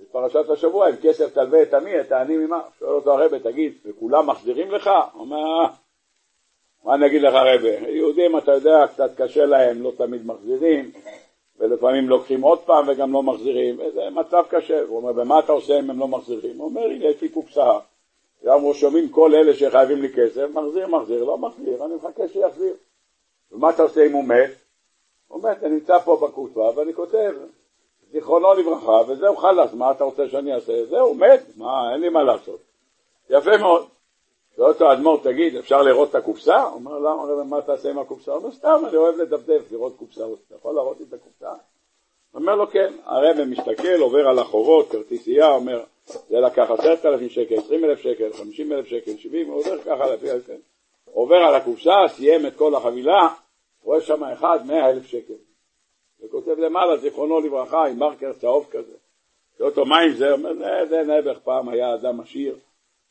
בפרשת 0.00 0.50
השבוע, 0.50 0.88
עם 0.88 0.96
כסף 1.02 1.34
תלווה 1.34 1.62
את 1.62 1.74
עמי, 1.74 2.00
את 2.00 2.12
העני 2.12 2.36
ממה? 2.36 2.60
שואל 2.78 2.90
אותו 2.90 3.12
הרבה, 3.12 3.38
תגיד, 3.38 3.72
וכולם 3.84 4.26
מחזירים 4.26 4.70
לך? 4.70 4.90
הוא 5.12 5.20
אומר, 5.20 5.66
מה 6.84 6.94
אני 6.94 7.06
אגיד 7.06 7.22
לך 7.22 7.34
הרבה? 7.34 7.88
יהודים, 7.88 8.38
אתה 8.38 8.52
יודע, 8.52 8.86
קצת 8.86 9.10
קשה 9.16 9.46
להם, 9.46 9.82
לא 9.82 9.92
תמיד 9.96 10.26
מחזירים, 10.26 10.90
ולפעמים 11.58 12.08
לוקחים 12.08 12.42
עוד 12.42 12.58
פעם 12.58 12.88
וגם 12.88 13.12
לא 13.12 13.22
מחזירים, 13.22 13.78
וזה 13.78 14.10
מצב 14.10 14.42
קשה. 14.48 14.80
הוא 14.80 14.96
אומר, 14.96 15.22
ומה 15.22 15.38
אתה 15.38 15.52
עושה 15.52 15.78
אם 15.78 15.90
הם 15.90 15.98
לא 15.98 16.08
מחזירים? 16.08 16.58
הוא 16.58 16.64
אומר, 16.64 16.82
הנה, 16.82 17.04
יש 17.04 17.22
לי 17.22 17.28
קופסה, 17.28 17.78
גם 18.44 18.60
שומעים 18.74 19.08
כל 19.08 19.34
אלה 19.34 19.54
שחייבים 19.54 20.02
לי 20.02 20.08
כסף, 20.12 20.46
מחזיר, 20.54 20.86
מחזיר, 20.88 21.24
לא 21.24 21.38
מחזיר, 21.38 21.84
אני 21.84 21.94
מחכה 21.94 22.28
שיחזיר. 22.28 22.74
ומה 23.52 23.70
אתה 23.70 23.82
עושה 23.82 24.06
אם 24.06 24.12
הוא 24.12 24.24
מת? 24.24 24.50
הוא 25.28 25.42
מת, 25.42 25.64
אני 25.64 25.74
נמצא 25.74 25.98
פה 25.98 26.16
בקופסה 26.22 26.60
ואני 26.60 26.94
כותב, 26.94 27.32
זיכרונו 28.12 28.54
לברכה, 28.54 29.12
וזהו 29.12 29.36
חלאס, 29.36 29.72
מה 29.72 29.90
אתה 29.90 30.04
רוצה 30.04 30.28
שאני 30.28 30.54
אעשה? 30.54 30.84
זהו, 30.84 31.14
מת, 31.14 31.40
מה, 31.56 31.92
אין 31.92 32.00
לי 32.00 32.08
מה 32.08 32.22
לעשות. 32.22 32.60
יפה 33.30 33.56
מאוד. 33.56 33.93
שואל 34.56 34.68
אותו 34.68 34.90
האדמו"ר, 34.90 35.20
תגיד, 35.22 35.56
אפשר 35.56 35.82
לראות 35.82 36.10
את 36.10 36.14
הקופסה? 36.14 36.62
הוא 36.62 36.74
אומר, 36.74 36.98
למה, 36.98 37.44
מה 37.44 37.62
תעשה 37.62 37.90
עם 37.90 37.98
הקופסה? 37.98 38.32
הוא 38.32 38.38
אומר, 38.40 38.50
סתם, 38.50 38.82
אני 38.88 38.96
אוהב 38.96 39.16
לדפדף, 39.16 39.72
לראות 39.72 39.96
קופסה. 39.96 40.24
אתה 40.46 40.54
יכול 40.54 40.74
להראות 40.74 41.00
לי 41.00 41.06
את 41.08 41.12
הקופסה? 41.12 41.50
הוא 41.50 42.40
אומר 42.40 42.54
לו, 42.54 42.70
כן. 42.70 42.92
הרב 43.04 43.44
מסתכל, 43.44 44.00
עובר 44.00 44.28
על 44.28 44.38
החובות, 44.38 44.88
כרטיסייה, 44.88 45.50
אומר, 45.50 45.84
זה 46.06 46.40
לקח 46.40 46.70
עשרת 46.70 47.06
אלפים 47.06 47.28
שקל, 47.28 47.54
עשרים 47.54 47.84
אלף 47.84 47.98
שקל, 47.98 48.32
חמישים 48.32 48.72
אלף 48.72 48.86
שקל, 48.86 49.16
שבעים, 49.16 49.48
הוא 49.48 49.60
עובר 49.60 49.78
ככה 49.78 50.14
לפי 50.14 50.26
כן. 50.46 50.56
עובר 51.04 51.36
על 51.36 51.54
הקופסה, 51.54 51.96
סיים 52.08 52.46
את 52.46 52.56
כל 52.56 52.74
החבילה, 52.74 53.28
רואה 53.82 54.00
שם 54.00 54.24
אחד, 54.24 54.58
מאה 54.66 54.90
אלף 54.90 55.06
שקל. 55.06 55.34
וכותב 56.24 56.58
למעלה, 56.58 56.96
זיכרונו 56.96 57.40
לברכה, 57.40 57.86
עם 57.86 57.98
מרקר 57.98 58.32
צהוב 58.32 58.66
כזה. 58.70 58.96
שואל 59.58 59.68
אותו, 59.68 59.84
מה 59.84 60.00
עם 60.00 60.12
זה? 60.12 60.30
הוא 60.30 60.34
אומר, 60.34 60.86
זה 60.88 61.02
נעבך, 61.02 61.38
פעם 61.38 61.68
היה 61.68 61.94
אדם 61.94 62.20
עשיר, 62.20 62.56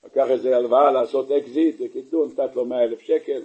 לקח 0.05 0.25
איזה 0.29 0.55
הלוואה 0.55 0.91
לעשות 0.91 1.31
אקזיט, 1.31 1.81
בקיצור 1.81 2.25
נתת 2.25 2.55
לו 2.55 2.65
מאה 2.65 2.83
אלף 2.83 2.99
שקל, 2.99 3.41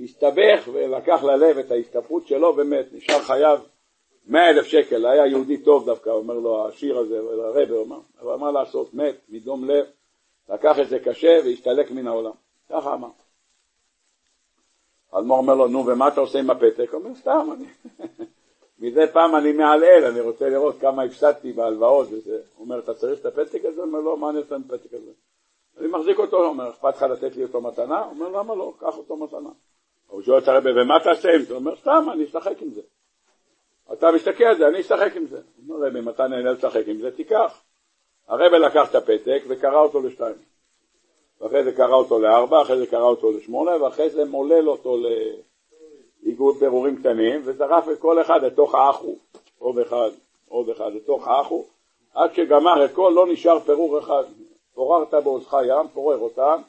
הסתבך 0.00 0.68
ולקח 0.72 1.22
ללב 1.22 1.58
את 1.58 1.70
ההסתבכות 1.70 2.26
שלו 2.26 2.54
ומת, 2.56 2.86
נשאר 2.92 3.20
חייב 3.20 3.60
מאה 4.26 4.50
אלף 4.50 4.66
שקל, 4.66 5.06
היה 5.06 5.26
יהודי 5.26 5.58
טוב 5.58 5.86
דווקא, 5.86 6.10
אומר 6.10 6.34
לו 6.34 6.68
העשיר 6.68 6.98
הזה, 6.98 7.18
הרב 7.18 7.70
אומר, 7.70 8.00
אבל 8.20 8.36
מה 8.36 8.52
לעשות, 8.52 8.94
מת 8.94 9.16
מדום 9.28 9.70
לב, 9.70 9.86
לקח 10.48 10.80
את 10.80 10.88
זה 10.88 10.98
קשה 10.98 11.40
והסתלק 11.44 11.90
מן 11.90 12.06
העולם, 12.06 12.32
ככה 12.68 12.94
אמר. 12.94 13.08
אלמור 15.14 15.38
אומר 15.38 15.54
לו, 15.54 15.68
נו 15.68 15.86
ומה 15.86 16.08
אתה 16.08 16.20
עושה 16.20 16.38
עם 16.38 16.50
הפתק? 16.50 16.88
הוא 16.92 17.04
אומר, 17.04 17.14
סתם, 17.14 17.48
אני... 17.52 17.64
מדי 18.80 19.06
פעם 19.12 19.36
אני 19.36 19.52
מעלעל, 19.52 20.04
אני 20.04 20.20
רוצה 20.20 20.48
לראות 20.48 20.80
כמה 20.80 21.02
הפסדתי 21.02 21.52
בהלוואות 21.52 22.08
וזה. 22.10 22.40
הוא 22.56 22.64
אומר, 22.64 22.78
אתה 22.78 22.94
צריך 22.94 23.20
את 23.20 23.26
הפתק 23.26 23.64
הזה? 23.64 23.80
הוא 23.80 23.88
אומר, 23.88 24.00
לא, 24.00 24.16
מה 24.16 24.30
אני 24.30 24.38
עושה 24.38 24.54
עם 24.54 24.62
הפתק 24.68 24.94
הזה? 24.94 25.10
אני 25.80 25.88
מחזיק 25.88 26.18
אותו, 26.18 26.44
אומר, 26.44 26.70
אכפת 26.70 26.96
לך 26.96 27.02
לתת 27.02 27.36
לי 27.36 27.42
אותו 27.42 27.60
מתנה? 27.60 28.04
הוא 28.04 28.10
אומר, 28.10 28.28
למה 28.28 28.54
לא? 28.54 28.72
קח 28.78 28.96
אותו 28.96 29.16
מתנה. 29.16 29.50
הוא 30.06 30.22
שואל 30.22 30.38
את 30.38 30.48
הרבי, 30.48 30.70
ומה 30.70 30.94
תעשה 31.04 31.28
עם 31.34 31.42
זה? 31.42 31.54
הוא 31.54 31.60
אומר, 31.60 31.76
סתם, 31.76 32.06
אני 32.12 32.24
אשחק 32.24 32.62
עם 32.62 32.70
זה. 32.70 32.80
אתה 33.92 34.12
מסתכל 34.12 34.44
על 34.44 34.56
זה, 34.56 34.68
אני 34.68 34.80
אשחק 34.80 35.16
עם 35.16 35.26
זה. 35.26 35.36
הוא 35.36 35.76
אומר, 35.76 35.86
רבי, 35.86 36.10
אתה 36.10 36.28
נהנה 36.28 36.52
לשחק 36.52 36.82
עם 36.86 36.98
זה, 36.98 37.10
תיקח. 37.10 37.62
הרבי 38.28 38.58
לקח 38.58 38.90
את 38.90 38.94
הפתק 38.94 39.42
וקרא 39.48 39.80
אותו 39.80 40.00
לשתיים. 40.00 40.36
ואחרי 41.40 41.64
זה 41.64 41.72
קרא 41.72 41.94
אותו 41.94 42.18
לארבע, 42.18 42.62
אחרי 42.62 42.78
זה 42.78 42.86
קרא 42.86 43.04
אותו 43.04 43.32
לשמונה, 43.32 43.82
ואחרי 43.82 44.10
זה 44.10 44.24
מולל 44.24 44.68
אותו 44.68 44.96
לאיגוד 46.22 46.56
פירורים 46.58 46.96
קטנים, 46.96 47.40
וזרף 47.44 47.88
את 47.88 47.98
כל 47.98 48.20
אחד 48.20 48.44
לתוך 48.44 48.74
האחו. 48.74 49.16
עוד 49.58 49.78
אחד, 49.78 50.10
עוד 50.48 50.68
אחד, 50.68 50.90
לתוך 50.94 51.28
האחו, 51.28 51.64
עד 52.14 52.34
שגמר 52.34 52.84
את 52.84 52.92
כל, 52.92 53.12
לא 53.14 53.26
נשאר 53.26 53.60
פירור 53.60 53.98
אחד. 53.98 54.24
פוררת 54.78 55.14
בעוזך 55.14 55.56
ים, 55.68 55.88
פורר 55.94 56.18
אותם, 56.18 56.60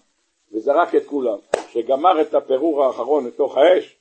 וזרק 0.52 0.96
את 0.96 1.06
כולם. 1.06 1.38
כשגמר 1.68 2.22
את 2.22 2.34
הפירור 2.34 2.84
האחרון 2.84 3.28
לתוך 3.28 3.58
האש, 3.58 3.96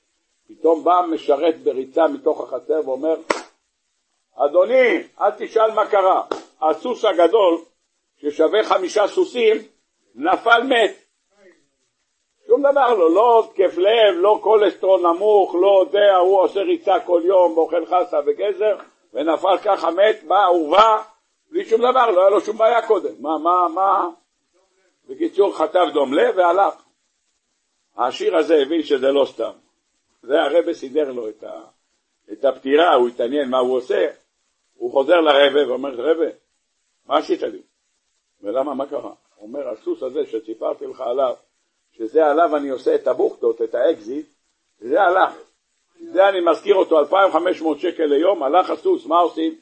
פתאום 0.48 0.84
בא 0.84 1.02
משרת 1.10 1.62
בריצה 1.62 2.06
מתוך 2.06 2.40
החצר 2.40 2.80
ואומר, 2.84 3.16
אדוני, 4.36 5.02
אל 5.20 5.30
תשאל 5.38 5.72
מה 5.72 5.86
קרה, 5.86 6.22
הסוס 6.62 7.04
הגדול, 7.04 7.58
ששווה 8.16 8.64
חמישה 8.64 9.06
סוסים, 9.06 9.56
נפל 10.14 10.62
מת. 10.62 10.96
שום 12.46 12.60
דבר 12.60 12.94
לא, 12.94 13.14
לא 13.14 13.44
התקף 13.44 13.78
לב, 13.78 14.14
לא 14.16 14.38
קולסטרול 14.42 15.00
נמוך, 15.00 15.54
לא 15.54 15.84
זה, 15.90 16.16
הוא 16.16 16.40
עושה 16.40 16.60
ריצה 16.60 17.00
כל 17.00 17.22
יום, 17.24 17.58
ואוכל 17.58 17.86
חסה 17.86 18.18
וגזר, 18.26 18.76
ונפל 19.12 19.58
ככה 19.64 19.90
מת, 19.90 20.24
באורווה, 20.26 21.02
בלי 21.50 21.64
שום 21.64 21.80
דבר, 21.80 22.10
לא 22.10 22.20
היה 22.20 22.30
לו 22.30 22.40
שום 22.40 22.58
בעיה 22.58 22.86
קודם. 22.86 23.14
מה, 23.20 23.38
מה, 23.38 23.68
מה? 23.74 24.08
בקיצור, 25.08 25.56
חטף 25.56 25.84
דום 25.92 26.14
לב 26.14 26.36
והלך. 26.36 26.74
העשיר 27.96 28.36
הזה 28.36 28.54
הבין 28.54 28.82
שזה 28.82 29.08
לא 29.08 29.24
סתם. 29.24 29.52
זה 30.22 30.42
הרבה 30.42 30.74
סידר 30.74 31.12
לו 31.12 31.28
את, 31.28 31.42
ה, 31.42 31.60
את 32.32 32.44
הפטירה, 32.44 32.94
הוא 32.94 33.08
התעניין 33.08 33.50
מה 33.50 33.58
הוא 33.58 33.76
עושה. 33.76 34.06
הוא 34.74 34.92
חוזר 34.92 35.20
לרבה 35.20 35.68
ואומר, 35.68 35.94
רבה, 35.94 36.30
מה 37.06 37.18
עשית 37.18 37.42
לי? 37.42 37.62
ולמה, 38.40 38.74
מה 38.74 38.86
קרה? 38.86 39.12
הוא 39.36 39.48
אומר, 39.48 39.68
הסוס 39.68 40.02
הזה 40.02 40.26
שסיפרתי 40.26 40.86
לך 40.86 41.00
עליו, 41.00 41.34
שזה 41.92 42.26
עליו 42.26 42.56
אני 42.56 42.68
עושה 42.68 42.94
את 42.94 43.06
הבוכטות, 43.06 43.62
את 43.62 43.74
האקזיט, 43.74 44.26
זה 44.78 45.02
הלך. 45.02 45.32
זה 46.00 46.28
אני 46.28 46.40
משכיר 46.40 46.74
אותו 46.74 47.00
2,500 47.00 47.78
שקל 47.78 48.04
ליום, 48.04 48.42
הלך 48.42 48.70
הסוס, 48.70 49.06
מה 49.06 49.18
עושים? 49.18 49.58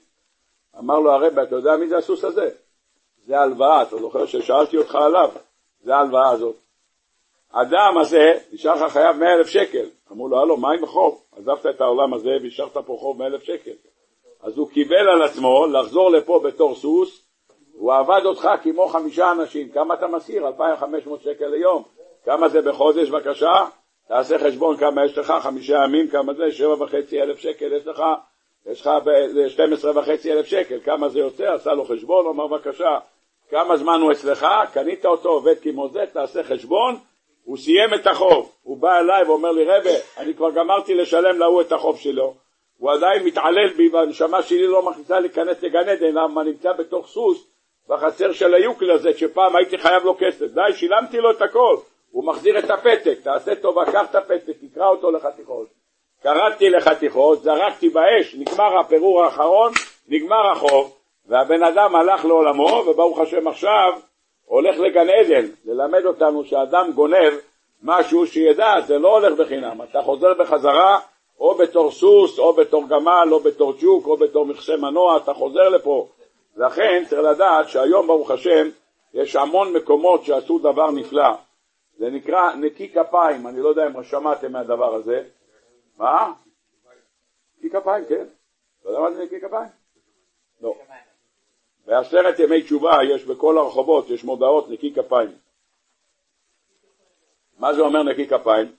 אמר 0.78 0.98
לו 0.98 1.12
הרב, 1.12 1.38
אתה 1.38 1.54
יודע 1.54 1.76
מי 1.76 1.88
זה 1.88 1.96
הסוס 1.96 2.24
הזה? 2.24 2.48
זה 3.24 3.38
הלוואה, 3.38 3.82
אתה 3.82 3.96
זוכר 3.96 4.26
ששאלתי 4.26 4.76
אותך 4.76 4.94
עליו? 4.94 5.30
זה 5.82 5.96
ההלוואה 5.96 6.30
הזאת. 6.30 6.56
האדם 7.52 7.98
הזה, 8.00 8.38
נשאר 8.52 8.74
לך 8.74 8.92
חייב 8.92 9.16
מאה 9.16 9.34
אלף 9.34 9.46
שקל. 9.46 9.86
אמרו 10.12 10.28
לו, 10.28 10.40
הלו, 10.40 10.56
מה 10.56 10.68
עם 10.72 10.84
החוב? 10.84 11.22
עזבת 11.36 11.66
את 11.66 11.80
העולם 11.80 12.14
הזה 12.14 12.30
והשארת 12.42 12.76
פה 12.76 12.96
חוב 13.00 13.18
מאה 13.18 13.26
אלף 13.26 13.42
שקל. 13.42 13.70
אז 14.42 14.58
הוא 14.58 14.68
קיבל 14.70 15.08
על 15.08 15.22
עצמו 15.22 15.66
לחזור 15.66 16.10
לפה 16.10 16.40
בתור 16.44 16.74
סוס, 16.74 17.22
הוא 17.72 17.94
עבד 17.94 18.20
אותך 18.24 18.48
כמו 18.62 18.88
חמישה 18.88 19.32
אנשים. 19.32 19.68
כמה 19.68 19.94
אתה 19.94 20.06
מסיר? 20.06 20.48
2,500 20.48 21.22
שקל 21.22 21.46
ליום. 21.46 21.82
כמה 22.24 22.48
זה 22.48 22.62
בחודש, 22.62 23.08
בבקשה? 23.08 23.52
תעשה 24.08 24.38
חשבון 24.38 24.76
כמה 24.76 25.04
יש 25.04 25.18
לך, 25.18 25.32
חמישה 25.40 25.76
ימים, 25.84 26.08
כמה 26.08 26.34
זה, 26.34 26.52
שבע 26.52 26.82
וחצי 26.82 27.22
אלף 27.22 27.38
שקל 27.38 27.72
יש 27.72 27.86
לך 27.86 28.02
יש 28.66 28.80
לך 28.80 28.90
12 29.48 29.98
וחצי 29.98 30.32
אלף 30.32 30.46
שקל, 30.46 30.80
כמה 30.84 31.08
זה 31.08 31.18
יוצא? 31.18 31.52
עשה 31.52 31.72
לו 31.72 31.84
חשבון, 31.84 32.26
אמר 32.26 32.46
בבקשה, 32.46 32.98
כמה 33.50 33.76
זמן 33.76 34.00
הוא 34.00 34.12
אצלך, 34.12 34.46
קנית 34.72 35.06
אותו, 35.06 35.28
עובד 35.28 35.54
כמו 35.62 35.88
זה, 35.88 36.04
תעשה 36.12 36.42
חשבון, 36.44 36.96
הוא 37.44 37.56
סיים 37.56 37.94
את 37.94 38.06
החוב, 38.06 38.52
הוא 38.62 38.76
בא 38.76 38.98
אליי 38.98 39.24
ואומר 39.24 39.50
לי, 39.52 39.64
רבה, 39.64 39.90
אני 40.16 40.34
כבר 40.34 40.50
גמרתי 40.50 40.94
לשלם 40.94 41.38
להוא 41.38 41.60
את 41.60 41.72
החוב 41.72 41.98
שלו, 41.98 42.34
הוא 42.78 42.90
עדיין 42.92 43.24
מתעלל 43.24 43.72
בי 43.76 43.88
והנשמה 43.88 44.42
שלי 44.42 44.66
לא 44.66 44.82
מכניסה 44.90 45.20
להיכנס 45.20 45.62
לגן 45.62 45.88
עדן, 45.88 46.14
למה 46.14 46.42
נמצא 46.42 46.72
בתוך 46.72 47.06
סוס 47.06 47.50
בחצר 47.88 48.32
של 48.32 48.54
היוקל 48.54 48.90
הזה, 48.90 49.12
שפעם 49.18 49.56
הייתי 49.56 49.78
חייב 49.78 50.04
לו 50.04 50.16
כסף, 50.18 50.46
די, 50.46 50.72
שילמתי 50.72 51.18
לו 51.18 51.30
את 51.30 51.42
הכל, 51.42 51.76
הוא 52.10 52.26
מחזיר 52.26 52.58
את 52.58 52.70
הפתק, 52.70 53.18
תעשה 53.22 53.54
טובה, 53.54 53.84
קח 53.92 54.10
את 54.10 54.14
הפתק, 54.14 54.56
תקרא 54.60 54.88
אותו 54.88 55.10
לחתיכות. 55.10 55.85
קרעתי 56.22 56.70
לחתיכות, 56.70 57.42
זרקתי 57.42 57.88
באש, 57.88 58.34
נגמר 58.34 58.80
הפירור 58.80 59.24
האחרון, 59.24 59.72
נגמר 60.08 60.50
החוב, 60.52 60.96
והבן 61.26 61.62
אדם 61.62 61.96
הלך 61.96 62.24
לעולמו, 62.24 62.84
וברוך 62.86 63.18
השם 63.18 63.48
עכשיו 63.48 63.92
הולך 64.44 64.78
לגן 64.78 65.08
עדן, 65.08 65.46
ללמד 65.64 66.06
אותנו 66.06 66.44
שאדם 66.44 66.92
גונב 66.92 67.32
משהו 67.82 68.26
שידע, 68.26 68.74
זה 68.86 68.98
לא 68.98 69.18
הולך 69.18 69.38
בחינם, 69.38 69.82
אתה 69.82 70.02
חוזר 70.02 70.34
בחזרה 70.38 70.98
או 71.40 71.54
בתור 71.54 71.90
סוס, 71.90 72.38
או 72.38 72.52
בתור 72.52 72.88
גמל, 72.88 73.28
או 73.32 73.40
בתור 73.40 73.72
צ'וק, 73.72 74.06
או 74.06 74.16
בתור 74.16 74.46
מכסה 74.46 74.76
מנוע, 74.76 75.16
אתה 75.16 75.34
חוזר 75.34 75.68
לפה. 75.68 76.08
לכן 76.56 77.02
צריך 77.08 77.22
לדעת 77.22 77.68
שהיום 77.68 78.06
ברוך 78.06 78.30
השם 78.30 78.68
יש 79.14 79.36
המון 79.36 79.72
מקומות 79.72 80.24
שעשו 80.24 80.58
דבר 80.58 80.90
נפלא. 80.90 81.28
זה 81.98 82.10
נקרא 82.10 82.54
נקי 82.54 82.88
כפיים, 82.88 83.46
אני 83.46 83.60
לא 83.60 83.68
יודע 83.68 83.86
אם 83.86 84.02
שמעתם 84.02 84.52
מהדבר 84.52 84.94
הזה, 84.94 85.22
מה? 85.96 86.32
נקי 87.58 87.70
כפיים, 87.70 88.04
כן. 88.04 88.26
אתה 88.80 88.88
יודע 88.88 89.00
מה 89.00 89.12
זה 89.12 89.24
נקי 89.24 89.40
כפיים? 89.40 89.68
לא. 90.60 90.74
בעשרת 91.86 92.38
ימי 92.38 92.62
תשובה 92.62 92.92
יש 93.14 93.24
בכל 93.24 93.58
הרחובות, 93.58 94.10
יש 94.10 94.24
מודעות 94.24 94.70
נקי 94.70 94.94
כפיים. 94.94 95.30
מה 97.58 97.74
זה 97.74 97.80
אומר 97.80 98.02
נקי 98.02 98.28
כפיים? 98.28 98.76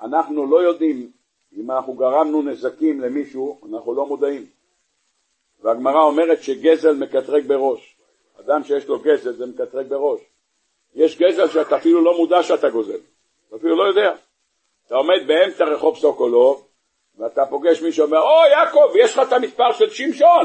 אנחנו 0.00 0.50
לא 0.50 0.62
יודעים 0.62 1.12
אם 1.56 1.70
אנחנו 1.70 1.92
גרמנו 1.92 2.42
נזקים 2.42 3.00
למישהו, 3.00 3.60
אנחנו 3.70 3.94
לא 3.94 4.06
מודעים. 4.06 4.46
והגמרא 5.60 6.02
אומרת 6.02 6.42
שגזל 6.42 6.94
מקטרג 6.94 7.46
בראש. 7.46 7.96
אדם 8.40 8.64
שיש 8.64 8.86
לו 8.86 8.98
גזל 8.98 9.32
זה 9.32 9.46
מקטרג 9.46 9.86
בראש. 9.86 10.20
יש 10.94 11.18
גזל 11.18 11.48
שאתה 11.48 11.76
אפילו 11.76 12.04
לא 12.04 12.16
מודע 12.16 12.42
שאתה 12.42 12.70
גוזל, 12.70 13.00
אתה 13.48 13.56
אפילו 13.56 13.76
לא 13.76 13.88
יודע. 13.88 14.16
אתה 14.90 14.98
עומד 14.98 15.26
באמצע 15.26 15.64
רחוב 15.64 15.96
סוקולוב, 15.96 16.66
ואתה 17.18 17.46
פוגש 17.46 17.82
מישהו 17.82 18.10
ואומר, 18.10 18.22
או 18.22 18.50
יעקב, 18.50 18.92
יש 18.94 19.12
לך 19.12 19.28
את 19.28 19.32
המספר 19.32 19.72
של 19.72 19.90
שמשון? 19.90 20.44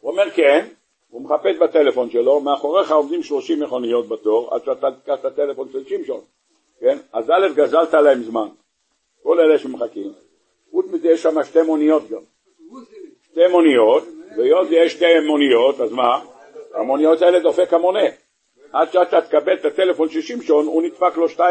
הוא 0.00 0.10
אומר 0.10 0.30
כן, 0.30 0.66
הוא 1.08 1.22
מחפש 1.22 1.56
בטלפון 1.60 2.10
שלו, 2.10 2.40
מאחוריך 2.40 2.92
עומדים 2.92 3.22
30 3.22 3.62
מכוניות 3.62 4.08
בתור, 4.08 4.54
עד 4.54 4.64
שאתה 4.64 4.88
תקח 4.90 5.14
את 5.14 5.24
הטלפון 5.24 5.68
של 5.72 5.84
שמשון, 5.84 6.20
כן? 6.80 6.98
אז 7.12 7.30
א', 7.30 7.48
גזלת 7.54 7.94
להם 7.94 8.22
זמן, 8.22 8.48
כל 9.22 9.40
אלה 9.40 9.58
שמחכים. 9.58 10.12
חוץ 10.70 10.86
מזה 10.86 11.08
יש 11.08 11.22
שם 11.22 11.42
שתי 11.42 11.62
מוניות 11.62 12.08
גם. 12.08 12.22
שתי 13.22 13.46
מוניות, 13.50 14.04
והיות 14.36 14.68
ויש 14.70 14.92
שתי 14.92 15.20
מוניות, 15.26 15.80
אז 15.80 15.92
מה? 15.92 16.20
המוניות 16.74 17.22
האלה 17.22 17.40
דופק 17.40 17.72
המונה. 17.72 18.08
עד 18.72 18.92
שאתה 18.92 19.20
תקבל 19.20 19.54
את 19.54 19.64
הטלפון 19.64 20.08
של 20.08 20.20
שמשון, 20.20 20.66
הוא 20.66 20.82
נדפק 20.82 21.16
לו 21.16 21.26
2.40. 21.26 21.42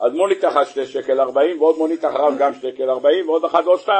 אז 0.00 0.12
מונית 0.12 0.44
אחת 0.44 0.66
שתי 0.66 0.86
שקל 0.86 1.20
40, 1.20 1.62
ועוד 1.62 1.78
מונית 1.78 2.04
אחריו 2.04 2.32
גם 2.38 2.54
שקל 2.54 2.90
40, 2.90 3.28
ועוד 3.28 3.44
אחת 3.44 3.64
עוד 3.64 3.80
2.40. 3.80 3.90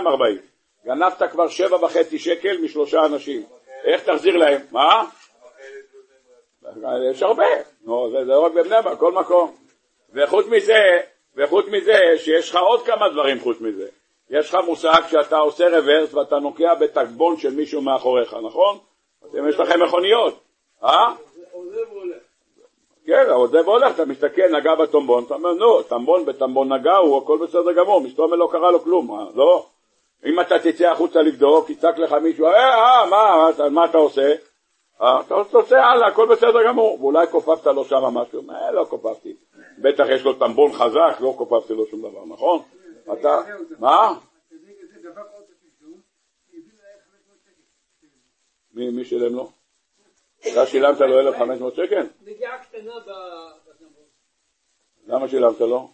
גנבת 0.87 1.23
כבר 1.31 1.49
שבע 1.49 1.85
וחצי 1.85 2.19
שקל 2.19 2.59
משלושה 2.63 3.07
אנשים. 3.07 3.43
איך 3.85 4.03
תחזיר 4.03 4.37
להם? 4.37 4.61
מה? 4.71 5.05
יש 7.11 7.23
הרבה, 7.23 7.45
נו, 7.85 8.11
זה, 8.11 8.19
לא 8.19 8.41
רק 8.41 8.53
בבני 8.53 8.83
ברק, 8.85 8.99
כל 8.99 9.13
מקום. 9.13 9.55
וחוץ 10.13 10.47
מזה, 10.47 11.01
וחוץ 11.37 11.67
מזה, 11.69 11.99
שיש 12.17 12.51
לך 12.51 12.57
עוד 12.57 12.87
כמה 12.87 13.09
דברים 13.09 13.41
חוץ 13.41 13.61
מזה. 13.61 13.89
יש 14.31 14.49
לך 14.49 14.59
מושג 14.67 15.01
שאתה 15.11 15.37
עושה 15.37 15.79
רוורס 15.79 16.15
ואתה 16.15 16.39
נוקע 16.39 16.75
בתקבון 16.75 17.37
של 17.37 17.51
מישהו 17.51 17.83
מאחוריך, 17.83 18.35
נכון? 18.35 18.79
אתם 19.31 19.49
יש 19.49 19.59
לכם 19.59 19.83
מכוניות, 19.83 20.41
אה? 20.85 21.15
כן, 23.09 23.31
עוזב 23.31 23.69
והולך, 23.69 23.95
אתה 23.95 24.05
מסתכל, 24.05 24.49
נגע 24.57 24.75
בטומבון, 24.75 25.25
אתה 25.25 25.35
אומר, 25.35 25.53
נו, 25.53 25.83
טמבון 25.83 26.25
בטמבון 26.25 26.73
נגע, 26.73 26.97
הוא 26.97 27.23
הכל 27.23 27.39
בסדר 27.43 27.73
גמור, 27.73 28.01
מסתובב 28.01 28.35
לא 28.35 28.49
קרה 28.53 28.71
לו 28.71 28.81
כלום, 28.81 29.07
מה, 29.07 29.25
לא? 29.35 29.67
אם 30.27 30.41
אתה 30.41 30.59
תצא 30.59 30.91
החוצה 30.91 31.23
לבדוק, 31.23 31.71
יצעק 31.71 31.99
לך 31.99 32.13
מישהו, 32.13 32.47
אה, 32.47 32.75
אה, 32.75 33.07
מה, 33.11 33.51
מה, 33.59 33.69
מה 33.69 33.85
אתה 33.85 33.99
עושה? 33.99 34.35
אה, 35.03 35.21
אתה 35.21 35.35
עושה 35.53 35.85
הלאה, 35.85 36.09
הכל 36.09 36.27
בסדר 36.27 36.67
גמור, 36.67 36.99
ואולי 37.01 37.27
כופפת 37.27 37.67
לו 37.67 37.85
שם 37.85 38.05
משהו, 38.05 38.51
אה, 38.51 38.73
לא 38.73 38.85
כופפתי, 38.85 39.37
בטח 39.79 40.05
יש 40.09 40.25
לו 40.25 40.33
טמבון 40.33 40.73
חזק, 40.73 41.21
לא 41.21 41.35
כופפתי 41.39 41.75
לו 41.75 41.87
שום 41.87 42.01
דבר, 42.01 42.25
נכון? 42.29 42.61
אתה, 43.13 43.41
מה? 43.79 44.15
מי 48.75 49.05
שילם 49.05 49.35
לו? 49.35 49.58
אתה 50.53 50.67
שילמת 50.67 51.01
לו 51.01 51.21
1,500 51.21 51.75
שקל? 51.75 52.07
נגיעה 52.27 52.59
קטנה 52.59 52.93
למה 55.07 55.29
שילמת 55.29 55.61
לו? 55.61 55.91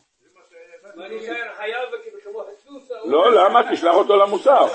ואני 0.96 1.20
חייב 1.56 1.88
כמו 2.24 2.42
הסוסה. 2.42 2.94
לא, 3.04 3.32
למה? 3.32 3.72
תשלח 3.72 3.94
אותו 3.94 4.16
למוסר. 4.16 4.66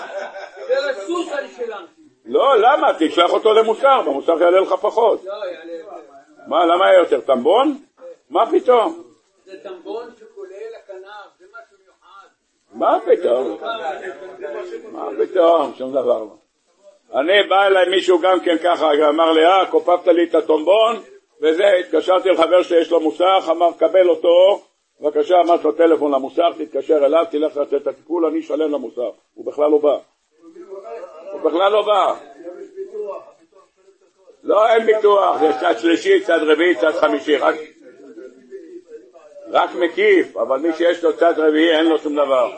זה 0.67 0.89
הסוס 0.89 1.33
אני 1.33 1.47
שילמתי. 1.47 2.01
לא, 2.25 2.57
למה? 2.57 2.87
תשלח 2.99 3.31
אותו 3.31 3.53
למוסר, 3.53 4.01
במוסר 4.05 4.41
יעלה 4.41 4.59
לך 4.59 4.73
פחות. 4.73 5.23
לא, 5.23 5.33
יעלה. 5.33 5.83
מה, 6.47 6.65
למה 6.65 6.87
היה 6.87 6.99
יותר? 6.99 7.21
טמבון? 7.21 7.77
מה 8.29 8.51
פתאום? 8.51 9.03
זה 9.45 9.63
טמבון 9.63 10.09
שכולל 10.19 10.75
הכנף, 10.83 11.39
זה 11.39 11.45
משהו 11.45 11.77
מיוחד. 11.83 12.27
מה 12.73 12.99
פתאום? 13.05 13.57
מה 14.91 15.09
פתאום? 15.19 15.73
שום 15.77 15.91
דבר 15.91 16.19
לא. 16.19 16.38
אני, 17.13 17.47
בא 17.49 17.65
אליי 17.65 17.89
מישהו 17.89 18.19
גם 18.19 18.39
כן 18.39 18.57
ככה, 18.63 18.91
אמר 19.09 19.31
לי, 19.31 19.45
אה, 19.45 19.65
כופפת 19.71 20.07
לי 20.07 20.23
את 20.23 20.35
הטומבון, 20.35 20.95
וזה, 21.41 21.63
התקשרתי 21.79 22.29
לחבר 22.29 22.63
שיש 22.63 22.91
לו 22.91 22.99
מוסך, 22.99 23.47
אמר, 23.49 23.69
קבל 23.77 24.09
אותו, 24.09 24.61
בבקשה, 25.01 25.35
אמרתי 25.41 25.63
לו 25.63 25.71
טלפון 25.71 26.13
למוסך, 26.13 26.47
תתקשר 26.57 27.05
אליו, 27.05 27.25
תלך 27.31 27.57
לתת 27.57 27.73
את 27.73 27.87
הטיפול, 27.87 28.25
אני 28.25 28.39
אשלם 28.39 28.71
למוסך. 28.71 29.09
הוא 29.33 29.45
בכלל 29.45 29.71
לא 29.71 29.77
בא. 29.77 29.97
הוא 31.31 31.41
בכלל 31.41 31.71
לא 31.71 31.81
בא. 31.81 32.13
לא, 34.43 34.67
אין 34.69 34.85
ביטוח, 34.85 35.39
זה 35.39 35.51
צד 35.59 35.79
שלישי, 35.79 36.21
צד 36.21 36.39
רביעי, 36.41 36.75
צד 36.75 36.91
חמישי, 36.91 37.37
רק, 37.37 37.55
רק 39.51 39.69
מקיף, 39.75 40.37
אבל 40.37 40.59
מי 40.59 40.73
שיש 40.73 41.03
לו 41.03 41.17
צד 41.17 41.33
רביעי 41.37 41.77
אין 41.77 41.85
לו 41.85 41.97
שום 41.97 42.15
דבר. 42.15 42.51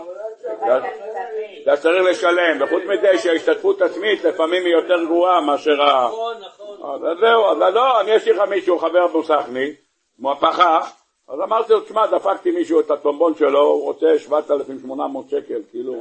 אתה 1.63 1.77
צריך 1.77 2.03
לשלם, 2.09 2.61
וחוץ 2.61 2.83
מזה 2.83 3.17
שההשתתפות 3.17 3.81
עצמית 3.81 4.23
לפעמים 4.23 4.65
היא 4.65 4.73
יותר 4.73 5.05
גרועה 5.05 5.41
מאשר 5.41 5.81
ה... 5.81 6.07
נכון, 6.07 6.35
נכון. 6.37 6.77
אז 6.93 7.17
זהו, 7.19 7.45
אז 7.45 7.73
לא, 7.73 8.01
אני 8.01 8.11
יש 8.11 8.25
לי 8.25 8.33
לך 8.33 8.41
מישהו, 8.49 8.79
חבר 8.79 9.07
מוסכני, 9.13 9.73
כמו 10.17 10.31
הפחח, 10.31 11.01
אז 11.29 11.39
אמרתי 11.39 11.73
לו, 11.73 11.81
תשמע, 11.81 12.07
דפקתי 12.07 12.51
מישהו 12.51 12.79
את 12.79 12.91
הטומבון 12.91 13.35
שלו, 13.35 13.59
הוא 13.59 13.83
רוצה 13.83 14.19
7,800 14.19 15.29
שקל, 15.29 15.61
כאילו, 15.71 15.93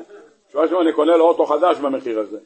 7,800 0.52 0.86
אני 0.86 0.92
קונה 0.92 1.16
לו 1.16 1.24
אוטו 1.24 1.46
חדש 1.46 1.76
במחיר 1.76 2.20
הזה. 2.20 2.38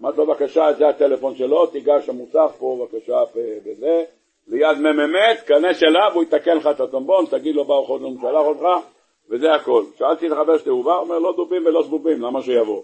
אמרתי 0.00 0.18
לו, 0.18 0.26
בבקשה, 0.26 0.72
זה 0.78 0.88
הטלפון 0.88 1.36
שלו, 1.36 1.66
תיגש 1.66 2.08
המוסך 2.08 2.50
פה, 2.58 2.86
בבקשה, 2.92 3.22
בזה, 3.66 4.04
ליד 4.48 4.78
מ"מ, 4.78 5.34
תכנס 5.44 5.82
אליו, 5.82 6.10
הוא 6.14 6.22
יתקן 6.22 6.56
לך 6.56 6.66
את 6.66 6.80
הטומבון, 6.80 7.26
תגיד 7.26 7.54
לו, 7.54 7.62
עוד 7.62 8.00
לא 8.00 8.10
משלח 8.10 8.46
אותך, 8.46 8.86
וזה 9.30 9.54
הכל. 9.54 9.84
שאלתי 9.98 10.26
את 10.26 10.32
החבר 10.32 10.58
שלי, 10.58 10.70
הוא 10.70 10.84
בא, 10.84 10.96
אומר, 10.96 11.18
לא 11.18 11.32
דובים 11.36 11.66
ולא 11.66 11.82
זבובים, 11.82 12.22
למה 12.22 12.42
שיבוא? 12.42 12.82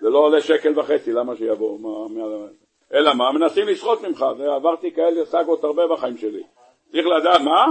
זה 0.00 0.08
לא 0.08 0.18
עולה 0.18 0.40
שקל 0.40 0.78
וחצי, 0.78 1.12
למה 1.12 1.36
שיבוא? 1.36 1.78
מה, 1.78 2.08
מה, 2.08 2.46
אלא 2.94 3.14
מה? 3.14 3.32
מנסים 3.32 3.68
לסחוט 3.68 4.00
ממך, 4.02 4.26
ועברתי 4.38 4.92
כאלה 4.92 5.24
סאגות 5.24 5.64
הרבה 5.64 5.82
בחיים 5.86 6.16
שלי. 6.16 6.42
צריך 6.92 7.06
לדעת, 7.06 7.40
מה? 7.40 7.64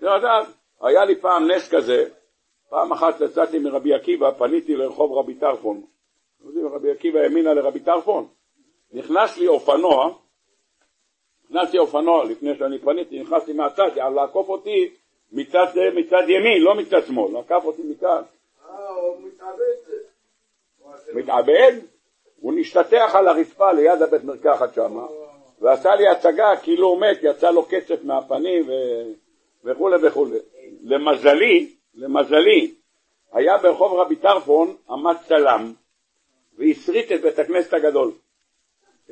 צריך 0.00 0.12
לדעת. 0.12 0.46
היה 0.80 1.04
לי 1.04 1.20
פעם 1.20 1.50
נס 1.50 1.74
כזה, 1.74 2.04
פעם 2.70 2.92
אחת 2.92 3.20
יצאתי 3.20 3.58
מרבי 3.58 3.94
עקיבא, 3.94 4.30
פניתי 4.30 4.76
לרחוב 4.76 5.12
רבי 5.12 5.34
טרפון. 5.34 5.82
רבי 6.74 6.90
עקיבא 6.90 7.20
האמינה 7.20 7.54
לרבי 7.54 7.80
טרפון. 7.80 8.26
נכנס 8.92 9.38
לי 9.38 9.46
אופנוע, 9.46 10.14
נכנס 11.50 11.72
לי 11.72 11.78
אופנוע 11.78 12.24
לפני 12.24 12.56
שאני 12.58 12.78
פניתי, 12.78 13.20
נכנסתי 13.20 13.52
מהצד, 13.52 13.88
לעקוף 14.14 14.48
אותי 14.48 14.94
מצד, 15.32 15.66
מצד 15.94 16.22
ימין, 16.28 16.62
לא 16.62 16.74
מצד 16.74 17.06
שמאל, 17.06 17.36
עקף 17.36 17.62
אותי 17.64 17.82
מכאן. 17.84 18.22
אה, 18.70 18.88
הוא 18.88 19.16
מתאבד. 19.22 19.94
מתאבד? 21.14 21.72
הוא 22.40 22.52
נשתטח 22.56 23.14
על 23.14 23.28
הרצפה 23.28 23.72
ליד 23.72 24.02
הבית 24.02 24.24
מרקחת 24.24 24.74
שם, 24.74 25.06
ועשה 25.60 25.94
לי 25.94 26.08
הצגה 26.08 26.56
כאילו 26.62 26.88
הוא 26.88 27.00
מת, 27.00 27.18
יצא 27.22 27.50
לו 27.50 27.64
קצף 27.64 28.04
מהפנים 28.04 28.68
ו... 28.68 28.72
וכולי 29.64 29.96
וכולי. 30.06 30.38
למזלי, 30.82 31.74
למזלי, 31.94 32.74
היה 33.32 33.58
ברחוב 33.58 33.98
רבי 33.98 34.16
טרפון 34.16 34.76
עמד 34.90 35.16
צלם 35.28 35.72
והסריט 36.58 37.12
את 37.12 37.20
בית 37.20 37.38
הכנסת 37.38 37.74
הגדול. 37.74 38.12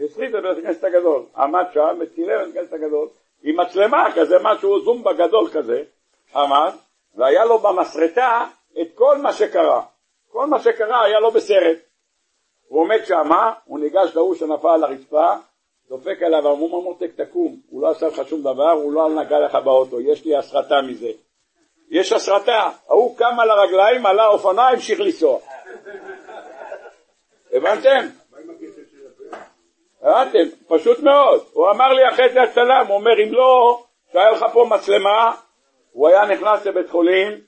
הסריט 0.04 0.34
את 0.34 0.42
בית 0.42 0.58
הכנסת 0.58 0.84
הגדול. 0.84 1.22
עמד 1.36 1.64
שם 1.74 1.98
וצילם 2.00 2.40
את 2.40 2.46
בית 2.46 2.56
הכנסת 2.56 2.72
הגדול 2.72 3.08
עם 3.42 3.60
מצלמה 3.60 4.08
כזה, 4.14 4.36
משהו 4.42 4.80
זומבה 4.80 5.12
גדול 5.12 5.48
כזה, 5.52 5.82
עמד, 6.36 6.72
והיה 7.14 7.44
לו 7.44 7.58
במסרטה 7.58 8.46
את 8.80 8.88
כל 8.94 9.18
מה 9.18 9.32
שקרה. 9.32 9.82
כל 10.32 10.46
מה 10.46 10.60
שקרה 10.60 11.04
היה 11.04 11.20
לו 11.20 11.30
בסרט. 11.30 11.78
הוא 12.68 12.80
עומד 12.80 13.04
שמה, 13.04 13.52
הוא 13.64 13.78
ניגש 13.78 14.10
להוא 14.14 14.34
שנפל 14.34 14.68
על 14.68 14.84
הרצפה, 14.84 15.34
דופק 15.88 16.22
עליו, 16.22 16.52
אמרו 16.52 16.82
מותק 16.82 17.10
תקום, 17.16 17.56
הוא 17.70 17.82
לא 17.82 17.90
עשה 17.90 18.06
לך 18.06 18.28
שום 18.28 18.40
דבר, 18.40 18.70
הוא 18.70 18.92
לא 18.92 19.10
נגע 19.10 19.38
לך 19.38 19.54
באוטו, 19.54 20.00
יש 20.00 20.24
לי 20.24 20.36
הסרטה 20.36 20.82
מזה. 20.82 21.10
יש 21.90 22.12
הסרטה, 22.12 22.70
ההוא 22.88 23.18
קם 23.18 23.40
על 23.40 23.50
הרגליים, 23.50 24.06
עלה 24.06 24.26
אופנוע, 24.26 24.64
המשיך 24.64 25.00
לנסוע. 25.00 25.38
הבנתם? 27.52 28.06
הבנתם? 30.02 30.56
פשוט 30.68 31.00
מאוד. 31.00 31.44
הוא 31.52 31.70
אמר 31.70 31.92
לי 31.92 32.08
אחרי 32.08 32.28
זה 32.32 32.42
הצלם, 32.42 32.84
הוא 32.88 32.96
אומר 32.96 33.22
אם 33.26 33.32
לא, 33.32 33.82
שהיה 34.12 34.30
לך 34.30 34.44
פה 34.52 34.66
מצלמה, 34.70 35.32
הוא 35.96 36.08
היה 36.08 36.26
נכנס 36.26 36.66
לבית 36.66 36.90
חולים, 36.90 37.40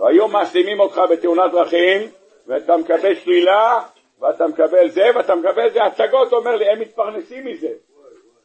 והיום 0.00 0.32
מאשימים 0.32 0.80
אותך 0.80 1.00
בתאונת 1.10 1.52
דרכים, 1.52 2.10
ואתה 2.46 2.76
מקבל 2.76 3.14
שלילה, 3.14 3.80
ואתה 4.20 4.46
מקבל 4.46 4.88
זה, 4.88 5.04
ואתה 5.14 5.34
מקבל 5.34 5.70
זה, 5.70 5.84
הצגות, 5.84 6.32
אומר 6.32 6.56
לי, 6.56 6.70
הם 6.70 6.80
מתפרנסים 6.80 7.46
מזה. 7.46 7.68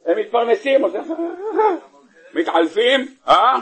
הם 0.05 0.17
מתפרנסים, 0.17 0.81
מתעלפים, 2.33 3.07
אה? 3.27 3.59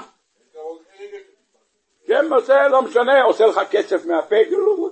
כן, 2.08 2.34
עושה, 2.34 2.68
לא 2.68 2.82
משנה, 2.82 3.24
עושה 3.24 3.46
לך 3.46 3.62
קצף 3.72 4.06
מהפה, 4.06 4.36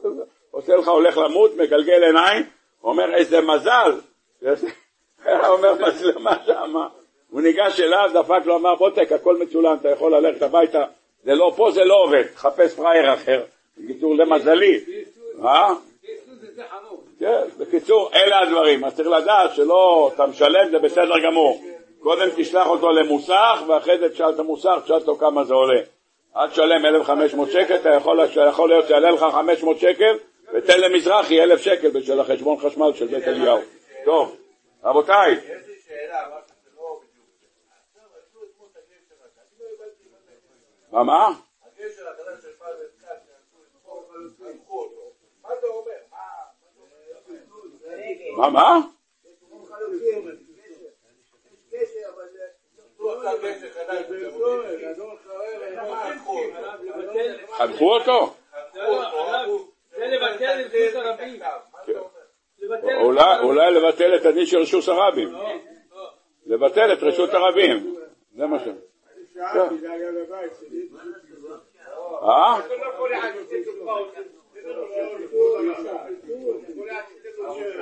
עושה 0.51 0.75
לך 0.75 0.87
הולך 0.87 1.17
למות, 1.17 1.51
מגלגל 1.57 2.03
עיניים, 2.03 2.43
אומר 2.83 3.15
איזה 3.15 3.41
מזל, 3.41 3.99
אומר 5.49 5.73
מצלמה 5.87 6.35
שמה, 6.45 6.87
הוא 7.31 7.41
ניגש 7.41 7.79
אליו, 7.79 8.09
דפק 8.13 8.45
לו, 8.45 8.55
אמר 8.55 8.75
בוטק, 8.75 9.11
הכל 9.11 9.37
מצולם, 9.37 9.77
אתה 9.81 9.89
יכול 9.89 10.15
ללכת 10.15 10.41
הביתה, 10.41 10.83
זה 11.23 11.33
לא 11.33 11.53
פה, 11.55 11.71
זה 11.71 11.83
לא 11.83 12.03
עובד, 12.03 12.23
חפש 12.35 12.75
פראייר 12.75 13.13
אחר, 13.13 13.43
בקיצור 13.77 14.15
למזלי, 14.15 14.79
אה? 15.43 15.73
כן, 17.19 17.41
בקיצור, 17.57 18.09
אלה 18.13 18.39
הדברים. 18.39 18.85
אז 18.85 18.95
צריך 18.95 19.07
לדעת 19.07 19.55
שלא, 19.55 20.11
אתה 20.15 20.25
משלם, 20.25 20.71
זה 20.71 20.79
בסדר 20.79 21.19
גמור. 21.23 21.63
קודם 21.99 22.29
תשלח 22.35 22.67
אותו 22.67 22.91
למוסך, 22.91 23.63
ואחרי 23.67 23.97
זה 23.97 24.09
תשאל 24.09 24.29
את 24.29 24.39
המוסך, 24.39 24.79
תשאל 24.83 24.95
אותו 24.95 25.15
כמה 25.15 25.43
זה 25.43 25.53
עולה. 25.53 25.81
אל 26.37 26.47
תשלם 26.49 26.85
1,500 26.85 27.51
שקל, 27.51 27.75
אתה 27.75 27.89
יכול, 27.89 28.19
יכול 28.49 28.69
להיות 28.69 28.87
שיעלה 28.87 29.11
לך 29.11 29.25
500 29.31 29.79
שקל, 29.79 30.17
ותן 30.53 30.81
למזרחי 30.81 31.43
1,000 31.43 31.61
שקל 31.61 31.89
בשביל 31.89 32.19
החשבון 32.19 32.57
חשמל 32.59 32.93
של 32.93 33.07
בית 33.07 33.27
אליהו. 33.27 33.59
טוב, 34.05 34.35
רבותיי. 34.83 35.31
יש 35.31 35.39
לי 35.39 35.73
שאלה, 35.87 36.23
מה 45.41 45.49
זה 45.61 45.67
אומר? 45.67 45.91
לבטל 62.59 62.91
את 62.91 63.01
אולי, 63.01 63.39
אולי 63.43 63.71
לבטל 63.71 64.15
את 64.15 64.25
הדין 64.25 64.45
של 64.45 64.57
רשות 64.57 64.87
הרבים. 64.87 65.29
לבטל 66.45 66.93
את 66.93 67.03
רשות 67.03 67.33
הרבים. 67.33 67.95
זה 68.35 68.45
מה 68.45 68.59
ש... 68.59 68.63
שאלתי, 69.37 69.77
זה 69.77 69.91
היה 69.91 70.11
בבית 70.11 70.51
שלי. 70.59 70.87
אה? 72.23 72.59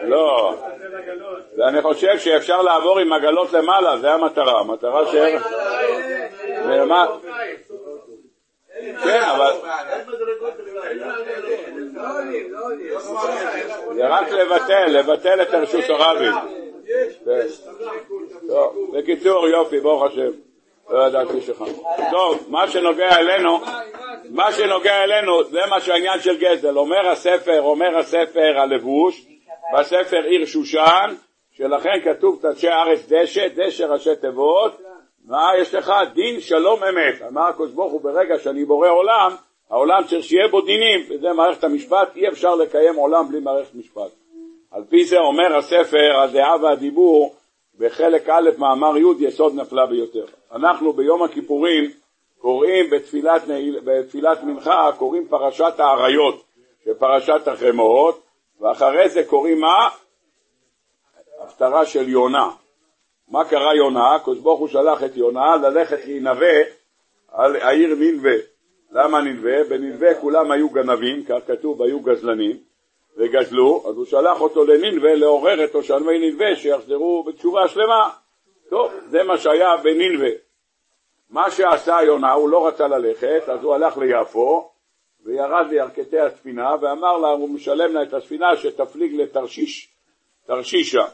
לא. 0.04 0.54
ואני 1.58 1.82
חושב 1.82 2.18
שאפשר 2.18 2.62
לעבור 2.62 3.00
עם 3.00 3.14
עגלות 3.14 3.54
למעלה, 3.54 3.98
זה 3.98 4.12
המטרה. 4.12 4.60
המטרה 4.60 5.06
ש... 5.06 5.16
כן, 9.04 9.22
אבל 9.24 9.54
זה 13.96 14.08
רק 14.08 14.32
לבטל, 14.32 14.86
לבטל 14.86 15.42
את 15.42 15.48
רשות 15.48 15.90
הרבים. 15.90 16.34
כן. 17.26 17.48
בקיצור, 18.94 19.48
יופי, 19.48 19.80
ברוך 19.80 20.04
השם. 20.04 20.32
לא 20.90 21.08
ידעתי 21.08 21.42
שלך. 21.42 21.64
טוב, 22.12 22.46
מה 22.50 22.68
שנוגע 22.68 23.18
אלינו, 23.18 23.60
מה 24.30 24.52
שנוגע 24.52 25.04
אלינו, 25.04 25.44
זה 25.44 25.60
מה 25.70 25.82
שהעניין 25.82 26.20
של 26.20 26.38
גזל. 26.38 26.78
אומר 26.78 27.10
הספר, 27.10 27.62
אומר 27.62 27.98
הספר 27.98 28.60
הלבוש, 28.60 29.26
בספר 29.74 30.22
עיר 30.24 30.46
שושן, 30.46 31.16
שלכן 31.52 32.00
כתוב 32.04 32.40
תדשי 32.42 32.68
הארץ 32.68 33.06
דשא, 33.08 33.48
דשא 33.56 33.84
ראשי 33.84 34.16
תיבות, 34.16 34.82
מה 35.26 35.52
יש 35.62 35.76
לך? 35.76 35.94
דין 36.14 36.40
שלום 36.40 36.84
אמת. 36.84 37.22
אמר 37.28 37.42
הקדוש 37.42 37.72
ברוך 37.72 37.92
הוא, 37.92 38.02
ברגע 38.02 38.40
שאני 38.40 38.66
בורא 38.66 38.90
עולם, 38.90 39.36
העולם 39.70 40.04
צריך 40.04 40.24
שיהיה 40.24 40.48
בו 40.48 40.62
דינים, 40.62 41.06
וזה 41.10 41.34
מערכת 41.34 41.64
המשפט, 41.64 42.16
אי 42.16 42.28
אפשר 42.28 42.56
לקיים 42.56 42.96
עולם 42.96 43.28
בלי 43.30 43.40
מערכת 43.40 43.76
משפט. 43.76 44.12
על 44.72 44.84
פי 44.90 45.06
זה 45.06 45.18
אומר 45.20 45.58
הספר, 45.58 46.22
הדעה 46.24 46.56
והדיבור, 46.62 47.36
בחלק 47.80 48.30
א', 48.30 48.50
מאמר 48.58 48.98
י', 48.98 49.26
יסוד 49.28 49.56
נפלא 49.56 49.86
ביותר. 49.86 50.26
אנחנו 50.56 50.94
ביום 50.94 51.24
הכיפורים 51.24 51.92
קוראים 52.38 52.90
בתפילת, 52.90 53.42
בתפילת 53.84 54.44
מנחה, 54.44 54.90
קוראים 54.98 55.28
פרשת 55.28 55.74
האריות, 55.78 56.44
שפרשת 56.86 57.48
החמאות, 57.48 58.24
ואחרי 58.62 59.10
זה 59.10 59.24
קוראים 59.24 59.60
מה? 59.60 59.90
הפטרה 61.40 61.86
של 61.86 62.10
יונה. 62.10 62.50
מה 63.28 63.46
קרה 63.46 63.76
יונה? 63.76 64.16
הקדוש 64.16 64.40
ברוך 64.40 64.60
הוא 64.60 64.68
שלח 64.68 65.04
את 65.04 65.18
יונה 65.18 65.56
ללכת 65.56 66.06
להינבא 66.06 66.56
על 67.32 67.56
העיר 67.56 67.96
נינווה. 67.96 68.36
למה 68.92 69.22
נינווה? 69.22 69.64
בנינווה 69.64 70.16
כולם 70.22 70.52
היו 70.52 70.70
גנבים, 70.70 71.24
כך 71.26 71.40
כתוב, 71.48 71.82
היו 71.82 72.00
גזלנים, 72.00 72.58
וגזלו, 73.18 73.84
אז 73.90 73.96
הוא 73.98 74.06
שלח 74.06 74.42
אותו 74.42 74.66
לנינווה 74.66 75.16
לעורר 75.16 75.64
את 75.64 75.72
תושבי 75.72 76.20
נינווה 76.20 76.56
שיחזרו 76.56 77.24
בתשובה 77.24 77.68
שלמה. 77.68 78.10
טוב, 78.70 78.92
זה 79.10 79.24
מה 79.24 79.38
שהיה 79.38 79.78
בנינווה. 79.84 80.45
מה 81.30 81.52
שעשה 81.52 81.98
יונה, 82.06 82.32
הוא 82.32 82.50
לא 82.50 82.68
רצה 82.68 82.88
ללכת, 82.88 83.50
אז 83.50 83.64
הוא 83.64 83.76
הלך 83.76 83.98
ליפו, 83.98 84.72
וירד 85.26 85.66
לירכתי 85.70 86.20
הספינה, 86.20 86.70
ואמר 86.82 87.18
לה, 87.18 87.28
הוא 87.28 87.50
משלם 87.50 87.94
לה 87.94 88.04
את 88.04 88.14
הספינה 88.14 88.58
שתפליג 88.58 89.16
לתרשיש, 89.16 89.90
תרשישה. 90.48 91.06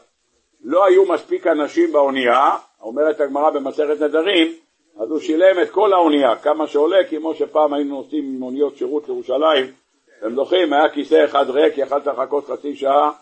לא 0.64 0.84
היו 0.84 1.04
מספיק 1.04 1.46
אנשים 1.46 1.92
באונייה, 1.92 2.56
אומרת 2.80 3.20
הגמרא 3.20 3.50
במסכת 3.50 4.00
נדרים, 4.00 4.52
אז 5.00 5.10
הוא 5.10 5.20
שילם 5.20 5.62
את 5.62 5.70
כל 5.70 5.92
האונייה, 5.92 6.36
כמה 6.36 6.66
שעולה, 6.66 7.04
כמו 7.10 7.34
שפעם 7.34 7.74
היינו 7.74 7.96
נוסעים 7.96 8.34
עם 8.36 8.42
אוניות 8.42 8.76
שירות 8.76 9.08
לירושלים, 9.08 9.72
אתם 10.18 10.34
זוכרים, 10.34 10.72
היה 10.72 10.90
כיסא 10.90 11.24
אחד 11.24 11.50
ריק, 11.50 11.78
יכלת 11.78 12.06
לחכות 12.06 12.46
חצי 12.46 12.76
שעה, 12.76 13.12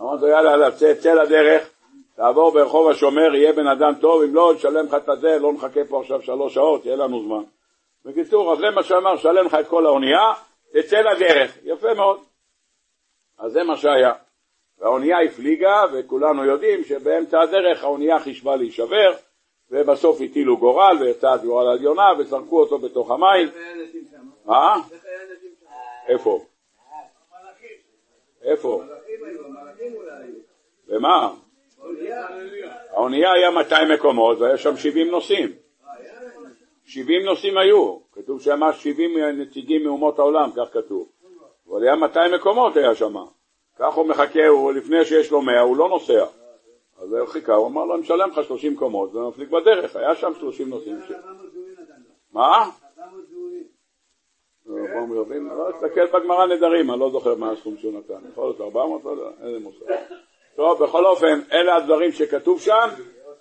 אמרתי 0.00 0.22
לו 0.22 0.28
יאללה, 0.28 0.70
צא 0.70 1.14
לדרך, 1.14 1.70
תעבור 2.16 2.52
ברחוב 2.52 2.88
השומר, 2.88 3.34
יהיה 3.34 3.52
בן 3.52 3.66
אדם 3.66 3.94
טוב, 4.00 4.22
אם 4.22 4.34
לא, 4.34 4.52
נשלם 4.54 4.86
לך 4.86 4.94
את 4.94 5.08
הזה, 5.08 5.38
לא 5.38 5.52
נחכה 5.52 5.80
פה 5.88 6.00
עכשיו 6.00 6.22
שלוש 6.22 6.54
שעות, 6.54 6.86
יהיה 6.86 6.96
לנו 6.96 7.22
זמן. 7.22 7.42
בקיצור, 8.04 8.52
אז 8.52 8.58
זה 8.58 8.70
מה 8.70 8.82
שאמר, 8.82 9.16
שלם 9.16 9.46
לך 9.46 9.54
את 9.54 9.68
כל 9.68 9.86
האונייה, 9.86 10.32
תצא 10.72 10.96
לדרך, 10.96 11.58
יפה 11.62 11.94
מאוד. 11.94 12.20
אז 13.38 13.52
זה 13.52 13.62
מה 13.62 13.76
שהיה. 13.76 14.12
והאונייה 14.78 15.20
הפליגה, 15.20 15.82
וכולנו 15.92 16.44
יודעים 16.44 16.84
שבאמצע 16.84 17.40
הדרך 17.40 17.84
האונייה 17.84 18.20
חישבה 18.20 18.56
להישבר, 18.56 19.12
ובסוף 19.70 20.20
הטילו 20.20 20.56
גורל, 20.56 20.96
ויצא 21.00 21.36
גורל 21.36 21.68
על 21.68 21.82
יונה, 21.82 22.08
וזרקו 22.18 22.60
אותו 22.60 22.78
בתוך 22.78 23.10
המים. 23.10 23.48
אה? 24.48 24.74
איפה? 26.08 26.44
איפה? 28.42 28.82
ומה? 30.88 31.43
האונייה 32.90 33.32
היה 33.32 33.50
200 33.50 33.88
מקומות, 33.88 34.38
והיה 34.40 34.56
שם 34.56 34.76
70 34.76 35.10
נוסעים. 35.10 35.52
70 36.84 37.22
נוסעים 37.22 37.58
היו, 37.58 37.98
כתוב 38.12 38.40
שם 38.40 38.60
70 38.72 39.18
נציגים 39.18 39.84
מאומות 39.84 40.18
העולם, 40.18 40.50
כך 40.56 40.72
כתוב. 40.72 41.08
אבל 41.70 41.82
היה 41.82 41.96
200 41.96 42.34
מקומות 42.34 42.76
היה 42.76 42.94
שם. 42.94 43.14
כך 43.78 43.94
הוא 43.94 44.06
מחכה, 44.06 44.46
הוא 44.46 44.72
לפני 44.72 45.04
שיש 45.04 45.30
לו 45.30 45.42
100, 45.42 45.60
הוא 45.60 45.76
לא 45.76 45.88
נוסע. 45.88 46.24
אז 46.98 47.12
הוא 47.12 47.26
חיכה, 47.26 47.54
הוא 47.54 47.66
אמר 47.66 47.84
לו, 47.84 47.94
אני 47.94 48.00
משלם 48.00 48.30
לך 48.30 48.44
30 48.44 48.76
קומות, 48.76 49.14
ומפליג 49.14 49.50
בדרך, 49.50 49.96
היה 49.96 50.16
שם 50.16 50.32
30 50.40 50.70
נוסעים. 50.70 50.98
מה? 52.32 52.70
רבים, 54.66 55.46
לא, 55.48 55.70
תסתכל 55.72 56.06
בגמרא 56.06 56.46
נדרים, 56.46 56.90
אני 56.90 57.00
לא 57.00 57.10
זוכר 57.10 57.34
מה 57.34 57.50
הסכום 57.50 57.76
שהוא 57.76 57.98
נתן, 57.98 58.28
יכול 58.32 58.44
להיות 58.44 58.60
400, 58.60 59.04
לא 59.04 59.30
אין 59.42 59.52
לי 59.52 59.58
מושג. 59.58 59.86
טוב, 60.56 60.84
בכל 60.84 61.06
אופן, 61.06 61.40
אלה 61.52 61.76
הדברים 61.76 62.12
שכתוב 62.12 62.60
שם, 62.60 62.88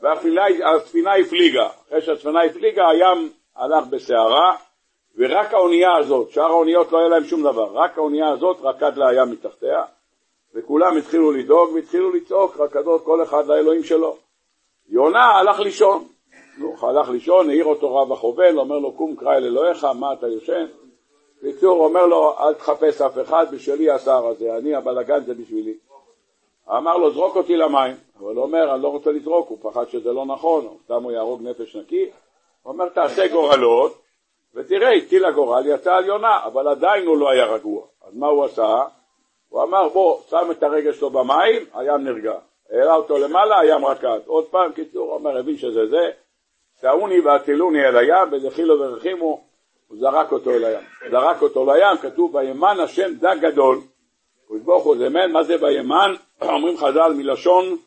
והספינה 0.01 1.15
הפליגה. 1.15 1.69
אחרי 1.87 2.01
שהספינה 2.01 2.43
הפליגה, 2.43 2.89
הים 2.89 3.29
הלך 3.55 3.87
בסערה, 3.87 4.55
ורק 5.17 5.53
האונייה 5.53 5.97
הזאת, 5.97 6.29
שאר 6.29 6.43
האוניות 6.43 6.91
לא 6.91 6.99
היה 6.99 7.07
להם 7.07 7.23
שום 7.23 7.43
דבר, 7.43 7.69
רק 7.73 7.97
האונייה 7.97 8.29
הזאת 8.29 8.57
רקד 8.61 8.97
לה 8.97 9.09
הים 9.09 9.31
מתחתיה, 9.31 9.83
וכולם 10.55 10.97
התחילו 10.97 11.31
לדאוג 11.31 11.73
והתחילו 11.73 12.13
לצעוק, 12.13 12.57
רקדות 12.57 13.05
כל 13.05 13.23
אחד 13.23 13.47
לאלוהים 13.47 13.83
שלו. 13.83 14.17
יונה 14.89 15.25
הלך 15.25 15.59
לישון, 15.59 16.07
נו, 16.57 16.75
הלך 16.81 17.09
לישון, 17.09 17.49
העיר 17.49 17.65
אותו 17.65 17.95
רב 17.95 18.11
החובל, 18.11 18.59
אומר 18.59 18.79
לו 18.79 18.91
קום 18.91 19.15
קרא 19.15 19.35
אל 19.35 19.43
אלוהיך, 19.43 19.83
מה 19.83 20.13
אתה 20.13 20.27
יושן? 20.27 20.65
בקיצור, 21.43 21.85
אומר 21.85 22.05
לו 22.05 22.33
אל 22.39 22.53
תחפש 22.53 23.01
אף 23.01 23.19
אחד, 23.21 23.45
בשבילי 23.51 23.91
השר 23.91 24.27
הזה, 24.27 24.57
אני 24.57 24.75
הבלגן 24.75 25.23
זה 25.23 25.33
בשבילי. 25.33 25.73
אמר 26.69 26.97
לו 26.97 27.11
זרוק 27.11 27.35
אותי 27.35 27.55
למים, 27.55 27.95
אבל 28.19 28.35
הוא 28.35 28.43
אומר 28.43 28.73
אני 28.73 28.83
לא 28.83 28.87
רוצה 28.87 29.11
לזרוק, 29.11 29.49
הוא 29.49 29.57
פחד 29.61 29.89
שזה 29.89 30.11
לא 30.11 30.25
נכון, 30.25 30.77
סתם 30.83 31.03
הוא 31.03 31.11
יהרוג 31.11 31.41
נפש 31.41 31.75
נקי, 31.75 32.09
הוא 32.63 32.73
אומר 32.73 32.89
תעשה 32.89 33.27
גורלות, 33.27 34.03
ותראה, 34.55 34.93
הטיל 34.93 35.25
הגורל, 35.25 35.63
יצא 35.65 35.93
על 35.95 36.05
יונה, 36.05 36.39
אבל 36.45 36.67
עדיין 36.67 37.07
הוא 37.07 37.17
לא 37.17 37.29
היה 37.29 37.45
רגוע. 37.45 37.81
אז 38.07 38.15
מה 38.15 38.27
הוא 38.27 38.45
עשה? 38.45 38.83
הוא 39.49 39.63
אמר 39.63 39.89
בוא, 39.89 40.21
שם 40.29 40.47
את 40.51 40.63
הרגל 40.63 40.93
שלו 40.93 41.09
במים, 41.09 41.65
הים 41.73 42.03
נרגע. 42.03 42.33
העלה 42.71 42.95
אותו 42.95 43.17
למעלה, 43.17 43.59
הים 43.59 43.85
רקד. 43.85 44.19
עוד 44.25 44.45
פעם, 44.45 44.71
קיצור, 44.71 45.07
הוא 45.07 45.13
אומר, 45.13 45.37
הבין 45.37 45.57
שזה 45.57 45.87
זה, 45.87 46.09
שאוני 46.81 47.19
והטילוני 47.19 47.85
אל 47.85 47.97
הים, 47.97 48.31
בדחילו 48.31 48.79
ורחימו, 48.79 49.43
הוא 49.87 49.97
זרק 49.97 50.31
אותו 50.31 50.51
אל 50.51 50.65
הים. 50.65 50.83
זרק 51.11 51.41
אותו 51.41 51.65
לים, 51.65 51.97
כתוב, 52.01 52.35
וימן 52.35 52.79
השם 52.79 53.13
דג 53.19 53.35
גדול. 53.41 53.77
ברוך 54.49 54.83
הוא 54.83 54.95
זמן, 54.97 55.31
מה 55.31 55.43
זה 55.43 55.55
וימן? 55.61 56.15
אומרים 56.41 56.77
חז"ל 56.77 57.13
מלשון 57.13 57.77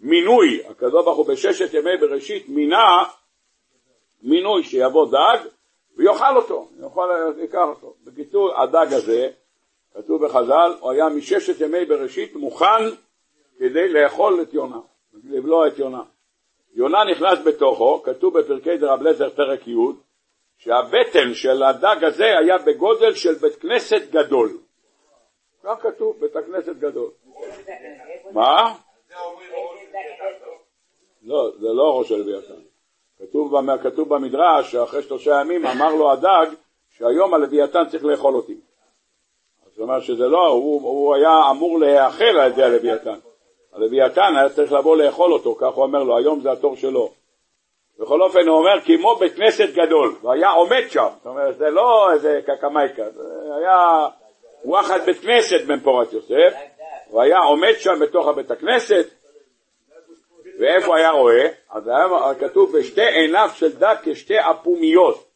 מינוי. 0.00 0.60
הקדוש 0.68 1.04
ברוך 1.04 1.18
הוא 1.18 1.26
בששת 1.26 1.74
ימי 1.74 1.96
בראשית 2.00 2.48
מינה 2.48 3.04
מינוי 4.22 4.64
שיבוא 4.64 5.06
דג 5.06 5.38
ויאכל 5.96 6.36
אותו, 6.36 6.68
יאכל, 6.82 7.08
ייקח 7.38 7.66
אותו. 7.68 7.94
בקיצור, 8.04 8.62
הדג 8.62 8.92
הזה 8.92 9.28
כתוב 9.94 10.24
בחז"ל, 10.24 10.72
הוא 10.80 10.90
היה 10.90 11.08
מששת 11.08 11.60
ימי 11.60 11.84
בראשית 11.84 12.36
מוכן 12.36 12.84
כדי 13.58 13.88
לאכול 13.88 14.42
את 14.42 14.54
יונה, 14.54 14.78
לבלוע 15.24 15.68
את 15.68 15.78
יונה. 15.78 16.02
יונה 16.74 16.98
נכנס 17.04 17.38
בתוכו, 17.44 18.02
כתוב 18.02 18.38
בפרקי 18.38 18.76
דרב 18.76 19.02
לזר 19.02 19.30
פרק 19.30 19.68
י', 19.68 19.74
שהבטן 20.58 21.34
של 21.34 21.62
הדג 21.62 22.04
הזה 22.04 22.38
היה 22.38 22.58
בגודל 22.58 23.14
של 23.14 23.34
בית 23.34 23.56
כנסת 23.56 24.02
גדול. 24.10 24.58
כך 25.64 25.82
כתוב, 25.82 26.20
בית 26.20 26.36
הכנסת 26.36 26.76
גדול. 26.76 27.10
מה? 28.32 28.74
לא, 31.22 31.50
זה 31.58 31.68
לא 31.68 31.98
ראש 31.98 32.12
הלוויתן. 32.12 32.60
כתוב, 33.18 33.54
כתוב 33.82 34.14
במדרש 34.14 34.72
שאחרי 34.72 35.02
שלושה 35.02 35.40
ימים 35.40 35.66
אמר 35.66 35.94
לו 35.94 36.12
הדג 36.12 36.46
שהיום 36.90 37.34
הלוויתן 37.34 37.88
צריך 37.90 38.04
לאכול 38.04 38.34
אותי. 38.34 38.56
זאת 39.66 39.78
אומרת 39.78 40.02
שזה 40.02 40.26
לא, 40.26 40.46
הוא, 40.46 40.82
הוא 40.82 41.14
היה 41.14 41.50
אמור 41.50 41.78
להיאכל 41.78 42.24
על 42.24 42.52
ידי 42.52 42.62
הלוויתן. 42.62 43.18
הלוויתן 43.72 44.36
היה 44.36 44.48
צריך 44.48 44.72
לבוא 44.72 44.96
לאכול 44.96 45.32
אותו, 45.32 45.54
כך 45.54 45.74
הוא 45.74 45.84
אומר 45.84 46.02
לו, 46.02 46.16
היום 46.16 46.40
זה 46.40 46.52
התור 46.52 46.76
שלו. 46.76 47.10
בכל 47.98 48.22
אופן 48.22 48.48
הוא 48.48 48.58
אומר 48.58 48.80
כמו 48.84 49.16
בית 49.16 49.34
כנסת 49.34 49.68
גדול, 49.74 50.14
והיה 50.22 50.50
עומד 50.50 50.82
שם, 50.88 51.08
זאת 51.16 51.26
אומרת 51.26 51.58
זה 51.58 51.70
לא 51.70 52.12
איזה 52.12 52.40
קקמייקה, 52.46 53.10
זה 53.10 53.22
היה 53.56 54.08
וואחד 54.64 55.06
בית 55.06 55.20
כנסת 55.20 55.66
בן 55.66 55.80
פורת 55.80 56.12
יוסף, 56.12 56.54
הוא 57.08 57.22
היה 57.22 57.38
עומד 57.38 57.74
שם 57.78 57.98
בתוך 58.00 58.28
הבית 58.28 58.50
הכנסת, 58.50 59.06
ואיפה 60.60 60.96
היה 60.96 61.10
רואה? 61.10 61.48
אז 61.70 61.88
היה 61.88 62.34
כתוב 62.34 62.78
בשתי 62.78 63.06
עיניו 63.06 63.50
של 63.54 63.72
דג 63.78 63.94
כשתי 64.02 64.40
אפומיות. 64.40 65.26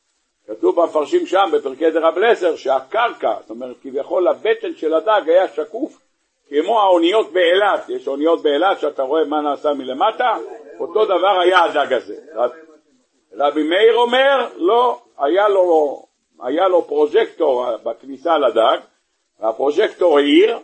כתוב 0.47 0.81
במפרשים 0.81 1.27
שם 1.27 1.51
בפרקי 1.53 1.91
דרב 1.91 2.19
לזר 2.19 2.57
שהקרקע, 2.57 3.35
זאת 3.41 3.51
אומרת 3.51 3.77
כביכול 3.83 4.29
הבטן 4.29 4.75
של 4.77 4.95
הדג 4.95 5.23
היה 5.27 5.49
שקוף 5.49 5.99
כמו 6.49 6.81
האוניות 6.81 7.33
באילת, 7.33 7.89
יש 7.89 8.09
אוניות 8.09 8.43
באילת 8.43 8.81
שאתה 8.81 9.03
רואה 9.03 9.25
מה 9.25 9.41
נעשה 9.41 9.73
מלמטה, 9.73 10.37
אותו 10.81 11.05
דבר 11.05 11.41
היה 11.41 11.65
הדג 11.65 11.93
הזה. 11.93 12.17
רב- 12.35 12.51
רבי 13.37 13.63
מאיר 13.63 13.95
אומר, 13.97 14.49
לא, 14.57 14.99
היה 15.19 15.49
לו, 15.49 16.03
היה 16.43 16.69
לו 16.69 16.83
פרוז'קטור 16.83 17.67
בכניסה 17.85 18.39
לדג, 18.39 18.79
והפרוז'קטור 19.41 20.19
האיר, 20.19 20.59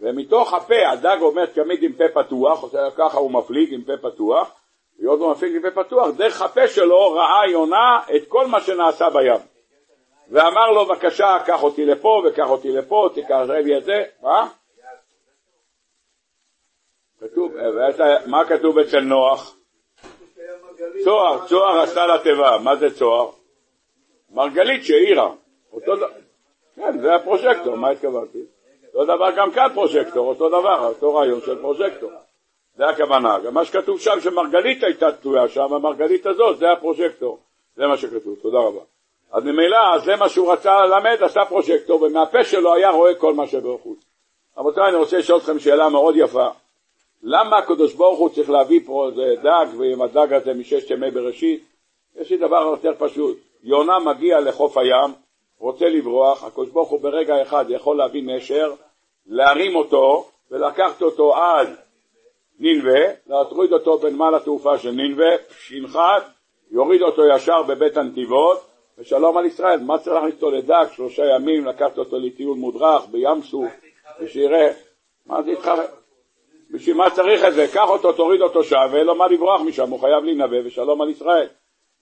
ומתוך 0.00 0.54
הפה, 0.54 0.88
הדג 0.92 1.16
עומד 1.20 1.44
תמיד 1.44 1.82
עם 1.82 1.92
פה 1.92 2.04
פתוח, 2.14 2.64
ככה 2.96 3.18
הוא 3.18 3.30
מפליג 3.30 3.74
עם 3.74 3.82
פה 3.82 3.92
פתוח, 4.10 4.50
והיות 4.98 5.20
הוא 5.20 5.32
מפליג 5.32 5.56
עם 5.56 5.62
פה 5.62 5.84
פתוח, 5.84 6.08
דרך 6.16 6.42
הפה 6.42 6.68
שלו 6.68 7.12
ראה 7.12 7.50
יונה 7.50 8.00
את 8.16 8.28
כל 8.28 8.46
מה 8.46 8.60
שנעשה 8.60 9.10
בים. 9.10 9.40
ואמר 10.30 10.70
לו, 10.70 10.86
בבקשה, 10.86 11.38
קח 11.46 11.62
אותי 11.62 11.84
לפה, 11.84 12.22
וקח 12.26 12.50
אותי 12.50 12.68
לפה, 12.72 13.08
תקרב 13.14 13.50
לי 13.50 13.78
את 13.78 13.84
זה, 13.84 14.04
מה? 14.22 14.48
כתוב, 17.20 17.52
מה 18.26 18.44
כתוב 18.48 18.78
אצל 18.78 19.00
נוח? 19.00 19.56
צוהר, 21.04 21.46
צוהר 21.46 21.80
עשה 21.80 22.06
לתיבה, 22.06 22.58
מה 22.64 22.76
זה 22.76 22.94
צוהר? 22.98 23.30
מרגלית 24.30 24.82
דבר, 25.82 26.06
כן, 26.76 26.98
זה 26.98 27.14
הפרוז'קטור, 27.14 27.76
מה 27.76 27.90
התכוונתי? 27.90 28.42
אותו 28.94 29.04
דבר 29.04 29.30
גם 29.36 29.50
כאן 29.50 29.68
פרוז'קטור, 29.74 30.28
אותו 30.28 30.48
דבר, 30.48 30.86
אותו 30.86 31.14
רעיון 31.14 31.40
של 31.40 31.60
פרוז'קטור. 31.60 32.10
זה 32.76 32.86
הכוונה, 32.86 33.38
גם 33.38 33.54
מה 33.54 33.64
שכתוב 33.64 34.00
שם 34.00 34.20
שמרגלית 34.20 34.82
הייתה 34.82 35.12
תלויה 35.12 35.48
שם, 35.48 35.72
המרגלית 35.72 36.26
הזאת, 36.26 36.58
זה 36.58 36.72
הפרוז'קטור, 36.72 37.38
זה 37.76 37.86
מה 37.86 37.96
שכתוב, 37.96 38.38
תודה 38.42 38.58
רבה. 38.58 38.80
אז 39.32 39.44
ממילא, 39.44 39.98
זה 40.04 40.16
מה 40.16 40.28
שהוא 40.28 40.52
רצה 40.52 40.80
ללמד, 40.86 41.16
עשה 41.20 41.44
פרוז'קטור, 41.44 42.02
ומהפה 42.02 42.44
שלו 42.44 42.74
היה 42.74 42.90
רואה 42.90 43.14
כל 43.14 43.34
מה 43.34 43.46
שבחוץ. 43.46 43.98
רבותיי, 44.56 44.88
אני 44.88 44.96
רוצה 44.96 45.18
לשאול 45.18 45.38
אתכם 45.38 45.58
שאלה 45.58 45.88
מאוד 45.88 46.14
יפה. 46.16 46.48
למה 47.22 47.58
הקדוש 47.58 47.94
ברוך 47.94 48.18
הוא 48.18 48.28
צריך 48.28 48.50
להביא 48.50 48.80
פה 48.86 49.08
איזה 49.08 49.34
דג, 49.42 49.66
ועם 49.78 50.02
הדג 50.02 50.32
הזה 50.32 50.54
מששת 50.54 50.90
ימי 50.90 51.10
בראשית? 51.10 51.64
יש 52.16 52.30
לי 52.30 52.36
דבר 52.36 52.62
יותר 52.70 52.92
פשוט. 52.98 53.38
יונה 53.62 53.98
מגיע 53.98 54.40
לחוף 54.40 54.78
הים, 54.78 55.12
רוצה 55.64 55.88
לברוח, 55.88 56.44
הקדוש 56.44 56.68
ברוך 56.68 56.88
הוא 56.88 57.00
ברגע 57.00 57.42
אחד 57.42 57.64
יכול 57.68 57.96
להביא 57.96 58.22
נשר, 58.26 58.72
להרים 59.26 59.76
אותו 59.76 60.28
ולקחת 60.50 61.02
אותו 61.02 61.36
עד 61.36 61.68
נינווה, 62.58 63.00
להטריד 63.26 63.72
אותו 63.72 63.98
בנמל 63.98 64.34
התעופה 64.34 64.78
של 64.78 64.90
נינווה, 64.90 65.30
שינחת, 65.58 66.22
יוריד 66.70 67.02
אותו 67.02 67.22
ישר 67.26 67.62
בבית 67.62 67.96
הנתיבות, 67.96 68.58
ושלום 68.98 69.36
על 69.36 69.44
ישראל. 69.46 69.80
מה 69.80 69.98
צריך 69.98 70.14
להכניס 70.14 70.34
אותו 70.34 70.50
לדג 70.50 70.84
שלושה 70.92 71.22
ימים, 71.36 71.64
לקחת 71.64 71.98
אותו 71.98 72.18
לטיול 72.18 72.56
מודרך 72.56 73.06
בים 73.10 73.42
סוף, 73.42 73.72
ושיראה, 74.20 74.72
מה 75.26 75.42
זה 75.42 75.50
יתחרט? 75.50 75.90
בשביל 76.70 76.96
מה 76.96 77.10
צריך 77.10 77.44
את 77.44 77.54
זה? 77.54 77.66
קח 77.72 77.88
אותו, 77.88 78.12
תוריד 78.12 78.40
אותו 78.40 78.64
שם, 78.64 78.86
ואין 78.92 79.06
לו 79.06 79.14
מה 79.14 79.26
לברוח 79.28 79.60
משם, 79.60 79.90
הוא 79.90 80.00
חייב 80.00 80.24
להינבא 80.24 80.56
ושלום 80.66 81.02
על 81.02 81.08
ישראל. 81.08 81.46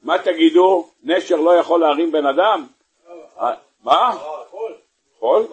מה 0.02 0.18
תגידו, 0.18 0.88
נשר 1.04 1.36
לא 1.36 1.50
יכול 1.54 1.80
להרים 1.80 2.12
בן 2.12 2.26
אדם? 2.26 2.66
אה, 3.40 3.54
מה? 3.82 4.12
חול? 5.18 5.46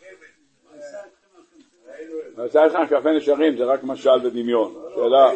כבש. 0.00 0.34
נעשה 2.36 2.64
איתכם 2.64 2.86
קפה 2.86 3.10
נשרים, 3.10 3.56
זה 3.56 3.64
רק 3.64 3.80
משל 3.82 4.26
ודמיון. 4.26 4.74
שאלה, 4.94 5.30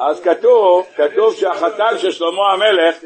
אז 0.00 0.20
כתוב, 0.20 0.86
כתוב 0.96 1.34
שהחתן 1.34 1.98
של 1.98 2.10
שלמה 2.10 2.52
המלך 2.52 3.04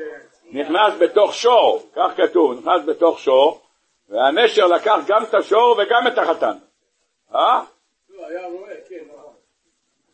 נכנס 0.52 0.94
בתוך 0.98 1.34
שור, 1.34 1.82
כך 1.96 2.12
כתוב, 2.16 2.58
נכנס 2.58 2.84
בתוך 2.86 3.18
שור, 3.18 3.60
והנשר 4.08 4.66
לקח 4.66 4.98
גם 5.06 5.24
את 5.24 5.34
השור 5.34 5.72
וגם 5.78 6.06
את 6.06 6.18
החתן. 6.18 6.56
אה? 7.34 7.62
לא, 8.10 8.26
היה 8.26 8.46
רואה, 8.46 8.74
כן. 8.88 9.04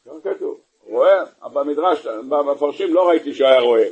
נכון. 0.06 0.20
כתוב. 0.34 0.60
רואה? 0.88 1.24
במדרש, 1.52 2.06
במפרשים 2.06 2.94
לא 2.94 3.08
ראיתי 3.08 3.34
שהוא 3.34 3.48
היה 3.48 3.60
רואה. 3.60 3.88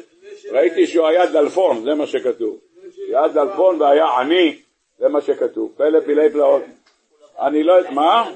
ראיתי 0.51 0.86
שהוא 0.86 1.07
היה 1.07 1.26
דלפון, 1.26 1.84
זה 1.84 1.95
מה 1.95 2.07
שכתוב. 2.07 2.59
היה 3.09 3.28
דלפון 3.28 3.80
והיה 3.82 4.07
עני, 4.20 4.62
זה 4.99 5.09
מה 5.09 5.20
שכתוב. 5.20 5.72
פלא 5.76 6.01
פילי 6.01 6.32
פלאות. 6.32 6.62
אני 7.38 7.62
לא 7.62 7.72
יודע, 7.72 7.90
מה? 7.90 8.30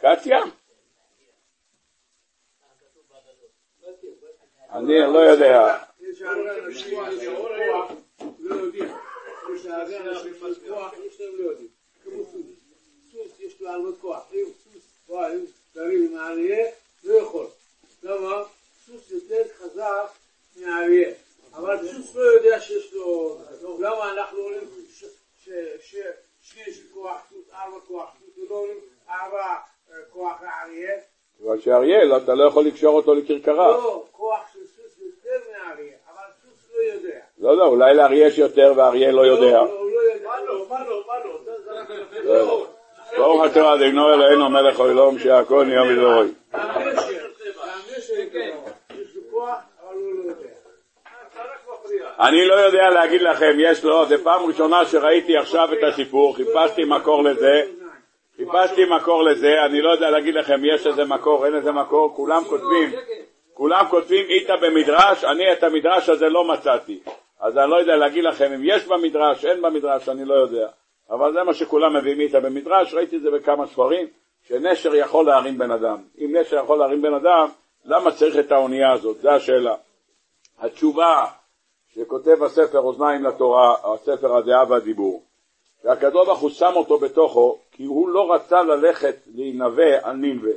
קציה? 0.00 0.38
אני 4.72 5.00
לא 5.12 5.18
יודע. 5.18 5.76
יש 6.00 6.22
לא 6.22 6.32
לו 13.60 13.70
הרבה 13.70 13.96
כוח. 14.00 14.28
סוס 15.06 15.16
בא 15.16 15.26
עם 15.26 15.44
תרים 15.74 16.08
עם 16.10 16.18
האריה, 16.18 16.66
לא 17.04 17.14
יכול. 17.14 17.46
למה? 18.02 18.42
סוס 18.86 19.10
יותר 19.10 19.42
חזק 19.58 20.08
מהאריה. 20.56 21.10
אבל 21.54 21.78
סוס 21.78 22.14
לא 22.14 22.22
יודע 22.22 22.60
שיש 22.60 22.92
לו... 22.92 23.36
למה 23.78 24.12
אנחנו 24.12 24.38
אומרים 24.38 24.64
שיש 25.80 26.80
כוח 26.94 27.20
סוס, 27.28 27.44
ארבע 27.52 27.80
כוח 27.88 28.10
סוס, 28.18 28.44
ולא 28.44 28.56
אומרים 28.56 28.78
ארבע 29.08 29.56
אה, 29.90 29.96
כוח 30.12 30.42
האריה? 30.42 30.92
אבל 31.44 31.60
שאריאל, 31.60 32.16
אתה 32.16 32.34
לא 32.34 32.48
יכול 32.48 32.64
לקשור 32.64 32.96
אותו 32.96 33.14
לכרכרה. 33.14 33.68
לא, 33.68 34.04
כוח 34.12 34.40
של 34.52 34.66
סוס 34.76 34.98
יותר 34.98 35.50
מהאריה, 35.52 35.96
אבל 36.08 36.22
סוס 36.42 36.70
לא 36.74 36.82
יודע. 36.82 37.20
לא, 37.38 37.56
לא, 37.56 37.66
אולי 37.66 37.94
לאריה 37.94 38.26
יש 38.26 38.38
יותר 38.38 38.72
ואריה 38.76 39.12
לא 39.12 39.26
יודע. 39.26 39.52
לא, 39.52 39.80
הוא 39.80 39.90
לא 39.90 40.00
יודע. 40.00 40.28
מה 40.28 40.40
לא, 40.40 40.66
מה 40.68 40.88
לא, 40.88 41.02
מה 41.06 41.18
לא, 42.24 42.66
ברוך 43.16 43.46
אתה 43.46 43.74
אדינו 43.74 44.14
אלוהינו 44.14 44.50
מלך 44.50 44.80
העולם 44.80 45.18
שהכל 45.18 45.64
נהיה 45.64 45.82
מפריע. 51.86 52.08
אני 52.20 52.44
לא 52.44 52.54
יודע 52.54 52.90
להגיד 52.90 53.22
לכם, 53.22 53.56
יש 53.58 53.84
לו, 53.84 54.06
זו 54.06 54.14
פעם 54.22 54.46
ראשונה 54.46 54.84
שראיתי 54.84 55.36
עכשיו 55.36 55.68
את 55.72 55.78
הסיפור, 55.92 56.36
חיפשתי 56.36 56.84
מקור 56.84 57.24
לזה, 57.24 57.62
חיפשתי 58.36 58.84
מקור 58.84 59.22
לזה, 59.22 59.64
אני 59.64 59.82
לא 59.82 59.90
יודע 59.90 60.10
להגיד 60.10 60.34
לכם, 60.34 60.60
יש 60.74 60.86
איזה 60.86 61.04
מקור, 61.04 61.46
אין 61.46 61.54
איזה 61.54 61.72
מקור, 61.72 62.14
כולם 62.16 62.44
כותבים, 62.44 62.92
כולם 63.54 63.84
כותבים 63.90 64.24
איתה 64.28 64.56
במדרש, 64.56 65.24
אני 65.24 65.52
את 65.52 65.62
המדרש 65.62 66.08
הזה 66.08 66.28
לא 66.28 66.44
מצאתי, 66.44 67.00
אז 67.40 67.58
אני 67.58 67.70
לא 67.70 67.76
יודע 67.76 67.96
להגיד 67.96 68.24
לכם 68.24 68.52
אם 68.52 68.60
יש 68.64 68.86
במדרש, 68.86 69.44
אין 69.44 69.62
במדרש, 69.62 70.08
אני 70.08 70.24
לא 70.24 70.34
יודע, 70.34 70.66
אבל 71.10 71.32
זה 71.32 71.42
מה 71.42 71.54
שכולם 71.54 71.96
מביאים 71.96 72.20
איתה 72.20 72.40
במדרש, 72.40 72.94
ראיתי 72.94 73.16
את 73.16 73.22
זה 73.22 73.30
בכמה 73.30 73.66
ספרים, 73.66 74.06
שנשר 74.42 74.94
יכול 74.94 75.26
להרים 75.26 75.58
בן 75.58 75.70
אדם, 75.70 76.02
אם 76.18 76.36
נשר 76.36 76.56
יכול 76.56 76.78
להרים 76.78 77.02
בן 77.02 77.14
אדם, 77.14 77.48
למה 77.84 78.10
צריך 78.10 78.38
את 78.38 78.52
האונייה 78.52 78.92
הזאת, 78.92 79.16
זו 79.16 79.30
השאלה. 79.30 79.74
התשובה 80.58 81.26
שכותב 81.94 82.42
הספר 82.42 82.78
אוזניים 82.78 83.24
לתורה, 83.24 83.74
הספר 83.94 84.36
הדעה 84.36 84.64
והדיבור, 84.68 85.22
שהקדוש 85.82 86.26
ברוך 86.26 86.40
הוא 86.40 86.50
שם 86.50 86.72
אותו 86.76 86.98
בתוכו, 86.98 87.58
כי 87.72 87.84
הוא 87.84 88.08
לא 88.08 88.32
רצה 88.34 88.62
ללכת 88.62 89.16
להינבא 89.34 89.98
על 90.02 90.16
נינווה. 90.16 90.52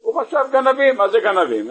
הוא 0.00 0.20
חשב 0.20 0.44
גנבים, 0.52 0.96
מה 0.96 1.08
זה 1.08 1.18
גנבים? 1.20 1.70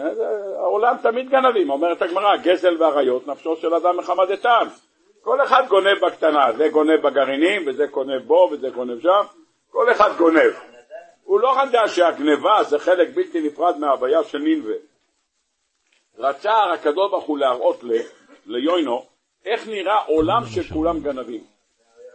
העולם 0.56 0.96
תמיד 1.02 1.30
גנבים, 1.30 1.70
אומרת 1.70 2.02
הגמרא, 2.02 2.36
גזל 2.36 2.82
ואריות, 2.82 3.26
נפשו 3.26 3.56
של 3.56 3.74
אדם 3.74 3.96
מחמדתם. 3.96 4.66
כל 5.22 5.42
אחד 5.42 5.62
גונב 5.68 5.98
בקטנה, 6.06 6.52
זה 6.52 6.68
גונב 6.68 7.00
בגרעינים, 7.06 7.62
וזה 7.66 7.86
גונב 7.86 8.22
בו, 8.26 8.48
וזה 8.52 8.70
גונב 8.70 9.00
שם, 9.00 9.22
כל 9.70 9.92
אחד 9.92 10.16
גונב. 10.18 10.52
הוא 11.24 11.40
לא 11.40 11.54
ידע 11.62 11.88
שהגניבה 11.88 12.62
זה 12.62 12.78
חלק 12.78 13.08
בלתי 13.14 13.40
נפרד 13.40 13.78
מההוויה 13.78 14.24
של 14.24 14.38
נינווה. 14.38 14.74
רצה 16.18 16.52
הקדוש 16.74 17.10
ברוך 17.10 17.24
הוא 17.24 17.38
להראות 17.38 17.84
ל- 17.84 18.02
ליוינו 18.46 19.04
איך 19.44 19.68
נראה 19.68 19.98
עולם 20.06 20.42
שכולם 20.46 21.00
גנבים. 21.00 21.40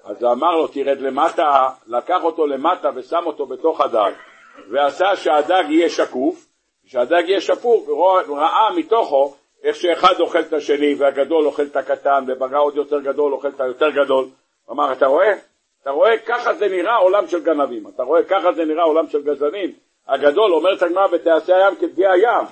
אז 0.04 0.24
אמר 0.24 0.56
לו 0.56 0.68
תרד 0.68 1.02
למטה, 1.02 1.70
לקח 1.88 2.24
אותו 2.24 2.48
למטה 2.48 2.90
ושם 2.96 3.24
אותו 3.26 3.46
בתוך 3.46 3.82
הדג, 3.82 4.12
ועשה 4.72 5.16
שהדג 5.16 5.64
יהיה 5.70 5.90
שקוף, 5.90 6.48
כשהדג 6.86 7.24
יהיה 7.28 7.42
שפוף, 7.42 7.88
הוא 7.88 8.38
ראה 8.38 8.72
מתוכו 8.76 9.36
איך 9.64 9.76
שאחד 9.76 10.20
אוכל 10.20 10.40
את 10.40 10.54
השני, 10.54 10.96
והגדול 10.98 11.46
אוכל 11.46 11.64
את 11.64 11.76
הקטן, 11.76 12.26
ובגע 12.28 12.58
עוד 12.58 12.76
יותר 12.76 13.00
גדול 13.00 13.34
אוכל 13.34 13.48
את 13.48 13.62
היותר 13.62 13.90
גדול. 13.90 14.26
הוא 14.66 14.74
אמר, 14.74 14.92
אתה 14.92 15.06
רואה? 15.06 15.34
אתה 15.82 15.92
רואה? 15.92 16.18
ככה 16.18 16.54
זה 16.54 16.68
נראה 16.68 16.96
עולם 16.96 17.28
של 17.28 17.44
גנבים. 17.44 17.88
אתה 17.88 18.04
רואה? 18.04 18.24
ככה 18.24 18.54
זה 18.54 18.66
נראה 18.66 18.84
עולם 18.84 19.08
של 19.08 19.22
גזענים. 19.22 19.72
הגדול, 20.08 20.54
אומרת 20.54 20.82
הגמרא, 20.82 21.08
ותעשה 21.12 21.56
הים 21.58 21.76
כדגי 21.76 22.08
הים. 22.08 22.46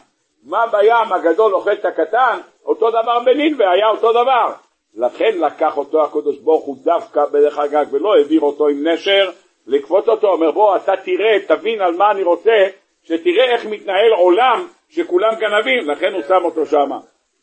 מה 0.44 0.68
בים 0.68 1.14
הגדול 1.14 1.54
אוכל 1.54 1.74
את 1.74 1.86
הקטן? 1.86 2.40
אותו 2.66 2.90
דבר 2.90 3.20
בנינווה, 3.26 3.72
היה 3.72 3.90
אותו 3.90 4.12
דבר. 4.12 4.52
לכן 4.96 5.38
לקח 5.40 5.78
אותו 5.78 6.04
הקדוש 6.04 6.38
ברוך 6.38 6.66
הוא 6.66 6.78
דווקא 6.84 7.26
בדרך 7.26 7.60
הגג 7.60 7.86
ולא 7.92 8.16
העביר 8.16 8.42
אותו 8.42 8.68
עם 8.68 8.88
נשר 8.88 9.30
לכפות 9.68 10.10
אותו, 10.10 10.28
אומר 10.28 10.52
בוא 10.52 10.76
אתה 10.76 10.94
תראה, 11.06 11.40
תבין 11.48 11.82
על 11.82 11.96
מה 11.96 12.12
אני 12.12 12.24
רוצה, 12.24 12.68
שתראה 13.04 13.54
איך 13.54 13.66
מתנהל 13.66 14.14
עולם 14.18 14.68
שכולם 14.90 15.36
גנבים, 15.40 15.90
לכן 15.90 16.14
הוא 16.14 16.22
שם 16.28 16.46
אותו 16.46 16.66
שם. 16.66 16.90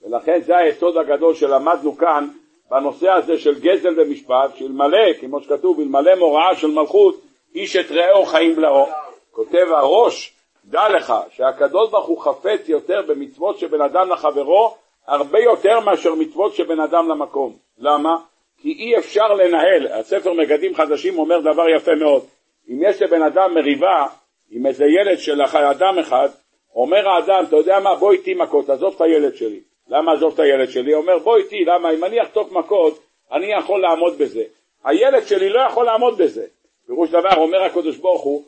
ולכן 0.03 0.41
זה 0.41 0.57
היסוד 0.57 0.97
הגדול 0.97 1.35
שלמדנו 1.35 1.97
כאן 1.97 2.29
בנושא 2.71 3.11
הזה 3.11 3.39
של 3.39 3.61
גזל 3.61 4.01
ומשפט, 4.01 4.57
שאלמלא, 4.57 5.13
כמו 5.21 5.41
שכתוב, 5.41 5.81
אלמלא 5.81 6.15
מוראה 6.15 6.57
של 6.57 6.71
מלכות, 6.71 7.21
איש 7.55 7.77
את 7.77 7.91
רעהו 7.91 8.25
חיים 8.25 8.57
בלעו. 8.57 8.87
כותב 9.31 9.67
הראש, 9.71 10.33
דע 10.65 10.89
לך 10.89 11.15
שהקדוש 11.31 11.91
ברוך 11.91 12.07
הוא 12.07 12.21
חפץ 12.21 12.69
יותר 12.69 13.03
במצוות 13.09 13.59
שבין 13.59 13.81
אדם 13.81 14.11
לחברו 14.11 14.75
הרבה 15.07 15.39
יותר 15.39 15.81
מאשר 15.81 16.15
מצוות 16.15 16.55
שבין 16.55 16.81
אדם 16.81 17.09
למקום. 17.09 17.57
למה? 17.79 18.17
כי 18.63 18.69
אי 18.69 18.99
אפשר 18.99 19.29
לנהל, 19.35 19.87
הספר 20.01 20.33
מגדים 20.33 20.75
חדשים 20.75 21.19
אומר 21.19 21.41
דבר 21.41 21.69
יפה 21.77 21.95
מאוד, 21.95 22.23
אם 22.69 22.79
יש 22.89 23.03
לבן 23.03 23.23
אדם 23.23 23.55
מריבה 23.55 24.07
עם 24.51 24.67
איזה 24.67 24.85
ילד 24.85 25.19
של 25.19 25.43
אדם 25.43 25.99
אחד, 25.99 26.29
אומר 26.77 27.09
האדם, 27.09 27.45
אתה 27.49 27.57
יודע 27.57 27.81
מה, 27.81 27.95
בוא 27.95 28.13
איתי 28.13 28.35
מכות, 28.35 28.71
עזוב 28.71 28.95
את 28.97 29.01
הילד 29.01 29.35
שלי. 29.35 29.61
למה 29.89 30.13
עזוב 30.13 30.33
את 30.35 30.39
הילד 30.39 30.71
שלי? 30.71 30.95
אומר, 30.95 31.19
בוא 31.19 31.37
איתי, 31.37 31.65
למה? 31.65 31.91
אם 31.91 32.05
אני 32.05 32.23
אחטוף 32.23 32.53
מכות, 32.53 32.99
אני 33.33 33.53
יכול 33.53 33.81
לעמוד 33.81 34.19
בזה. 34.19 34.43
הילד 34.85 35.27
שלי 35.27 35.49
לא 35.49 35.61
יכול 35.61 35.87
לעמוד 35.87 36.19
בזה. 36.19 36.47
פירוש 36.87 37.11
דבר, 37.11 37.37
אומר 37.37 37.63
הקדוש 37.63 37.97
ברוך 37.97 38.23
הוא, 38.23 38.43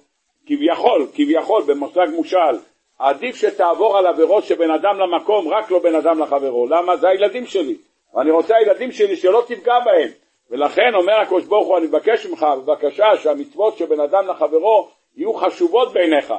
כביכול, 0.46 1.06
כביכול, 1.14 1.62
במושג 1.66 2.06
מושל, 2.12 2.58
עדיף 2.98 3.36
שתעבור 3.36 3.98
על 3.98 4.06
עבירות 4.06 4.44
שבין 4.44 4.70
אדם 4.70 4.98
למקום, 4.98 5.48
רק 5.48 5.70
לא 5.70 5.78
בין 5.78 5.94
אדם 5.94 6.20
לחברו. 6.20 6.66
למה? 6.66 6.96
זה 6.96 7.08
הילדים 7.08 7.46
שלי. 7.46 7.76
ואני 8.14 8.30
רוצה 8.30 8.56
הילדים 8.56 8.92
שלי 8.92 9.16
שלא 9.16 9.42
תפגע 9.46 9.78
בהם. 9.84 10.08
ולכן 10.50 10.94
אומר 10.94 11.20
הקדוש 11.20 11.44
ברוך 11.44 11.66
הוא, 11.66 11.78
אני 11.78 11.86
מבקש 11.86 12.26
ממך, 12.26 12.46
בבקשה, 12.58 13.16
שהמצוות 13.16 13.76
שבין 13.76 14.00
אדם 14.00 14.28
לחברו 14.28 14.88
יהיו 15.16 15.34
חשובות 15.34 15.92
בעיניך. 15.92 16.34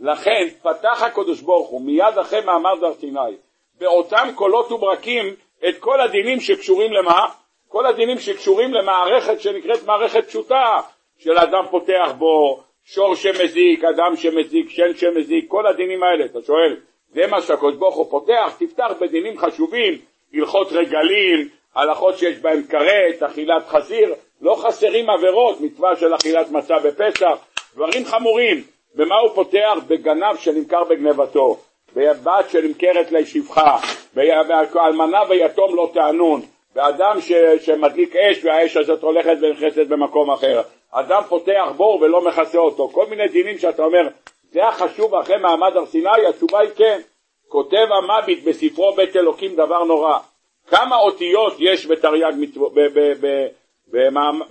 לכן 0.00 0.48
פתח 0.62 1.02
הקדוש 1.02 1.40
ברוך 1.40 1.68
הוא 1.68 1.80
מיד 1.80 2.18
אחרי 2.20 2.40
מעמד 2.44 2.82
הר 2.82 2.94
סיני, 2.94 3.36
באותם 3.78 4.28
קולות 4.34 4.72
וברקים, 4.72 5.34
את 5.68 5.78
כל 5.78 6.00
הדינים 6.00 6.40
שקשורים 6.40 6.92
למה? 6.92 7.26
כל 7.68 7.86
הדינים 7.86 8.18
שקשורים 8.18 8.74
למערכת 8.74 9.40
שנקראת 9.40 9.84
מערכת 9.86 10.28
פשוטה, 10.28 10.80
של 11.18 11.38
אדם 11.38 11.64
פותח 11.70 12.12
בו, 12.18 12.62
שור 12.84 13.14
שמזיק, 13.14 13.84
אדם 13.84 14.16
שמזיק, 14.16 14.70
שן 14.70 14.96
שמזיק, 14.96 15.44
כל 15.48 15.66
הדינים 15.66 16.02
האלה, 16.02 16.24
אתה 16.24 16.38
שואל, 16.46 16.76
זה 17.08 17.26
מה 17.26 17.42
שהקדוש 17.42 17.76
ברוך 17.76 17.94
הוא 17.94 18.10
פותח, 18.10 18.56
תפתח 18.58 18.90
בדינים 19.00 19.38
חשובים, 19.38 19.98
הלכות 20.34 20.72
רגלים, 20.72 21.48
הלכות 21.74 22.18
שיש 22.18 22.38
בהם 22.38 22.62
כרת, 22.62 23.22
אכילת 23.22 23.68
חזיר, 23.68 24.14
לא 24.40 24.54
חסרים 24.54 25.10
עבירות, 25.10 25.60
מצווה 25.60 25.96
של 25.96 26.14
אכילת 26.14 26.50
מצה 26.50 26.74
בפסח, 26.78 27.38
דברים 27.74 28.04
חמורים. 28.04 28.77
במה 28.98 29.18
הוא 29.18 29.30
פותח? 29.34 29.74
בגנב 29.86 30.36
שנמכר 30.36 30.84
בגנבתו, 30.84 31.56
בבת 31.96 32.50
שנמכרת 32.50 33.12
לשפחה, 33.12 33.78
באלמנה 34.14 35.20
ויתום 35.28 35.76
לא 35.76 35.90
תענון, 35.94 36.40
באדם 36.74 37.20
ש, 37.20 37.32
שמדליק 37.60 38.16
אש 38.16 38.44
והאש 38.44 38.76
הזאת 38.76 39.02
הולכת 39.02 39.36
ונכנסת 39.40 39.86
במקום 39.86 40.30
אחר. 40.30 40.60
אדם 40.90 41.22
פותח 41.28 41.72
בור 41.76 41.98
ולא 42.02 42.20
מכסה 42.24 42.58
אותו. 42.58 42.88
כל 42.88 43.06
מיני 43.06 43.28
דינים 43.28 43.58
שאתה 43.58 43.82
אומר, 43.82 44.08
זה 44.50 44.68
החשוב 44.68 45.14
אחרי 45.14 45.36
מעמד 45.36 45.76
הר 45.76 45.86
סיני? 45.86 46.26
התשובה 46.28 46.60
היא 46.60 46.70
כן. 46.76 47.00
כותב 47.48 47.86
המביט 47.90 48.44
בספרו 48.44 48.92
בית 48.92 49.16
אלוקים 49.16 49.54
דבר 49.54 49.84
נורא. 49.84 50.18
כמה 50.66 50.96
אותיות 50.96 51.54
יש 51.58 51.86
בתרי"ג 51.86 52.32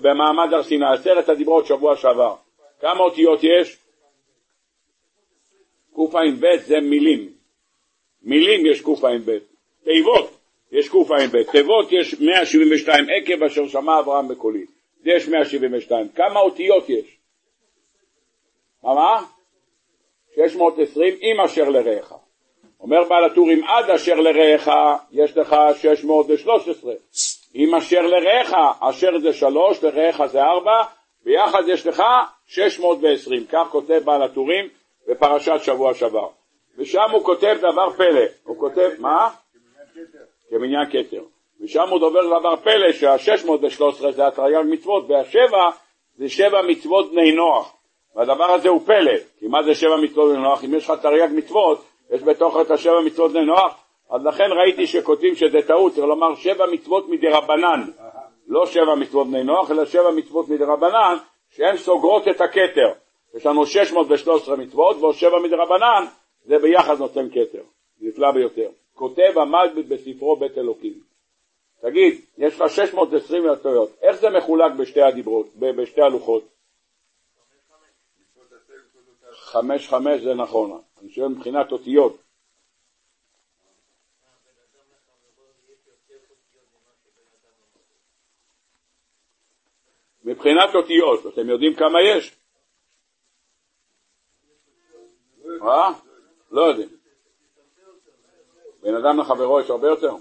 במעמד 0.02 0.54
הר 0.54 0.64
סיני, 0.64 0.86
עשרת 0.94 1.30
הדיברות 1.30 1.66
שבוע 1.66 1.96
שעבר. 1.96 2.34
כמה 2.82 3.00
אותיות 3.00 3.40
יש? 3.44 3.87
קע"ב 6.12 6.46
זה 6.58 6.80
מילים. 6.80 7.30
מילים 8.24 8.66
יש 8.66 8.82
קע"ב. 8.82 9.38
תיבות 9.84 10.38
יש 10.72 10.90
קע"ב. 10.90 11.44
תיבות 11.52 11.92
יש 11.92 12.20
172 12.20 13.06
עקב 13.10 13.44
אשר 13.44 13.68
שמע 13.68 14.00
אברהם 14.00 14.28
בקולי. 14.28 14.66
זה 15.04 15.10
יש 15.10 15.28
172. 15.28 16.10
כמה 16.10 16.40
אותיות 16.40 16.90
יש? 16.90 17.18
מה 18.84 18.94
מה? 18.94 19.24
620 20.36 21.14
עם 21.22 21.42
אשר 21.42 21.70
לרעך. 21.70 22.14
אומר 22.80 23.04
בעל 23.04 23.24
הטורים 23.26 23.64
עד 23.64 23.90
אשר 23.90 24.16
לרעך 24.16 24.70
יש 25.12 25.38
לך 25.38 25.56
613. 25.82 26.94
עם 27.54 27.76
אשר 27.76 28.02
לרעך, 28.02 28.54
אשר 28.80 29.20
זה 29.20 29.34
שלוש, 29.34 29.84
לרעך 29.84 30.26
זה 30.26 30.42
ארבע, 30.44 30.84
ביחד 31.26 31.62
יש 31.68 31.88
לך 31.88 32.04
620. 32.48 33.46
כך 33.50 33.68
כותב 33.72 34.02
בעל 34.06 34.24
הטורים 34.24 34.70
בפרשת 35.08 35.60
שבוע 35.64 35.94
שעבר. 35.94 36.28
ושם 36.78 37.12
הוא 37.12 37.24
כותב 37.24 37.58
דבר 37.60 37.90
פלא. 37.90 38.22
הוא 38.44 38.58
כותב, 38.58 38.90
מה? 39.00 39.30
כמניין 40.50 40.86
כתר. 40.92 41.24
ושם 41.62 41.90
הוא 41.90 42.00
דובר 42.00 42.40
דבר 42.40 42.56
פלא 42.56 42.92
שה-613 42.92 44.12
זה 44.12 44.28
התרי"ג 44.28 44.66
מצוות 44.70 45.06
והשבע 45.10 45.70
זה 46.18 46.30
שבע 46.30 46.62
מצוות 46.62 47.12
בני 47.12 47.32
נוח. 47.32 47.74
והדבר 48.16 48.52
הזה 48.52 48.70
הוא 48.70 48.82
פלא, 48.86 49.18
כי 49.40 49.48
מה 49.48 49.64
זה 49.64 49.76
שבע 49.76 49.98
מצוות 50.04 50.30
בני 50.30 50.44
נוח? 50.44 50.64
אם 50.64 50.74
יש 50.74 50.90
לך 50.90 50.94
תרי"ג 51.02 51.30
מצוות, 51.32 51.84
יש 52.12 52.24
בתוך 52.24 52.58
את 52.62 52.72
השבע 52.72 53.02
מצוות 53.06 53.32
בני 53.32 53.46
נוח, 53.46 53.76
אז 54.10 54.26
לכן 54.26 54.50
ראיתי 54.52 54.88
שכותבים 54.88 55.36
שזה 55.36 55.58
טעות, 55.68 55.94
צריך 55.94 56.08
לומר 56.08 56.36
שבע 56.36 56.66
מצוות 56.72 57.10
מדרבנן, 57.10 57.84
לא 58.48 58.66
שבע 58.66 58.96
מצוות 58.96 59.28
בני 59.28 59.44
נוח, 59.44 59.72
אלא 59.72 59.86
שבע 59.86 60.12
מצוות 60.12 60.50
מדרבנן, 60.50 61.18
שהן 61.50 61.78
סוגרות 61.78 62.28
את 62.28 62.42
הכתר. 62.42 62.92
יש 63.38 63.46
לנו 63.46 63.66
613 63.66 64.56
מצוות, 64.56 64.98
ועוד 64.98 65.16
שבע 65.16 65.40
מדרבנן, 65.44 66.06
זה 66.46 66.56
ביחד 66.58 67.00
נותן 67.00 67.30
כתר. 67.30 67.64
נפלא 68.02 68.32
ביותר. 68.32 68.70
כותב 68.94 69.34
המלביט 69.36 69.86
בספרו 69.86 70.36
בית 70.36 70.58
אלוקים. 70.58 70.94
תגיד, 71.82 72.22
יש 72.38 72.62
לך 72.62 72.70
620 72.70 73.44
טעויות, 73.64 73.90
איך 74.02 74.16
זה 74.18 74.28
מחולק 74.30 74.72
בשתי 74.80 75.02
הדיברות, 75.02 75.48
בשתי 75.56 76.02
הלוחות? 76.02 76.44
חמש 79.32 79.90
חמש 79.90 80.22
זה 80.22 80.34
נכון, 80.34 80.82
אני 81.02 81.10
שואל 81.10 81.28
מבחינת 81.28 81.72
אותיות. 81.72 82.18
מבחינת 90.24 90.76
אותיות, 90.76 91.34
אתם 91.34 91.50
יודעים 91.50 91.76
כמה 91.76 91.98
יש? 92.02 92.36
אה? 95.64 95.92
לא 96.52 96.62
יודעים. 96.62 96.90
בין 98.82 98.96
אדם 98.96 99.20
לחברו 99.20 99.60
יש 99.60 99.70
הרבה 99.70 99.88
יותר? 99.88 100.16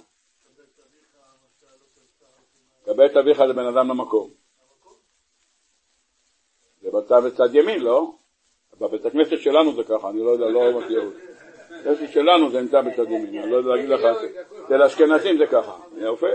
קבל 2.84 3.06
את 3.06 3.16
אביך 3.16 3.38
זה 3.46 3.52
בין 3.52 3.66
אדם 3.66 3.88
למקום. 3.88 4.30
זה 6.82 6.90
בצד 6.90 7.22
בצד 7.26 7.54
ימין, 7.54 7.80
לא? 7.80 8.10
בבית 8.80 9.06
הכנסת 9.06 9.40
שלנו 9.40 9.72
זה 9.72 9.84
ככה, 9.84 10.10
אני 10.10 10.24
לא 10.24 10.30
יודע, 10.30 10.46
לא 10.46 10.80
מכיר 10.80 11.00
אותי. 11.00 11.16
בבית 11.70 11.86
הכנסת 11.86 12.12
שלנו 12.12 12.50
זה 12.50 12.60
נמצא 12.60 12.80
בצד 12.80 13.10
ימין, 13.10 13.42
אני 13.42 13.50
לא 13.50 13.56
יודע 13.56 13.70
להגיד 13.70 13.88
לך, 13.88 14.00
אצל 14.64 14.82
האשכנזים 14.82 15.38
זה 15.38 15.46
ככה, 15.46 15.76
יפה. 15.96 16.26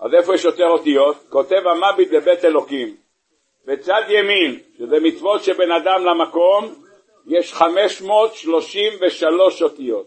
אז 0.00 0.14
איפה 0.14 0.34
יש 0.34 0.44
יותר 0.44 0.66
אותיות? 0.66 1.16
כותב 1.30 1.62
המביט 1.66 2.10
לבית 2.12 2.44
אלוקים. 2.44 2.96
בצד 3.64 4.02
ימין, 4.08 4.60
שזה 4.78 5.00
מצוות 5.00 5.44
שבין 5.44 5.72
אדם 5.72 6.04
למקום, 6.04 6.83
יש 7.26 7.54
533 7.54 9.62
אותיות. 9.62 10.06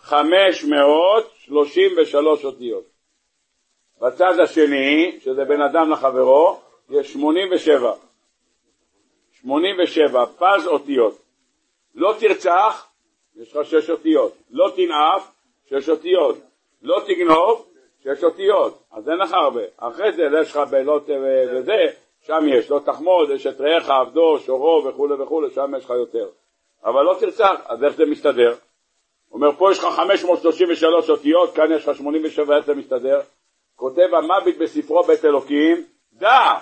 533 0.00 2.44
אותיות. 2.44 2.84
בצד 4.00 4.40
השני, 4.40 5.18
שזה 5.20 5.44
בין 5.44 5.62
אדם 5.62 5.90
לחברו, 5.90 6.60
יש 6.90 7.12
87. 7.12 7.92
87, 9.42 10.26
פז 10.26 10.66
אותיות. 10.66 11.18
לא 11.94 12.14
תרצח, 12.20 12.86
יש 13.36 13.56
לך 13.56 13.66
שש 13.66 13.90
אותיות. 13.90 14.34
לא 14.50 14.72
תנאף, 14.76 15.30
שש 15.70 15.88
אותיות. 15.88 16.38
לא 16.82 17.00
תגנוב, 17.06 17.66
שש 18.04 18.24
אותיות. 18.24 18.82
אז 18.92 19.08
אין 19.08 19.18
לך 19.18 19.32
הרבה. 19.32 19.60
אחרי 19.76 20.12
זה 20.12 20.22
יש 20.42 20.50
לך 20.50 20.56
בלא 20.56 21.00
ת- 21.06 21.10
וזה, 21.52 21.72
שם 22.28 22.48
יש. 22.48 22.70
לא 22.70 22.80
תחמוד, 22.84 23.30
יש 23.30 23.46
את 23.46 23.60
רעך, 23.60 23.90
עבדו, 23.90 24.38
שורו 24.38 24.84
וכולי 24.84 25.14
וכולי, 25.14 25.50
שם 25.50 25.72
יש 25.78 25.84
לך 25.84 25.90
יותר. 25.90 26.28
אבל 26.84 27.02
לא 27.02 27.16
תרצח, 27.20 27.54
אז 27.66 27.84
איך 27.84 27.96
זה 27.96 28.06
מסתדר? 28.06 28.54
אומר, 29.32 29.52
פה 29.52 29.72
יש 29.72 29.78
לך 29.78 29.84
533 29.84 31.10
אותיות, 31.10 31.54
כאן 31.54 31.72
יש 31.72 31.88
לך 31.88 31.96
87, 31.96 32.56
איך 32.56 32.66
זה 32.66 32.74
מסתדר? 32.74 33.20
כותב 33.76 34.08
המביט 34.14 34.58
בספרו 34.58 35.02
בית 35.02 35.24
אלוקים, 35.24 35.84
דע, 36.12 36.54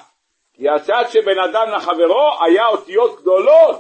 כי 0.55 0.69
הצד 0.69 1.05
שבין 1.09 1.39
אדם 1.39 1.67
לחברו 1.77 2.31
היה 2.47 2.69
אותיות 2.69 3.21
גדולות. 3.21 3.77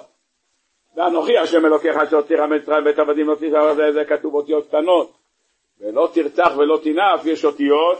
ואנוכי 0.96 1.38
השם 1.38 1.66
אלוקיך 1.66 1.96
אשר 1.96 2.16
הותיר 2.16 2.46
מצרים 2.46 2.84
בית 2.84 2.98
עבדים 2.98 3.28
לא 3.28 3.34
תרצח, 3.34 3.72
זה, 3.76 3.92
זה 3.92 4.04
כתוב 4.04 4.34
אותיות 4.34 4.68
קטנות. 4.68 5.12
ולא 5.80 6.08
תרצח 6.14 6.52
ולא 6.56 6.78
תנאף, 6.82 7.26
יש 7.26 7.44
אותיות 7.44 7.98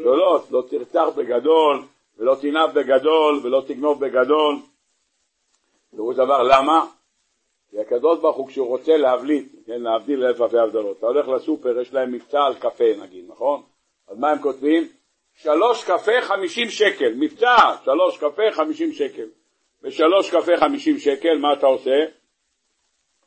גדולות. 0.00 0.50
לא 0.50 0.62
תרצח 0.70 1.08
בגדול, 1.16 1.82
ולא 2.18 2.36
תנאף 2.40 2.72
בגדול, 2.72 3.40
ולא 3.42 3.62
תגנוב 3.66 4.00
בגדול. 4.00 4.56
פירוש 5.90 6.16
דבר, 6.16 6.42
למה? 6.42 6.86
כי 7.70 7.80
הקדוש 7.80 8.18
ברוך 8.18 8.36
הוא 8.36 8.48
כשהוא 8.48 8.68
רוצה 8.68 8.96
להבליט, 8.96 9.52
כן, 9.66 9.82
להבדיל 9.82 10.24
אלף 10.24 10.40
אלפי 10.40 10.58
הבדלות, 10.58 10.98
אתה 10.98 11.06
הולך 11.06 11.28
לסופר, 11.28 11.80
יש 11.80 11.92
להם 11.92 12.12
מבצע 12.12 12.40
על 12.42 12.54
קפה 12.54 12.84
נגיד, 13.02 13.24
נכון? 13.28 13.62
אז 14.08 14.18
מה 14.18 14.30
הם 14.30 14.38
כותבים? 14.38 14.88
שלוש 15.34 15.84
קפה 15.84 16.12
חמישים 16.22 16.68
שקל, 16.68 17.14
מבצע, 17.16 17.56
שלוש 17.84 18.18
קפה 18.18 18.42
חמישים 18.52 18.92
שקל. 18.92 19.26
בשלוש 19.82 20.30
קפה 20.30 20.56
חמישים 20.56 20.98
שקל, 20.98 21.38
מה 21.38 21.52
אתה 21.52 21.66
עושה? 21.66 22.04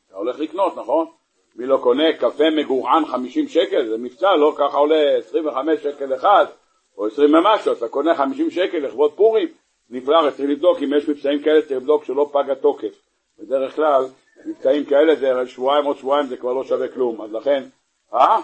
אתה 0.08 0.16
הולך 0.16 0.40
לקנות, 0.40 0.78
נכון? 0.78 1.08
מי 1.56 1.66
לא 1.66 1.78
קונה 1.78 2.14
קפה 2.20 2.44
מגורען 2.58 3.06
חמישים 3.06 3.48
שקל? 3.48 3.90
זה 3.90 3.98
מבצע, 3.98 4.36
לא 4.36 4.54
ככה 4.58 4.78
עולה 4.78 5.18
עשרים 5.18 5.48
וחמש 5.48 5.80
שקל 5.84 6.16
אחד, 6.16 6.46
או 7.00 7.08
עשרים 7.08 7.34
ומשהו, 7.34 7.74
אתה 7.74 7.88
קונה 7.88 8.16
חמישים 8.16 8.52
שקל 8.52 8.78
לכבוד 8.78 9.12
פורים, 9.14 9.48
נפלא, 9.90 10.30
צריך 10.30 10.50
לבדוק 10.50 10.78
אם 10.84 10.94
יש 10.98 11.10
מבצעים 11.10 11.44
כאלה, 11.44 11.62
צריך 11.62 11.72
לבדוק 11.72 12.04
שלא 12.04 12.30
פג 12.32 12.50
התוקף. 12.50 13.02
בדרך 13.40 13.76
כלל, 13.76 14.06
מבצעים 14.46 14.86
כאלה 14.86 15.16
זה 15.16 15.48
שבועיים 15.48 15.86
עוד 15.86 15.98
שבועיים 15.98 16.28
זה 16.28 16.38
כבר 16.38 16.54
לא 16.54 16.64
שווה 16.64 16.88
כלום, 16.88 17.22
אז 17.22 17.34
לכן, 17.34 17.64
אה? 18.14 18.38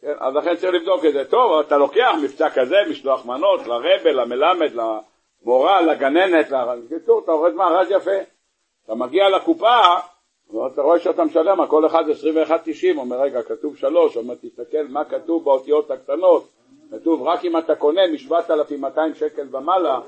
כן, 0.00 0.12
אז 0.18 0.34
לכן 0.34 0.56
צריך 0.56 0.74
לבדוק 0.74 1.04
את 1.04 1.12
זה. 1.12 1.24
טוב, 1.24 1.60
אתה 1.60 1.76
לוקח 1.76 2.12
מבצע 2.22 2.50
כזה, 2.50 2.76
משלוח 2.90 3.26
מנות, 3.26 3.66
לרבל, 3.66 4.20
למלמד, 4.20 4.70
למורה, 4.74 5.80
לגננת, 5.80 6.46
בקיצור, 6.50 7.20
אתה 7.24 7.32
מה, 7.54 7.66
רז 7.66 7.90
יפה. 7.90 8.18
אתה 8.84 8.94
מגיע 8.94 9.28
לקופה, 9.28 9.80
ואתה 10.50 10.82
רואה 10.82 10.98
שאתה 10.98 11.24
משלם, 11.24 11.60
על 11.60 11.66
כל 11.66 11.86
אחד 11.86 12.04
21.90, 12.48 12.96
אומר, 12.96 13.20
רגע, 13.20 13.42
כתוב 13.42 13.76
שלוש, 13.76 14.16
אומר, 14.16 14.34
תסתכל 14.34 14.82
מה 14.88 15.04
כתוב 15.04 15.44
באותיות 15.44 15.90
הקטנות, 15.90 16.51
כתוב, 16.92 17.22
רק 17.22 17.44
אם 17.44 17.58
אתה 17.58 17.74
קונה 17.74 18.00
מ-7,200 18.06 19.14
שקל 19.14 19.56
ומעלה, 19.56 19.98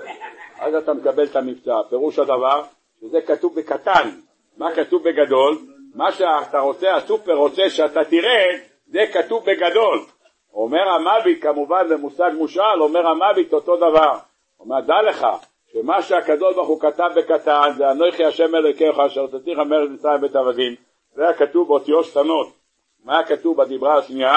אז 0.58 0.74
אתה 0.74 0.94
מקבל 0.94 1.24
את 1.24 1.36
המבצע. 1.36 1.82
פירוש 1.88 2.18
הדבר, 2.18 2.62
שזה 3.00 3.20
כתוב 3.20 3.54
בקטן. 3.54 4.10
מה 4.56 4.74
כתוב 4.74 5.02
בגדול? 5.02 5.58
מה 5.94 6.12
שאתה 6.12 6.58
רוצה, 6.58 6.94
הסופר 6.94 7.34
רוצה 7.34 7.70
שאתה 7.70 8.04
תראה, 8.04 8.44
זה 8.86 9.04
כתוב 9.12 9.44
בגדול. 9.46 10.04
אומר 10.54 10.88
המביט, 10.88 11.42
כמובן 11.42 11.88
במושג 11.88 12.30
מושאל, 12.38 12.82
אומר 12.82 13.06
המביט 13.06 13.52
אותו 13.52 13.76
דבר. 13.76 14.18
אומר, 14.60 14.80
דע 14.80 15.02
לך, 15.02 15.26
שמה 15.72 16.02
שהקדוש 16.02 16.54
ברוך 16.54 16.68
הוא 16.68 16.80
כתב 16.80 17.10
בקטן, 17.16 17.70
זה 17.76 17.90
אנוכי 17.90 18.24
השם 18.24 18.54
אלוקיך 18.54 18.98
אשר 18.98 19.26
תתיך 19.26 19.58
מארץ 19.58 19.90
מצרים 19.90 20.20
בית 20.20 20.36
עבדים. 20.36 20.74
זה 21.14 21.22
היה 21.22 21.34
כתוב 21.34 21.68
באותיות 21.68 22.06
קטנות. 22.10 22.52
מה 23.04 23.18
היה 23.18 23.26
כתוב 23.26 23.62
בדיברה 23.62 23.98
השנייה? 23.98 24.36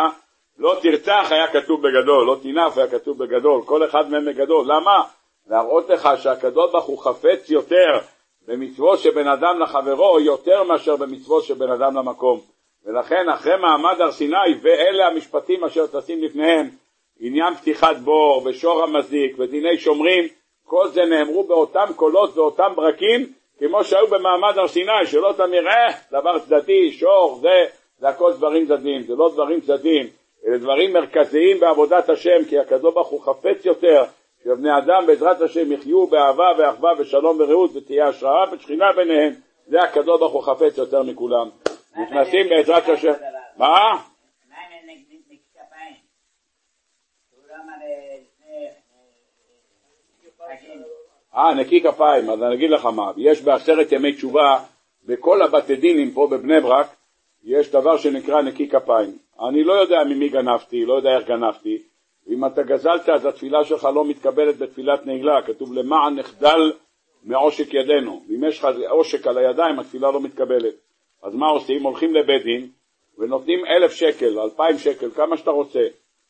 לא 0.60 0.78
תרצח 0.82 1.28
היה 1.32 1.48
כתוב 1.48 1.82
בגדול, 1.82 2.28
לא 2.28 2.38
תנאף 2.42 2.78
היה 2.78 2.88
כתוב 2.88 3.24
בגדול, 3.24 3.62
כל 3.66 3.86
אחד 3.86 4.10
מהם 4.10 4.26
בגדול. 4.26 4.66
למה? 4.66 5.04
להראות 5.50 5.90
לך 5.90 6.10
שהקדוש 6.18 6.72
ברוך 6.72 6.86
הוא 6.86 7.00
חפץ 7.00 7.50
יותר 7.50 8.00
במצוות 8.48 9.00
שבין 9.00 9.28
אדם 9.28 9.60
לחברו 9.60 10.20
יותר 10.20 10.64
מאשר 10.64 10.96
במצוות 10.96 11.44
שבין 11.44 11.70
אדם 11.70 11.98
למקום. 11.98 12.40
ולכן 12.86 13.30
אחרי 13.30 13.54
מעמד 13.58 14.02
הר 14.02 14.12
סיני 14.12 14.54
ואלה 14.62 15.08
המשפטים 15.08 15.64
אשר 15.64 15.88
טסים 15.88 16.24
לפניהם, 16.24 16.70
עניין 17.20 17.56
פתיחת 17.56 17.98
בור 17.98 18.42
ושור 18.46 18.84
המזיק 18.84 19.36
ודיני 19.40 19.78
שומרים, 19.78 20.28
כל 20.66 20.88
זה 20.88 21.06
נאמרו 21.06 21.44
באותם 21.44 21.86
קולות 21.96 22.38
ואותם 22.38 22.74
ברקים 22.76 23.34
כמו 23.60 23.84
שהיו 23.84 24.08
במעמד 24.08 24.58
הר 24.58 24.68
סיני, 24.68 25.06
שלא 25.06 25.34
תמיר, 25.38 25.68
אה, 25.68 25.94
דבר 26.12 26.40
צדדי, 26.40 26.92
שור, 26.92 27.40
זה, 27.42 27.66
זה 28.00 28.10
הכל 28.10 28.34
דברים 28.34 28.66
צדדיים, 28.66 29.02
זה 29.02 29.16
לא 29.16 29.30
דברים 29.34 29.62
צדדיים, 29.62 30.08
אלה 30.48 30.58
דברים 30.58 30.94
מרכזיים 30.94 31.60
בעבודת 31.60 32.10
השם, 32.10 32.46
כי 32.50 32.60
הקדוש 32.60 32.94
ברוך 32.94 33.08
הוא 33.08 33.22
חפץ 33.22 33.66
יותר 33.66 34.04
שבני 34.44 34.78
אדם 34.78 35.06
בעזרת 35.08 35.42
השם 35.42 35.72
יחיו 35.72 36.08
באהבה 36.08 36.46
ואחווה 36.58 36.92
ושלום 37.00 37.38
ורעות 37.40 37.76
ותהיה 37.76 38.08
השראה 38.08 38.54
ושכינה 38.54 38.86
ביניהם, 38.96 39.34
זה 39.68 39.82
הקדוש 39.82 40.20
ברוך 40.20 40.34
הוא 40.34 40.44
חפץ 40.44 40.78
יותר 40.78 41.04
מכולם. 41.04 41.50
נכנסים 42.02 42.50
בעזרת 42.50 42.90
השם, 42.90 43.14
מה? 43.58 43.68
לא 47.50 47.56
אמר 47.56 47.74
לפני 50.24 50.58
חגים. 50.58 50.84
אה, 51.36 51.54
נקי 51.54 51.82
כפיים, 51.84 52.30
אז 52.30 52.44
אני 52.44 52.56
אגיד 52.56 52.70
לך 52.70 52.86
מה, 52.86 53.12
יש 53.18 53.42
בעשרת 53.42 53.92
ימי 53.92 54.14
תשובה, 54.14 54.60
בכל 55.06 55.42
הבתי 55.42 55.76
דינים 55.76 56.12
פה 56.12 56.28
בבני 56.32 56.62
ברק, 56.62 56.88
יש 57.48 57.72
דבר 57.72 57.98
שנקרא 57.98 58.42
נקי 58.42 58.70
כפיים. 58.70 59.18
אני 59.50 59.64
לא 59.64 59.74
יודע 59.74 59.98
ממי 60.10 60.30
גנבתי, 60.30 60.86
לא 60.86 60.94
יודע 60.94 61.18
איך 61.18 61.28
גנבתי, 61.28 61.78
ואם 62.28 62.46
אתה 62.46 62.64
גזלת 62.64 63.10
אז 63.10 63.26
התפילה 63.26 63.64
שלך 63.64 63.88
לא 63.96 64.06
מתקבלת 64.06 64.58
בתפילת 64.58 65.06
נעילה, 65.06 65.42
כתוב 65.46 65.74
למען 65.74 66.20
נחדל 66.20 66.72
מעושק 67.24 67.74
ידינו, 67.74 68.24
ואם 68.30 68.44
יש 68.44 68.60
לך 68.60 68.68
עושק 68.90 69.28
על 69.28 69.38
הידיים 69.38 69.80
התפילה 69.80 70.12
לא 70.12 70.22
מתקבלת. 70.22 70.74
אז 71.24 71.36
מה 71.36 71.48
עושים? 71.48 71.84
הולכים 71.84 72.16
לבית 72.16 72.44
דין 72.44 72.70
ונותנים 73.18 73.66
אלף 73.66 73.92
שקל, 73.92 74.40
אלפיים 74.40 74.78
שקל, 74.78 75.12
כמה 75.12 75.38
שאתה 75.38 75.52
רוצה, 75.52 75.88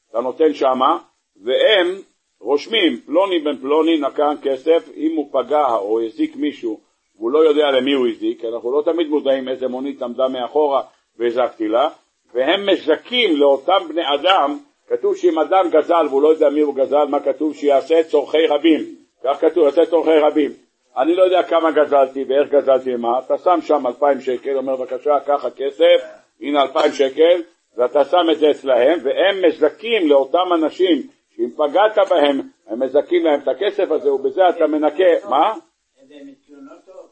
אתה 0.09 0.21
נותן 0.21 0.53
שמה, 0.53 0.97
והם 1.43 1.95
רושמים 2.39 2.97
פלוני 3.05 3.39
בן 3.39 3.57
פלוני 3.57 3.97
נקן 3.97 4.35
כסף, 4.41 4.89
אם 4.95 5.15
הוא 5.15 5.29
פגע 5.31 5.75
או 5.75 6.01
הזיק 6.01 6.35
מישהו 6.35 6.79
והוא 7.15 7.31
לא 7.31 7.39
יודע 7.39 7.71
למי 7.71 7.93
הוא 7.93 8.07
הזיק, 8.07 8.45
אנחנו 8.45 8.71
לא 8.71 8.81
תמיד 8.81 9.07
מודעים 9.07 9.49
איזה 9.49 9.67
מונית 9.67 10.01
עמדה 10.01 10.27
מאחורה 10.27 10.81
והזקתי 11.19 11.67
לה, 11.67 11.89
והם 12.33 12.69
מזכים 12.69 13.37
לאותם 13.37 13.87
בני 13.89 14.01
אדם, 14.15 14.57
כתוב 14.87 15.15
שאם 15.15 15.39
אדם 15.39 15.69
גזל 15.69 16.05
והוא 16.09 16.21
לא 16.21 16.27
יודע 16.27 16.49
מי 16.49 16.61
הוא 16.61 16.75
גזל, 16.75 17.05
מה 17.09 17.19
כתוב? 17.19 17.55
שיעשה 17.55 18.03
צורכי 18.03 18.47
רבים, 18.47 18.95
כך 19.23 19.41
כתוב, 19.41 19.65
יעשה 19.65 19.85
צורכי 19.85 20.17
רבים. 20.17 20.51
אני 20.97 21.15
לא 21.15 21.23
יודע 21.23 21.43
כמה 21.43 21.71
גזלתי 21.71 22.23
ואיך 22.23 22.49
גזלתי 22.51 22.95
ומה, 22.95 23.19
אתה 23.19 23.37
שם 23.37 23.59
שם 23.61 23.87
אלפיים 23.87 24.21
שקל, 24.21 24.57
אומר 24.57 24.75
בבקשה 24.75 25.19
קח 25.25 25.45
הכסף, 25.45 26.01
הנה 26.41 26.61
אלפיים 26.61 26.91
שקל, 26.91 27.41
ואתה 27.77 28.05
שם 28.05 28.31
את 28.31 28.39
זה 28.39 28.51
אצלהם, 28.51 28.99
והם 29.03 29.45
מזכים 29.47 30.07
לאותם 30.07 30.53
אנשים 30.55 31.07
שאם 31.35 31.49
פגעת 31.55 32.09
בהם, 32.09 32.41
הם 32.67 32.83
מזכים 32.83 33.25
להם 33.25 33.39
את 33.39 33.47
הכסף 33.47 33.91
הזה, 33.91 34.13
ובזה 34.13 34.49
אתה 34.49 34.67
מנקה, 34.67 35.27
מה? 35.29 35.53
איזה 36.01 36.15
מציונות 36.25 36.79
טוב. 36.85 37.09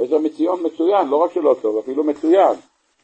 איזה 0.00 0.18
מציון 0.18 0.66
מצוין, 0.66 1.08
לא 1.08 1.16
רק 1.16 1.32
שלא 1.32 1.56
טוב, 1.62 1.78
אפילו 1.78 2.04
מצוין. 2.04 2.54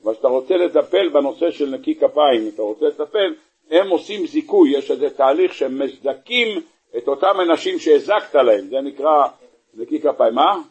אבל 0.04 0.12
כשאתה 0.12 0.28
רוצה 0.28 0.56
לטפל 0.56 1.08
בנושא 1.08 1.50
של 1.50 1.70
נקי 1.70 1.94
כפיים, 1.94 2.48
אתה 2.54 2.62
רוצה 2.62 2.86
לטפל, 2.86 3.34
הם 3.70 3.88
עושים 3.90 4.26
זיכוי, 4.26 4.76
יש 4.78 4.90
איזה 4.90 5.10
תהליך 5.10 5.54
שהם 5.54 5.82
מזכים 5.82 6.62
את 6.96 7.08
אותם 7.08 7.36
אנשים 7.40 7.78
שהזקת 7.78 8.34
להם, 8.34 8.66
זה 8.66 8.80
נקרא 8.80 9.28
נקי 9.74 10.00
כפיים. 10.00 10.34
מה? 10.34 10.62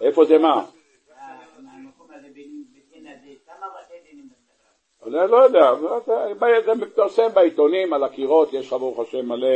איפה 0.00 0.24
זה? 0.24 0.38
מה? 0.38 0.64
אני 5.06 5.30
לא 5.30 5.36
יודע, 5.36 5.74
זה- 6.06 6.60
זה 6.66 6.74
מתפרסם 6.74 7.28
בעיתונים, 7.34 7.92
על 7.92 8.04
הקירות, 8.04 8.52
יש 8.52 8.66
לך 8.66 8.72
ברוך 8.72 8.98
השם 9.00 9.28
מלא, 9.28 9.48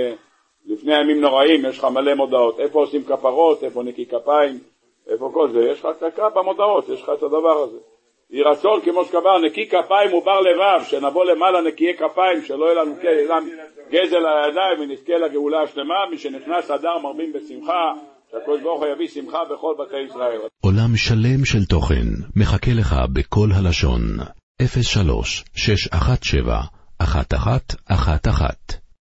לפני 0.66 0.94
הימים 0.94 1.20
נוראים 1.20 1.64
יש 1.64 1.78
לך 1.78 1.84
מלא 1.84 2.14
מודעות, 2.14 2.60
איפה 2.60 2.78
עושים 2.80 3.04
כפרות, 3.04 3.64
איפה 3.64 3.82
נקי 3.82 4.06
כפיים, 4.06 4.58
איפה 5.06 5.30
כל 5.34 5.50
זה, 5.50 5.60
יש 5.60 5.84
לך 5.84 5.96
תקרא 6.04 6.28
במודעות, 6.28 6.88
יש 6.88 7.02
לך 7.02 7.10
את 7.18 7.22
הדבר 7.22 7.62
הזה. 7.62 7.78
יהי 8.30 8.42
רצון, 8.42 8.80
כמו 8.84 9.04
שקבע, 9.04 9.38
נקי 9.46 9.68
כפיים 9.68 10.14
ובר 10.14 10.40
לבב, 10.40 10.84
שנבוא 10.84 11.24
למעלה 11.24 11.60
נקיי 11.60 11.94
כפיים, 11.94 12.42
שלא 12.42 12.64
יהיה 12.64 12.82
לנו 12.82 12.94
גזל 13.90 14.16
על 14.16 14.44
הידיים 14.44 14.80
ונזכה 14.80 15.12
לגאולה 15.12 15.62
השלמה, 15.62 15.94
משנכנס 16.12 16.70
אדר 16.70 16.98
מרבים 17.02 17.32
בשמחה, 17.32 17.92
שהקדוש 18.30 18.62
ברוך 18.62 18.80
הוא 18.82 18.88
יביא 18.88 19.08
שמחה 19.08 19.38
בכל 19.50 19.74
בתי 19.78 20.00
ישראל. 20.00 20.40
עולם 20.64 20.96
שלם 20.96 21.44
של 21.44 21.64
תוכן 21.64 22.06
מחכה 22.36 22.70
לך 22.70 22.94
בכל 23.12 23.48
הלשון, 23.54 24.00
03 24.82 25.44
617 25.54 26.60
1111 27.00 28.85